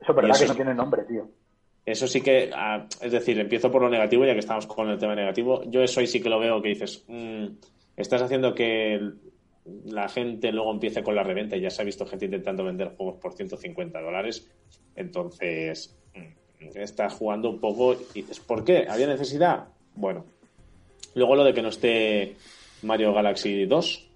[0.00, 1.28] Eso es verdad eso que no tiene nombre, tío.
[1.84, 4.98] Eso sí que, ah, es decir, empiezo por lo negativo, ya que estamos con el
[4.98, 5.62] tema negativo.
[5.64, 7.46] Yo eso ahí sí que lo veo que dices, mm,
[7.96, 9.00] estás haciendo que
[9.86, 12.94] la gente luego empiece con la reventa y ya se ha visto gente intentando vender
[12.96, 14.50] juegos por 150 dólares.
[14.94, 18.86] Entonces, mm, estás jugando un poco y dices, ¿por qué?
[18.88, 19.68] ¿Había necesidad?
[19.94, 20.24] Bueno.
[21.14, 22.36] Luego lo de que no esté
[22.82, 24.09] Mario Galaxy 2,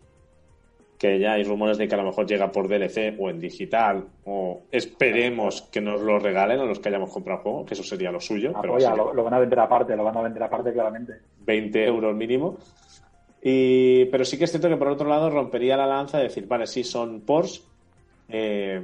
[1.04, 4.06] que ya hay rumores de que a lo mejor llega por DLC o en digital,
[4.24, 7.82] o esperemos que nos lo regalen a los que hayamos comprado el juego, que eso
[7.82, 10.22] sería lo suyo, pero Apoya, sí, lo, lo van a vender aparte, lo van a
[10.22, 11.12] vender aparte claramente.
[11.44, 12.56] 20 euros mínimo.
[13.42, 16.46] Y, pero sí que es cierto que por otro lado rompería la lanza de decir,
[16.46, 17.60] vale, sí son Porsche.
[18.30, 18.80] Eh,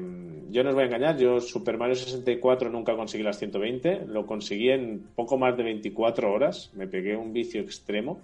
[0.51, 4.27] yo no os voy a engañar, yo Super Mario 64 nunca conseguí las 120, lo
[4.27, 8.21] conseguí en poco más de 24 horas, me pegué un vicio extremo.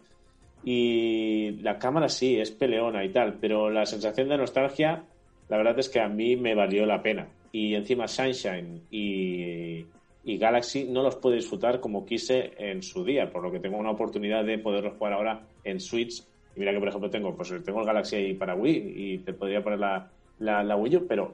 [0.69, 5.05] Y la cámara sí, es peleona y tal, pero la sensación de nostalgia,
[5.49, 7.29] la verdad es que a mí me valió la pena.
[7.53, 9.87] Y encima Sunshine y,
[10.25, 13.93] Galaxy no los puedo disfrutar como quise en su día, por lo que tengo una
[13.93, 16.21] oportunidad de poderlos jugar ahora en Switch.
[16.57, 19.35] Y mira que, por ejemplo, tengo, pues, tengo el Galaxy ahí para Wii y te
[19.35, 20.11] podría poner la,
[20.41, 21.33] la, la Wii U, pero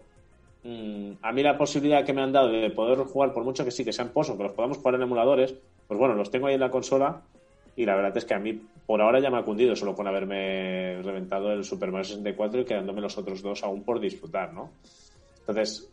[0.62, 3.70] mm, a mí la posibilidad que me han dado de poder jugar, por mucho que
[3.70, 5.54] sí, que sean pozos, que los podamos jugar en emuladores,
[5.88, 7.22] pues bueno, los tengo ahí en la consola
[7.76, 10.06] y la verdad es que a mí por ahora ya me ha cundido solo con
[10.06, 14.70] haberme reventado el Super Mario 64 y quedándome los otros dos aún por disfrutar, ¿no?
[15.40, 15.88] Entonces,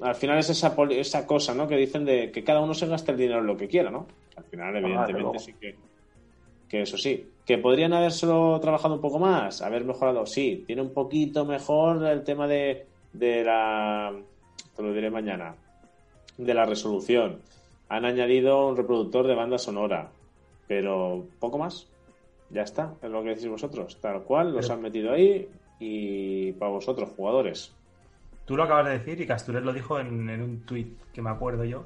[0.00, 1.68] al final es esa, poli- esa cosa, ¿no?
[1.68, 4.06] Que dicen de que cada uno se gaste el dinero en lo que quiera, ¿no?
[4.36, 5.76] Al final, evidentemente, sí que,
[6.68, 7.28] que eso sí.
[7.46, 9.62] ¿Que podrían habérselo trabajado un poco más?
[9.62, 10.64] Haber mejorado, sí.
[10.66, 14.12] Tiene un poquito mejor el tema de, de la...
[14.74, 15.54] Te lo diré mañana.
[16.38, 17.40] De la resolución.
[17.88, 20.10] Han añadido un reproductor de banda sonora.
[20.68, 21.88] Pero poco más.
[22.50, 23.98] Ya está, es lo que decís vosotros.
[24.00, 25.48] Tal cual, los Pero- han metido ahí
[25.78, 27.74] y para vosotros, jugadores.
[28.44, 31.30] Tú lo acabas de decir y Casturet lo dijo en, en un tuit que me
[31.30, 31.84] acuerdo yo.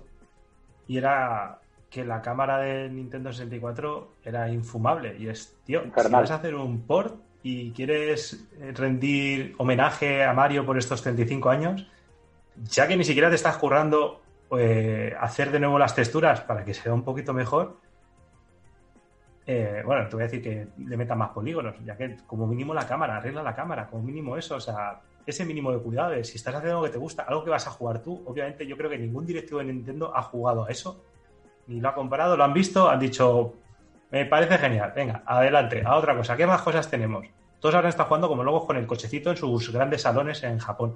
[0.89, 5.17] Y era que la cámara de Nintendo 64 era infumable.
[5.19, 6.23] Y es, tío, si Infernal.
[6.23, 11.87] vas a hacer un port y quieres rendir homenaje a Mario por estos 35 años,
[12.65, 14.21] ya que ni siquiera te estás currando
[14.59, 17.77] eh, hacer de nuevo las texturas para que sea un poquito mejor,
[19.47, 22.75] eh, bueno, te voy a decir que le metan más polígonos, ya que como mínimo
[22.75, 26.25] la cámara, arregla la cámara, como mínimo eso, o sea, ese mínimo de cuidado de
[26.25, 28.77] si estás haciendo algo que te gusta, algo que vas a jugar tú, obviamente yo
[28.77, 31.05] creo que ningún directivo de Nintendo ha jugado a eso,
[31.69, 33.55] ni lo ha comprado, lo han visto, han dicho,
[34.11, 37.27] me parece genial, venga, adelante, a otra cosa, ¿qué más cosas tenemos?
[37.61, 40.95] Todos ahora están jugando como locos con el cochecito en sus grandes salones en Japón.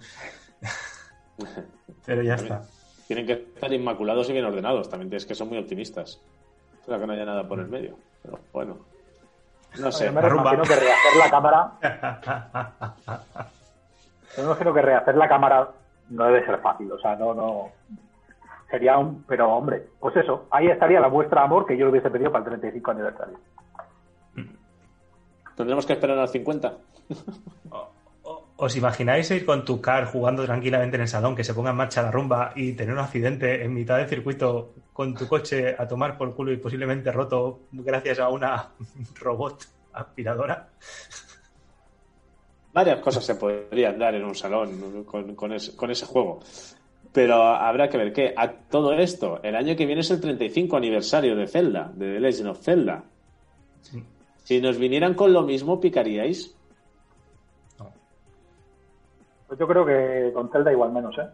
[2.06, 2.62] Pero ya está.
[3.06, 4.88] Tienen que estar inmaculados y bien ordenados.
[4.88, 6.20] También es que son muy optimistas.
[6.82, 7.96] O sea, que no haya nada por el medio.
[8.22, 8.76] Pero bueno.
[9.78, 10.06] No sé.
[10.06, 11.72] Yo me imagino que rehacer la cámara,
[14.36, 15.68] yo me imagino que rehacer la cámara
[16.08, 17.68] no debe ser fácil, o sea, no, no.
[18.68, 21.92] Sería un, pero hombre, pues eso, ahí estaría la muestra de amor que yo le
[21.92, 23.38] hubiese pedido para el 35 aniversario.
[25.56, 26.72] Tendremos que esperar al 50.
[28.62, 31.76] ¿Os imagináis ir con tu car jugando tranquilamente en el salón, que se ponga en
[31.76, 35.88] marcha la rumba y tener un accidente en mitad del circuito con tu coche a
[35.88, 38.68] tomar por culo y posiblemente roto gracias a una
[39.18, 39.64] robot
[39.94, 40.68] aspiradora?
[42.74, 46.40] Varias cosas se podrían dar en un salón con, con ese, con ese juego.
[47.14, 50.76] Pero habrá que ver que a todo esto, el año que viene es el 35
[50.76, 53.04] aniversario de Zelda, de The Legend of Zelda.
[53.80, 54.04] Sí.
[54.44, 56.59] Si nos vinieran con lo mismo, ¿picaríais?
[59.50, 61.26] Pues yo creo que con Zelda igual menos, ¿eh?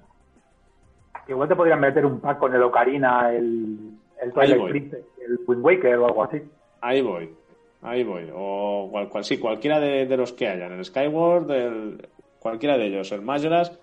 [1.28, 3.90] Igual te podrían meter un pack con el Ocarina, el,
[4.22, 4.70] el Twilight.
[4.70, 6.40] Princess, el Wind Waker o algo así.
[6.80, 7.34] Ahí voy.
[7.82, 8.30] Ahí voy.
[8.34, 10.72] O cual, cual- sí, cualquiera de, de los que hayan.
[10.72, 13.12] El Skyward, el, cualquiera de ellos.
[13.12, 13.78] El Majora's,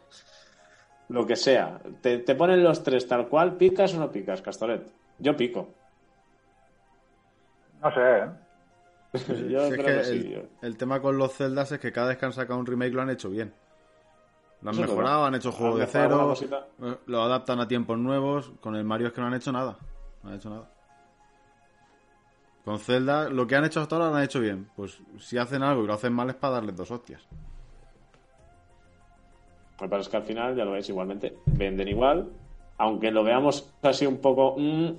[1.10, 1.80] lo que sea.
[2.02, 4.88] Te, te ponen los tres tal cual, ¿picas o no picas, Castoret?
[5.20, 5.68] Yo pico.
[7.84, 8.26] No sé, ¿eh?
[9.52, 10.30] Yo Si es creo que que el, sí.
[10.32, 12.94] yo- el tema con los Zeldas es que cada vez que han sacado un remake
[12.94, 13.54] lo han hecho bien.
[14.64, 16.34] Lo han Eso mejorado, han hecho juego Han de cero,
[17.06, 18.52] lo adaptan a tiempos nuevos.
[18.62, 19.78] Con el Mario es que no han hecho nada.
[20.24, 20.70] No han hecho nada.
[22.64, 24.70] Con Zelda, lo que han hecho hasta ahora lo han hecho bien.
[24.74, 27.28] Pues si hacen algo y lo hacen mal es para darles dos hostias.
[29.82, 32.30] Me parece que al final, ya lo veis, igualmente venden igual.
[32.78, 34.56] Aunque lo veamos así un poco.
[34.58, 34.92] mm,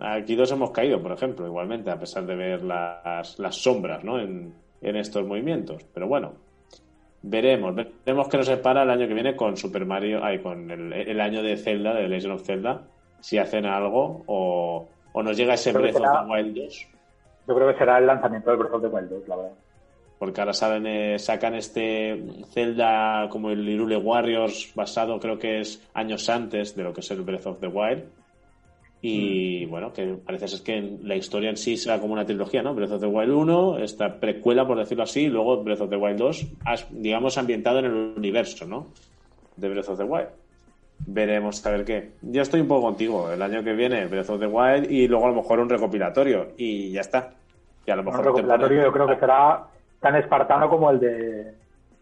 [0.00, 4.18] aquí dos hemos caído, por ejemplo, igualmente, a pesar de ver las, las sombras ¿no?
[4.18, 5.84] en, en estos movimientos.
[5.94, 6.32] Pero bueno,
[7.22, 7.74] veremos.
[7.74, 10.22] Veremos qué nos separa el año que viene con Super Mario.
[10.22, 12.82] Ay, con el, el año de Zelda, de Legend of Zelda.
[13.20, 16.88] Si hacen algo o, o nos llega ese que Breath of the Wild 2.
[17.48, 19.52] Yo creo que será el lanzamiento del Breath of the Wild 2, la verdad.
[20.18, 22.22] porque ahora saben, eh, sacan este
[22.52, 27.10] Zelda como el Irule Warriors basado creo que es años antes de lo que es
[27.10, 28.04] el Breath of the Wild
[29.04, 32.72] y bueno, que parece ser que la historia en sí será como una trilogía, ¿no?
[32.74, 35.96] Breath of the Wild 1, esta precuela por decirlo así, y luego Breath of the
[35.96, 38.86] Wild 2, as- digamos ambientado en el universo, ¿no?
[39.56, 40.28] De Breath of the Wild.
[41.04, 42.10] Veremos a ver qué.
[42.22, 43.30] Yo estoy un poco contigo.
[43.32, 46.52] El año que viene Breath of the Wild y luego a lo mejor un recopilatorio
[46.56, 47.30] y ya está.
[47.84, 49.64] Y a lo Un mejor te recopilatorio yo creo que será
[50.00, 51.54] tan espartano como el de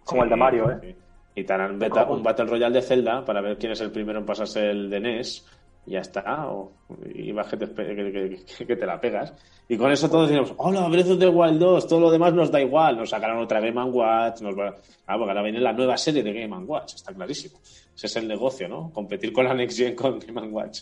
[0.05, 0.77] como Sí, el de Mario, ¿eh?
[0.83, 0.95] sí.
[1.37, 4.19] Y te harán beta- un Battle Royale de Zelda para ver quién es el primero
[4.19, 5.47] en pasarse el de NES.
[5.87, 6.49] Ya está.
[6.51, 6.73] O,
[7.15, 9.33] y vas que te, que te la pegas.
[9.69, 12.51] Y con eso todos decimos, hola, Breath of the Wild 2, todo lo demás nos
[12.51, 12.97] da igual.
[12.97, 14.41] Nos sacarán otra Game Watch.
[14.43, 14.75] Nos va...
[15.07, 17.59] Ah, porque ahora viene la nueva serie de Game Watch, está clarísimo.
[17.95, 18.91] Ese es el negocio, ¿no?
[18.93, 20.81] Competir con la Next Gen con Game Watch.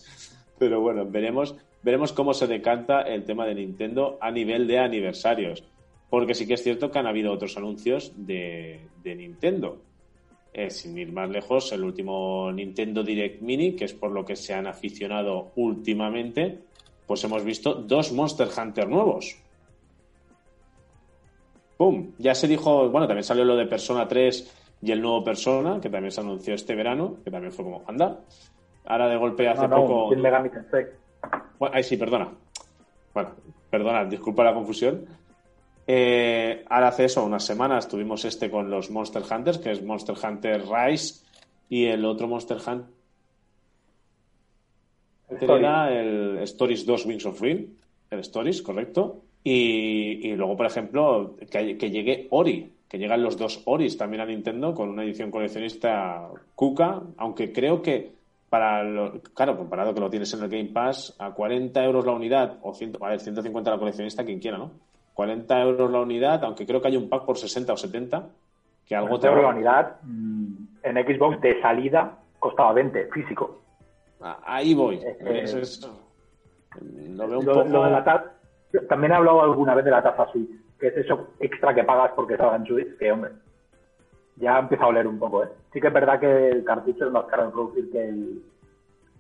[0.59, 5.65] Pero bueno, veremos, veremos cómo se decanta el tema de Nintendo a nivel de aniversarios.
[6.11, 9.83] Porque sí que es cierto que han habido otros anuncios de, de Nintendo.
[10.53, 14.35] Eh, sin ir más lejos, el último Nintendo Direct Mini, que es por lo que
[14.35, 16.59] se han aficionado últimamente,
[17.07, 19.37] pues hemos visto dos Monster Hunter nuevos.
[21.77, 22.13] ¡Pum!
[22.19, 25.91] Ya se dijo, bueno, también salió lo de Persona 3 y el nuevo Persona, que
[25.91, 28.21] también se anunció este verano, que también fue como, anda.
[28.85, 30.09] Ahora de golpe hace No, no, poco...
[31.59, 32.31] Bueno, ay, sí, perdona.
[33.15, 33.31] Bueno,
[33.71, 35.07] perdona, disculpa la confusión.
[35.91, 40.15] Eh, ahora hace eso, unas semanas tuvimos este con los Monster Hunters, que es Monster
[40.23, 41.25] Hunter Rise,
[41.71, 42.87] y el otro Monster Hunter
[45.31, 45.61] Story.
[45.61, 47.79] era el Stories 2 Wings of Ruin,
[48.11, 49.23] el Stories, correcto.
[49.43, 54.21] Y, y luego, por ejemplo, que, que llegue Ori, que llegan los dos Oris también
[54.21, 58.13] a Nintendo con una edición coleccionista Kuka, aunque creo que
[58.51, 62.13] para lo, claro, comparado que lo tienes en el Game Pass a 40 euros la
[62.13, 64.88] unidad, o 100, a ver, 150 la coleccionista, quien quiera, ¿no?
[65.23, 68.29] 40 euros la unidad, aunque creo que hay un pack por 60 o 70,
[68.87, 70.55] que algo te Pero la unidad mm,
[70.85, 73.59] en Xbox de salida costaba 20, físico.
[74.21, 74.95] Ah, Ahí voy.
[75.03, 75.81] Eh, Eso es-
[76.81, 77.69] lo veo un Lo, poco...
[77.69, 78.31] lo de la taza,
[78.89, 82.13] también he hablado alguna vez de la taza Switch, que es eso extra que pagas
[82.15, 83.33] porque salga en Switch, que hombre,
[84.37, 85.49] ya empieza a oler un poco, ¿eh?
[85.73, 88.43] Sí que es verdad que el cartucho es más caro de producir que el,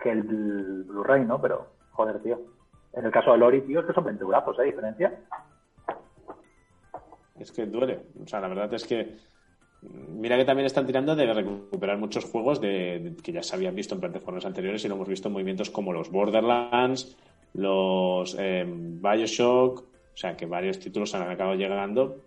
[0.00, 1.40] que el Blu-ray, ¿no?
[1.40, 2.38] Pero, joder, tío.
[2.92, 4.62] En el caso de Lori, tío, es que son 20 euros, ¿eh?
[4.62, 5.12] Diferencia.
[7.40, 8.00] Es que duele.
[8.22, 9.16] O sea, la verdad es que.
[9.80, 13.94] Mira que también están tirando de recuperar muchos juegos de, que ya se habían visto
[13.94, 17.16] en plataformas anteriores y lo hemos visto en movimientos como los Borderlands,
[17.54, 19.80] los eh, Bioshock.
[19.80, 22.24] O sea, que varios títulos han acabado llegando.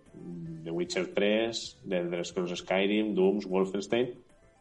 [0.64, 4.14] The Witcher 3, The Elder Scrolls Skyrim, Dooms, Wolfenstein.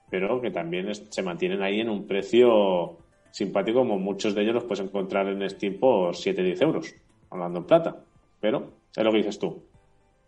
[0.09, 2.97] Pero que también se mantienen ahí en un precio
[3.31, 6.93] simpático, como muchos de ellos los puedes encontrar en Steam por 7-10 euros,
[7.29, 8.03] hablando en plata.
[8.41, 9.70] Pero es lo que dices tú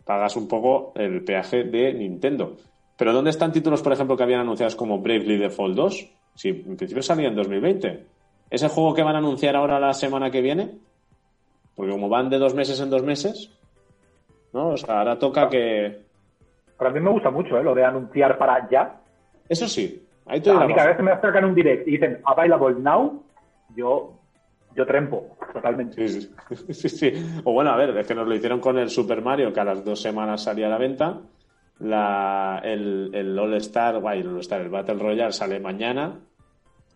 [0.04, 2.56] pagas un poco el peaje de Nintendo.
[2.96, 6.10] Pero ¿dónde están títulos, por ejemplo, que habían anunciados como Bravely Default 2?
[6.34, 8.04] Si en principio salía en 2020.
[8.50, 10.70] ¿Ese juego que van a anunciar ahora la semana que viene?
[11.74, 13.50] Porque como van de dos meses en dos meses,
[14.52, 14.70] ¿no?
[14.70, 16.02] O sea, ahora toca que...
[16.78, 17.64] Pero a mí me gusta mucho, ¿eh?
[17.64, 19.00] Lo de anunciar para ya.
[19.48, 21.92] Eso sí, ahí te doy A mí cada vez que me acercan un direct y
[21.92, 23.22] dicen available now,
[23.74, 24.12] yo,
[24.74, 26.08] yo trempo, totalmente.
[26.08, 27.12] Sí, sí.
[27.44, 29.64] O bueno, a ver, es que nos lo hicieron con el Super Mario, que a
[29.64, 31.20] las dos semanas salía a la venta.
[31.80, 36.20] La, el, el All Star, guay, el All Star, el Battle Royale sale mañana.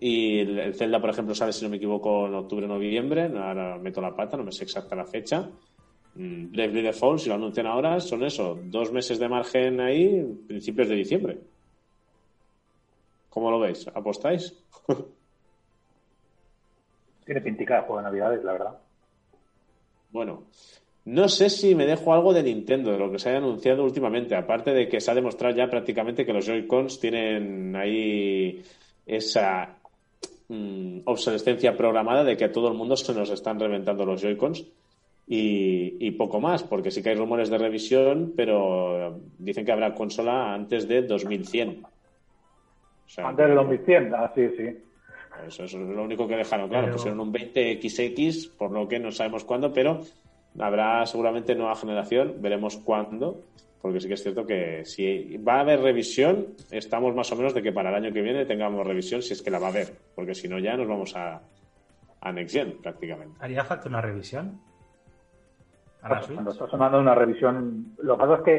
[0.00, 3.24] Y el, el Zelda, por ejemplo, sale, si no me equivoco, en octubre o noviembre.
[3.24, 5.48] Ahora meto la pata, no me sé exacta la fecha.
[6.14, 10.88] Mm, Bravely Default, si lo anuncian ahora, son eso, dos meses de margen ahí, principios
[10.88, 11.38] de diciembre.
[13.28, 13.86] ¿Cómo lo veis?
[13.94, 14.54] ¿Apostáis?
[17.28, 18.78] Tiene pintica de juego de Navidades, la verdad.
[20.10, 20.44] Bueno,
[21.04, 24.34] no sé si me dejo algo de Nintendo, de lo que se haya anunciado últimamente,
[24.34, 28.62] aparte de que se ha demostrado ya prácticamente que los Joy-Cons tienen ahí
[29.04, 29.76] esa
[30.48, 34.64] mm, obsolescencia programada de que a todo el mundo se nos están reventando los Joy-Cons.
[35.26, 39.94] y, y poco más, porque sí que hay rumores de revisión, pero dicen que habrá
[39.94, 41.84] consola antes de 2100.
[41.84, 41.88] O
[43.06, 44.87] sea, Antes de 2100, ah, sí, sí.
[45.46, 46.84] Eso, eso es lo único que dejaron claro.
[46.86, 50.00] Pero- Pusieron un 20XX, por lo que no sabemos cuándo, pero
[50.58, 52.36] habrá seguramente nueva generación.
[52.40, 53.42] Veremos cuándo.
[53.80, 57.54] Porque sí que es cierto que si va a haber revisión, estamos más o menos
[57.54, 59.70] de que para el año que viene tengamos revisión, si es que la va a
[59.70, 59.92] haber.
[60.16, 61.40] Porque si no, ya nos vamos a,
[62.20, 63.36] a Next Gen prácticamente.
[63.40, 64.60] ¿Haría falta una revisión?
[66.02, 66.34] ¿A la Pues Switch?
[66.36, 68.56] Cuando está sonando una revisión, lo que pasa es que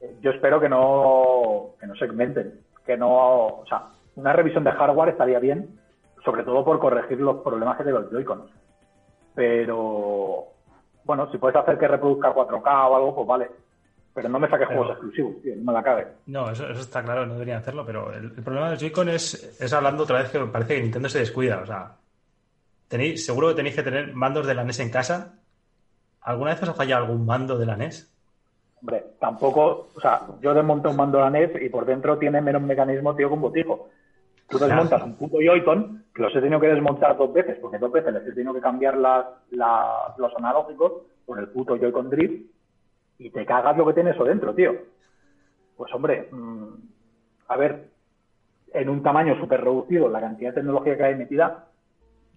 [0.00, 2.54] eh, yo espero que no, que no segmenten,
[2.86, 5.68] que no, o sea, una revisión de hardware estaría bien,
[6.26, 8.50] sobre todo por corregir los problemas que tiene los Joy-Cons.
[9.34, 10.44] Pero,
[11.04, 13.50] bueno, si puedes hacer que reproduzca 4K o algo, pues vale.
[14.14, 16.06] Pero no me saques Pero- juegos exclusivos, tío, no me la cabe.
[16.26, 19.60] No, eso, eso está claro, no deberían hacerlo, pero el, el problema del Joy-Con es,
[19.60, 21.60] es hablando otra vez que me parece que Nintendo se descuida.
[21.62, 21.92] O sea,
[22.88, 25.34] tenéis, seguro que tenéis que tener mandos de la NES en casa.
[26.22, 28.12] ¿Alguna vez os ha fallado algún mando de la NES?
[28.80, 32.40] Hombre, tampoco, o sea, yo desmonté un mando de la NES y por dentro tiene
[32.40, 33.90] menos mecanismo, tío, que un botijo.
[34.48, 37.90] Tú desmontas un puto Joy-Con, que los he tenido que desmontar dos veces, porque dos
[37.90, 40.92] veces les he tenido que cambiar las, las- los analógicos
[41.24, 42.46] por el puto Joy-Con Drift,
[43.18, 44.72] y te cagas lo que tiene eso dentro, tío.
[45.76, 46.68] Pues hombre, mm,
[47.48, 47.88] a ver,
[48.72, 51.66] en un tamaño súper reducido, la cantidad de tecnología que hay metida,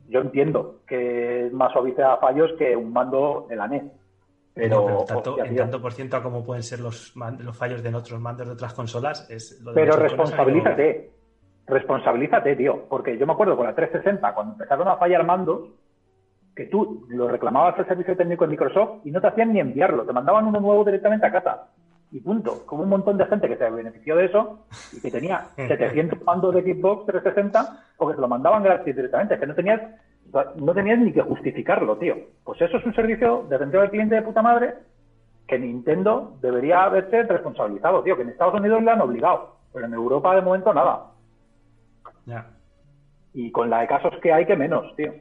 [0.07, 3.84] yo entiendo que es más suavice a fallos que un mando de la NES.
[4.56, 7.14] Pero, No, pero tanto, hostia, en tanto por ciento a como pueden ser los,
[7.53, 9.94] fallos de otros mandos de otras consolas, es lo de Pero
[10.64, 10.64] salido-
[11.70, 12.56] responsabilízate.
[12.56, 12.86] Tío.
[12.90, 15.70] Porque yo me acuerdo con la 360, cuando empezaron a fallar mandos,
[16.56, 20.06] que tú lo reclamabas al servicio técnico de Microsoft y no te hacían ni enviarlo.
[20.06, 21.68] Te mandaban uno nuevo directamente a casa.
[22.12, 22.66] Y punto.
[22.66, 26.54] Como un montón de gente que se benefició de eso y que tenía 700 mandos
[26.56, 29.36] de Xbox 360 porque se lo mandaban gratis directamente.
[29.36, 29.82] Es que no tenías,
[30.56, 32.16] no tenías ni que justificarlo, tío.
[32.44, 34.74] Pues eso es un servicio de atención al cliente de puta madre
[35.50, 39.94] que Nintendo debería haberse responsabilizado, tío, que en Estados Unidos le han obligado, pero en
[39.94, 41.08] Europa de momento nada.
[42.26, 42.50] Ya.
[43.34, 45.14] Y con la de casos que hay, que menos, tío.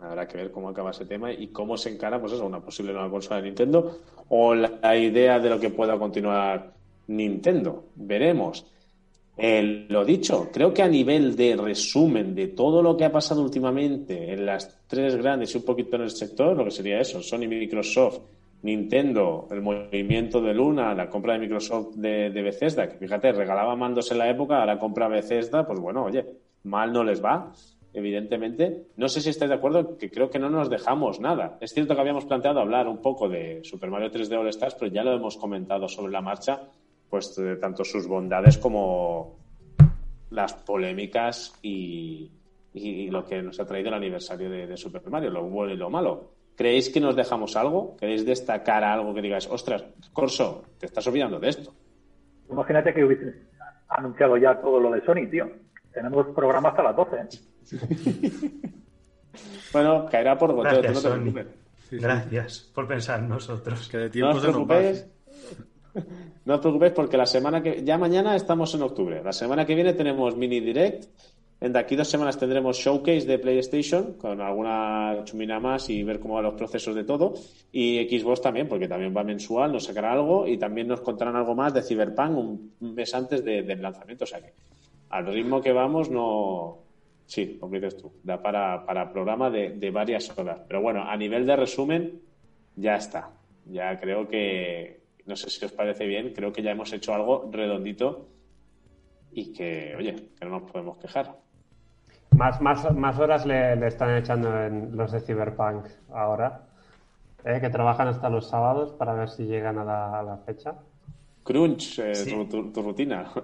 [0.00, 2.92] Habrá que ver cómo acaba ese tema y cómo se encara, pues eso, una posible
[2.92, 3.98] nueva consola de Nintendo
[4.28, 6.72] o la, la idea de lo que pueda continuar
[7.06, 7.84] Nintendo.
[7.94, 8.66] Veremos.
[9.36, 13.42] Eh, lo dicho, creo que a nivel de resumen de todo lo que ha pasado
[13.42, 17.20] últimamente en las tres grandes y un poquito en el sector, lo que sería eso,
[17.20, 18.20] Sony, Microsoft,
[18.64, 23.76] Nintendo, el movimiento de Luna, la compra de Microsoft de, de Bethesda, que fíjate, regalaba
[23.76, 26.24] mandos en la época, ahora compra Bethesda, pues bueno, oye,
[26.62, 27.52] mal no les va,
[27.92, 28.86] evidentemente.
[28.96, 31.58] No sé si estáis de acuerdo, que creo que no nos dejamos nada.
[31.60, 34.90] Es cierto que habíamos planteado hablar un poco de Super Mario 3D All Stars, pero
[34.90, 36.62] ya lo hemos comentado sobre la marcha,
[37.10, 39.36] pues de tanto sus bondades como
[40.30, 42.30] las polémicas y,
[42.72, 45.90] lo que nos ha traído el aniversario de, de Super Mario, lo bueno y lo
[45.90, 46.43] malo.
[46.56, 47.96] ¿Creéis que nos dejamos algo?
[47.96, 51.74] ¿Queréis destacar algo que digáis, ostras, Corso, te estás olvidando de esto?
[52.50, 53.48] Imagínate que hubiesen
[53.88, 55.50] anunciado ya todo lo de Sony, tío.
[55.92, 57.16] Tenemos programa hasta las 12.
[59.72, 61.32] Bueno, caerá por goteo, tú Gracias, no te Sony.
[61.32, 61.46] preocupes.
[61.90, 63.88] Gracias por pensar en nosotros.
[63.88, 64.50] Que de No tiempo os nos va.
[64.68, 65.06] preocupéis.
[66.44, 69.22] No os preocupéis porque la semana que ya mañana estamos en octubre.
[69.24, 71.06] La semana que viene tenemos mini direct.
[71.72, 76.34] De aquí dos semanas tendremos showcase de PlayStation con alguna chumina más y ver cómo
[76.34, 77.32] van los procesos de todo.
[77.72, 81.54] Y Xbox también, porque también va mensual, nos sacará algo y también nos contarán algo
[81.54, 84.24] más de Cyberpunk un mes antes de- del lanzamiento.
[84.24, 84.52] O sea que
[85.10, 86.78] al ritmo que vamos no.
[87.26, 90.60] Sí, como dices tú, da para, para programa de, de varias horas.
[90.68, 92.20] Pero bueno, a nivel de resumen,
[92.76, 93.30] ya está.
[93.70, 97.48] Ya creo que, no sé si os parece bien, creo que ya hemos hecho algo
[97.50, 98.28] redondito
[99.32, 101.42] y que, oye, que no nos podemos quejar.
[102.36, 106.60] Más, más, más horas le, le están echando en los de Cyberpunk ahora.
[107.44, 107.60] ¿eh?
[107.60, 110.74] Que trabajan hasta los sábados para ver si llegan a la, a la fecha.
[111.44, 112.30] Crunch, eh, Sí.
[112.30, 113.30] tu, tu- tu rutina.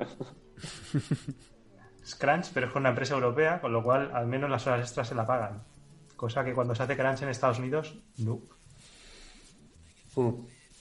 [2.02, 4.80] Es Crunch, pero es con una empresa europea, con lo cual al menos las horas
[4.80, 5.62] extras se la pagan.
[6.16, 8.40] Cosa que cuando se hace Crunch en Estados Unidos, no.
[10.16, 10.30] Mm.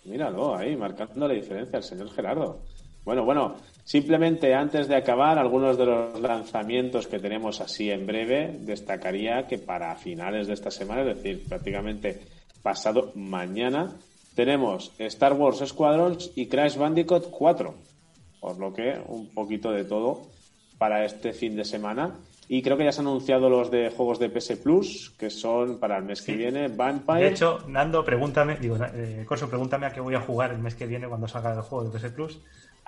[0.05, 2.61] Míralo ahí, marcando la diferencia el señor Gerardo.
[3.05, 3.55] Bueno, bueno,
[3.89, 9.57] simplemente antes de acabar, algunos de los lanzamientos que tenemos así en breve, destacaría que
[9.57, 12.21] para finales de esta semana, es decir, prácticamente
[12.61, 13.95] pasado mañana,
[14.35, 17.73] tenemos Star Wars Squadrons y Crash Bandicoot 4.
[18.39, 20.21] Por lo que un poquito de todo
[20.77, 22.13] para este fin de semana.
[22.47, 25.79] Y creo que ya se han anunciado los de juegos de PS Plus, que son
[25.79, 27.21] para el mes que viene Vampire.
[27.21, 30.75] De hecho, Nando, pregúntame, digo, eh, Corso, pregúntame a qué voy a jugar el mes
[30.75, 32.39] que viene cuando salga el juego de PS Plus.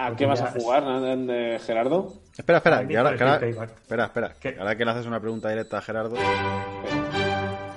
[0.07, 0.83] ¿A qué vas a jugar,
[1.61, 2.13] Gerardo?
[2.37, 3.09] Espera, espera, que ahora,
[3.39, 4.33] que espera, espera.
[4.39, 4.55] ¿Qué?
[4.59, 6.15] Ahora que le haces una pregunta directa a Gerardo,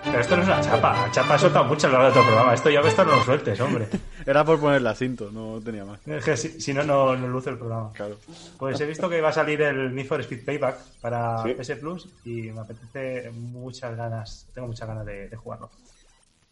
[0.05, 1.07] Pero esto no es una chapa.
[1.07, 2.55] La chapa ha soltado mucho a lo largo de todo programa.
[2.55, 3.89] Esto ya esto no lo sueltes, hombre.
[4.27, 6.07] Era por poner la cinto, no tenía más.
[6.07, 7.91] Es que si, si no, no, no luce el programa.
[7.93, 8.17] Claro.
[8.59, 11.55] Pues he visto que va a salir el Need for Speed Payback para Sí.
[11.55, 15.71] PS Plus y me apetece muchas ganas, tengo muchas ganas de, de jugarlo.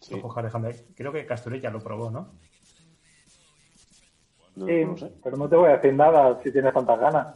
[0.01, 0.15] Sí.
[0.15, 0.77] Lo cojo Alejandro ahí.
[0.97, 2.31] Creo que Casturet ya lo probó, ¿no?
[4.57, 5.13] No, Sí, no lo sé.
[5.23, 7.27] pero no te voy a decir nada si tienes tantas ganas.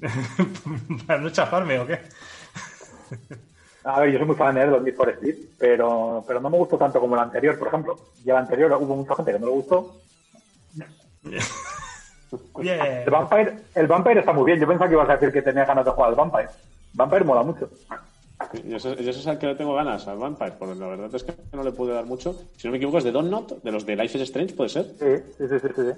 [1.06, 2.00] ¿Para no chafarme o qué?
[3.84, 4.60] A ver, yo soy muy fan ¿eh?
[4.60, 7.68] de los Need for Speed, pero, pero no me gustó tanto como el anterior, por
[7.68, 7.98] ejemplo.
[8.24, 9.96] Y el anterior hubo mucha gente que no le gustó.
[12.60, 12.80] Bien.
[12.80, 14.60] El Vampire, el Vampire está muy bien.
[14.60, 16.48] Yo pensaba que ibas a decir que tenía ganas de jugar al Vampire.
[16.92, 17.70] Vampire mola mucho.
[18.64, 21.34] Yo ese, es al que le tengo ganas, al Vampire, porque la verdad es que
[21.54, 22.34] no le pude dar mucho.
[22.56, 24.84] Si no me equivoco, es de Donut, de los de Life is Strange, ¿puede ser?
[24.98, 25.58] Sí, sí, sí.
[25.58, 25.92] sí, sí.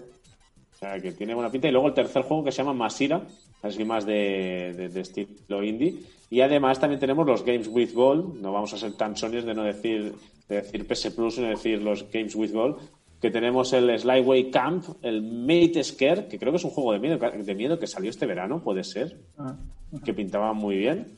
[0.82, 1.68] O sea, que tiene buena pinta.
[1.68, 3.20] Y luego el tercer juego que se llama Masira,
[3.62, 6.00] así más de, de- de estilo indie.
[6.30, 8.40] Y además también tenemos los Games with Gold.
[8.40, 10.14] No vamos a ser tan sonios de no decir,
[10.48, 12.76] de decir PS Plus, sino decir los Games with Gold.
[13.20, 16.98] Que tenemos el Slyway Camp, el Mate Scare, que creo que es un juego de
[16.98, 19.18] miedo, de miedo que salió este verano, puede ser.
[19.36, 19.54] Ah.
[20.02, 21.08] Que pintaba muy bien.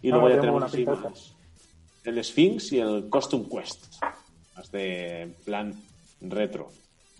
[0.00, 1.34] Y Ah, luego ya tenemos más
[2.04, 3.84] el Sphinx y el Costume Quest.
[4.56, 5.74] Más de plan
[6.22, 6.70] retro.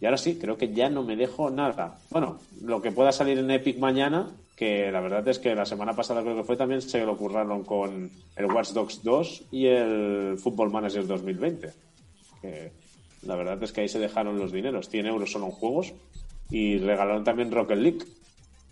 [0.00, 1.98] Y ahora sí, creo que ya no me dejo nada.
[2.10, 5.94] Bueno, lo que pueda salir en Epic mañana, que la verdad es que la semana
[5.94, 10.38] pasada creo que fue también se lo curraron con el Watch Dogs 2 y el
[10.38, 11.70] Football Manager 2020.
[12.40, 12.72] Que
[13.22, 14.88] la verdad es que ahí se dejaron los dineros.
[14.88, 15.92] 100 euros solo en juegos.
[16.50, 18.04] Y regalaron también Rocket League,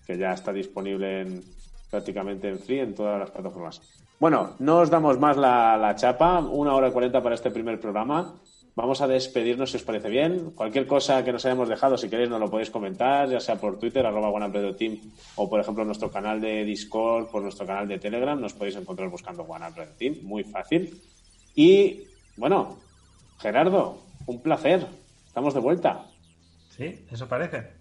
[0.07, 1.45] que ya está disponible en,
[1.91, 3.83] prácticamente en free en todas las plataformas.
[4.19, 7.79] Bueno, no os damos más la, la chapa, una hora y cuarenta para este primer
[7.79, 8.35] programa.
[8.79, 10.53] Vamos a despedirnos si os parece bien.
[10.53, 13.77] Cualquier cosa que nos hayamos dejado, si queréis, nos lo podéis comentar, ya sea por
[13.77, 14.31] Twitter, arroba
[14.79, 15.01] Team,
[15.35, 19.09] o por ejemplo nuestro canal de Discord, por nuestro canal de Telegram, nos podéis encontrar
[19.09, 19.45] buscando
[19.99, 20.97] Team, muy fácil.
[21.57, 22.05] Y
[22.37, 22.79] bueno,
[23.41, 24.87] Gerardo, un placer.
[25.27, 26.05] Estamos de vuelta.
[26.71, 27.73] Sí, eso parece.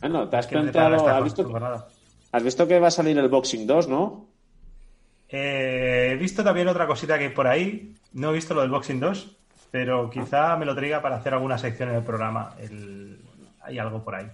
[0.00, 1.52] Bueno, te has planteado, visto,
[2.32, 4.26] has visto que va a salir el Boxing 2, ¿no?
[5.28, 7.94] Eh, he visto también otra cosita que hay por ahí.
[8.14, 9.38] No he visto lo del Boxing 2,
[9.70, 12.54] pero quizá me lo traiga para hacer alguna sección en el programa.
[12.60, 13.18] El-
[13.62, 14.26] Hay algo por ahí.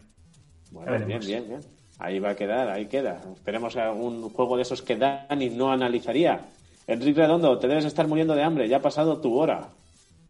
[0.70, 1.60] Bueno, bien, bien, bien.
[1.98, 3.20] Ahí va a quedar, ahí queda.
[3.34, 6.40] Esperemos algún juego de esos que Dani no analizaría.
[6.86, 9.68] Enrique Redondo, te debes estar muriendo de hambre, ya ha pasado tu hora.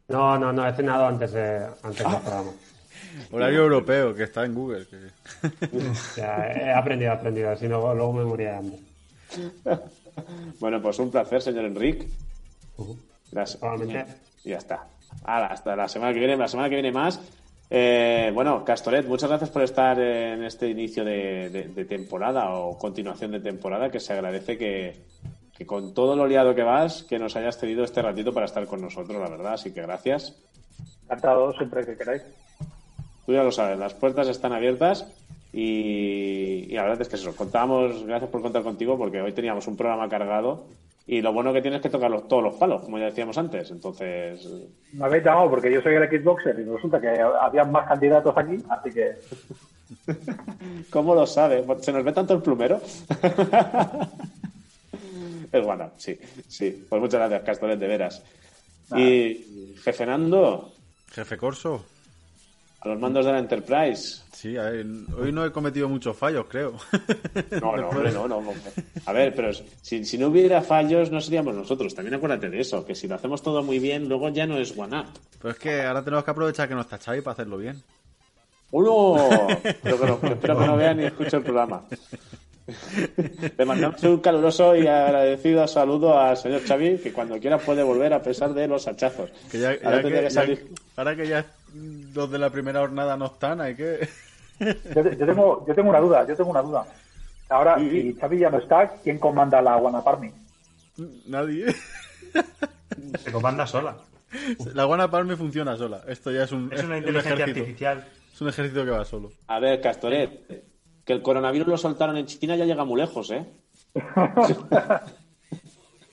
[0.09, 2.51] No, no, no, he cenado antes, de, antes del programa.
[3.33, 4.87] Horario europeo, que está en Google.
[4.87, 5.49] que-
[6.17, 8.79] Ya, he aprendido, he aprendido, si no, luego me moría de hambre.
[10.61, 12.09] Bueno, pues un placer, señor Enrique.
[13.33, 13.61] Gracias.
[14.45, 14.87] Y ya está.
[15.23, 17.21] Hasta la semana que viene, la semana que viene más.
[17.71, 22.79] Eh, bueno, Castoret, muchas gracias por estar en este inicio de, de- de temporada o
[22.79, 24.97] continuación de temporada, que se agradece que,
[25.57, 28.67] que con todo lo liado que vas, que nos hayas tenido este ratito para estar
[28.67, 29.55] con nosotros, la verdad.
[29.55, 30.35] Así que gracias.
[31.05, 32.23] Encantado siempre que queráis.
[33.25, 35.07] Tú ya lo sabes, las puertas están abiertas
[35.53, 39.67] y, y la verdad es que eso, contábamos, gracias por contar contigo porque hoy teníamos
[39.67, 40.67] un programa cargado
[41.07, 43.37] y lo bueno que tienes es que tocar los- todos los palos, como ya decíamos
[43.39, 43.71] antes.
[43.71, 44.47] Entonces,
[44.93, 48.57] Me habéis llamado porque yo soy el Xboxer y resulta que había más candidatos aquí,
[48.71, 49.13] así que
[50.91, 51.65] ¿cómo lo sabe?
[51.81, 52.81] ¿Se nos ve tanto el plumero?
[55.53, 56.19] es bueno, sí,
[56.49, 56.85] sí.
[56.89, 58.23] Pues muchas gracias, Castoret, de veras.
[58.97, 60.73] Y jefe Nando,
[61.13, 61.85] Jefe Corso.
[62.85, 64.23] A los mandos de la Enterprise.
[64.33, 64.85] Sí, a ver,
[65.19, 66.75] hoy no he cometido muchos fallos, creo.
[67.61, 68.37] No, no, hombre, no, no.
[68.39, 68.55] hombre.
[69.07, 69.51] A ver, pero
[69.81, 71.95] si, si no hubiera fallos, no seríamos nosotros.
[71.95, 74.77] También acuérdate de eso, que si lo hacemos todo muy bien, luego ya no es
[74.77, 75.07] one up.
[75.41, 77.83] Pero es que ahora tenemos que aprovechar que no está Xavi para hacerlo bien.
[78.71, 79.17] ¡Uno!
[79.65, 81.85] Espero que no, espero que no vea ni escuche el programa.
[83.59, 88.13] Le mandamos un caluroso y agradecido saludo al señor Xavi, que cuando quiera puede volver
[88.15, 89.31] a pesar de los hachazos.
[89.51, 92.81] Que ya, Ahora ya que, que salir- ya- ahora que ya los de la primera
[92.81, 94.09] jornada no están, hay que...
[94.61, 96.87] yo, yo tengo, yo tengo una duda, yo tengo una duda.
[97.49, 97.91] Ahora, Sí.
[97.91, 100.33] si Xavi ya no está, ¿quién comanda la Guanaparmi?
[101.27, 101.75] Nadie.
[103.19, 103.97] Se comanda sola.
[104.75, 106.03] La Guana Palme funciona sola.
[106.09, 108.05] Esto ya es un, Es una un inteligencia artificial.
[108.33, 109.31] Es un ejército que va solo.
[109.47, 110.65] A ver, Castoret,
[111.05, 113.47] que el coronavirus lo soltaron en China ya llega muy lejos, ¿eh?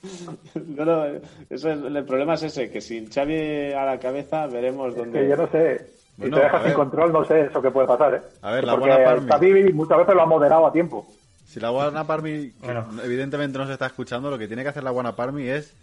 [0.66, 1.04] No, no,
[1.50, 5.20] eso es- el problema es ese, que sin Xavi a la cabeza veremos dónde...
[5.20, 5.78] Que yo no sé.
[6.16, 8.20] Si Bueno, te dejas sin control, no sé eso que puede pasar, ¿eh?
[8.42, 9.28] A ver, la Porque Guanaparmi.
[9.28, 11.06] Xavi muchas veces lo ha moderado a tiempo.
[11.46, 12.86] Si la Guana Parmi, que Bueno.
[13.04, 15.74] evidentemente no se está escuchando, lo que tiene que hacer la Guana Parmi es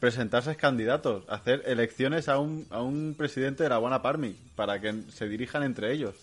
[0.00, 4.92] presentarse candidatos, hacer elecciones a un, a un presidente de la Guana Parmi para que
[5.12, 6.14] se dirijan entre ellos.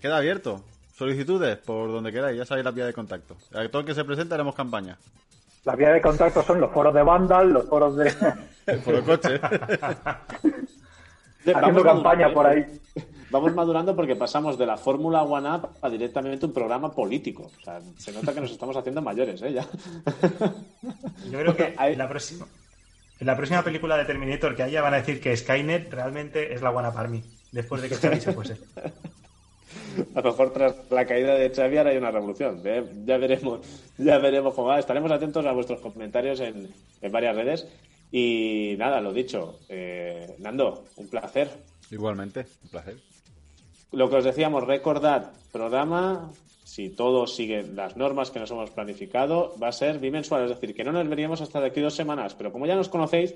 [0.00, 0.62] Queda abierto.
[0.96, 3.36] Solicitudes por donde queráis, ya sabéis la vía de contacto.
[3.52, 4.96] A todo el que se presente haremos campaña.
[5.64, 8.12] Las vías de contacto son los foros de Vandal, los foros de,
[8.66, 9.40] el coche.
[11.54, 12.64] Haciendo campaña por ahí.
[13.30, 17.50] Vamos madurando porque pasamos de la Fórmula One Up a directamente un programa político.
[17.60, 19.52] O sea, se nota que nos estamos haciendo mayores, ¿eh?
[19.52, 19.66] Ya.
[21.30, 22.46] Yo creo que Ahí- la próxima,
[23.18, 26.62] en la próxima película de Terminator que haya van a decir que Skynet realmente es
[26.62, 28.56] la One Up Army, después de que Xavi se fuese.
[30.14, 32.60] A lo mejor tras la caída de Xavi ahora hay una revolución.
[32.64, 32.84] ¿eh?
[33.04, 33.60] Ya veremos,
[33.98, 34.78] ya veremos cómo va.
[34.78, 36.68] Estaremos atentos a vuestros comentarios en,
[37.00, 37.68] en varias redes.
[38.10, 39.58] Y nada, lo dicho.
[39.68, 41.48] eh, Nando, un placer.
[41.90, 42.96] Igualmente, un placer.
[43.92, 46.30] Lo que os decíamos, recordad, programa,
[46.64, 50.74] si todo sigue las normas que nos hemos planificado, va a ser bimensual, es decir,
[50.74, 53.34] que no nos veríamos hasta de aquí dos semanas, pero como ya nos conocéis,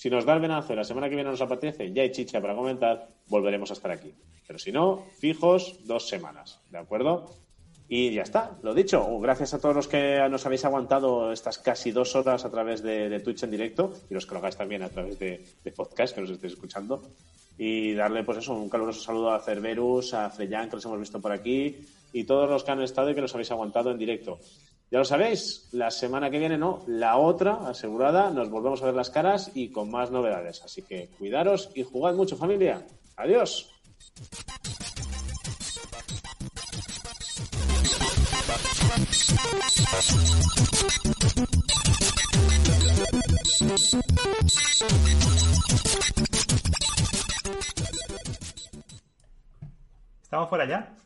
[0.00, 2.40] si nos da el venazo y la semana que viene nos apetece, ya hay chicha
[2.40, 4.14] para comentar, volveremos a estar aquí.
[4.46, 7.34] Pero si no, fijos dos semanas, ¿de acuerdo?
[7.86, 9.06] Y ya está, lo dicho.
[9.06, 12.82] Oh, Gracias a todos los que nos habéis aguantado estas casi dos horas a través
[12.82, 16.14] de, Twitch en directo y los que lo hagáis también a través de, de podcast
[16.14, 17.02] que nos estéis escuchando.
[17.58, 21.20] Y darle, pues eso, un caluroso saludo a Cerberus, a Freyan, que los hemos visto
[21.20, 21.76] por aquí,
[22.14, 24.38] y todos los que han estado y que nos habéis aguantado en directo.
[24.90, 28.94] Ya lo sabéis, la semana que viene no, la otra, asegurada, nos volvemos a ver
[28.94, 30.62] las caras y con más novedades.
[30.64, 32.84] Así que cuidaros y jugad mucho, familia.
[33.16, 33.70] Adiós.
[50.24, 50.96] ¿Estamos fuera ya?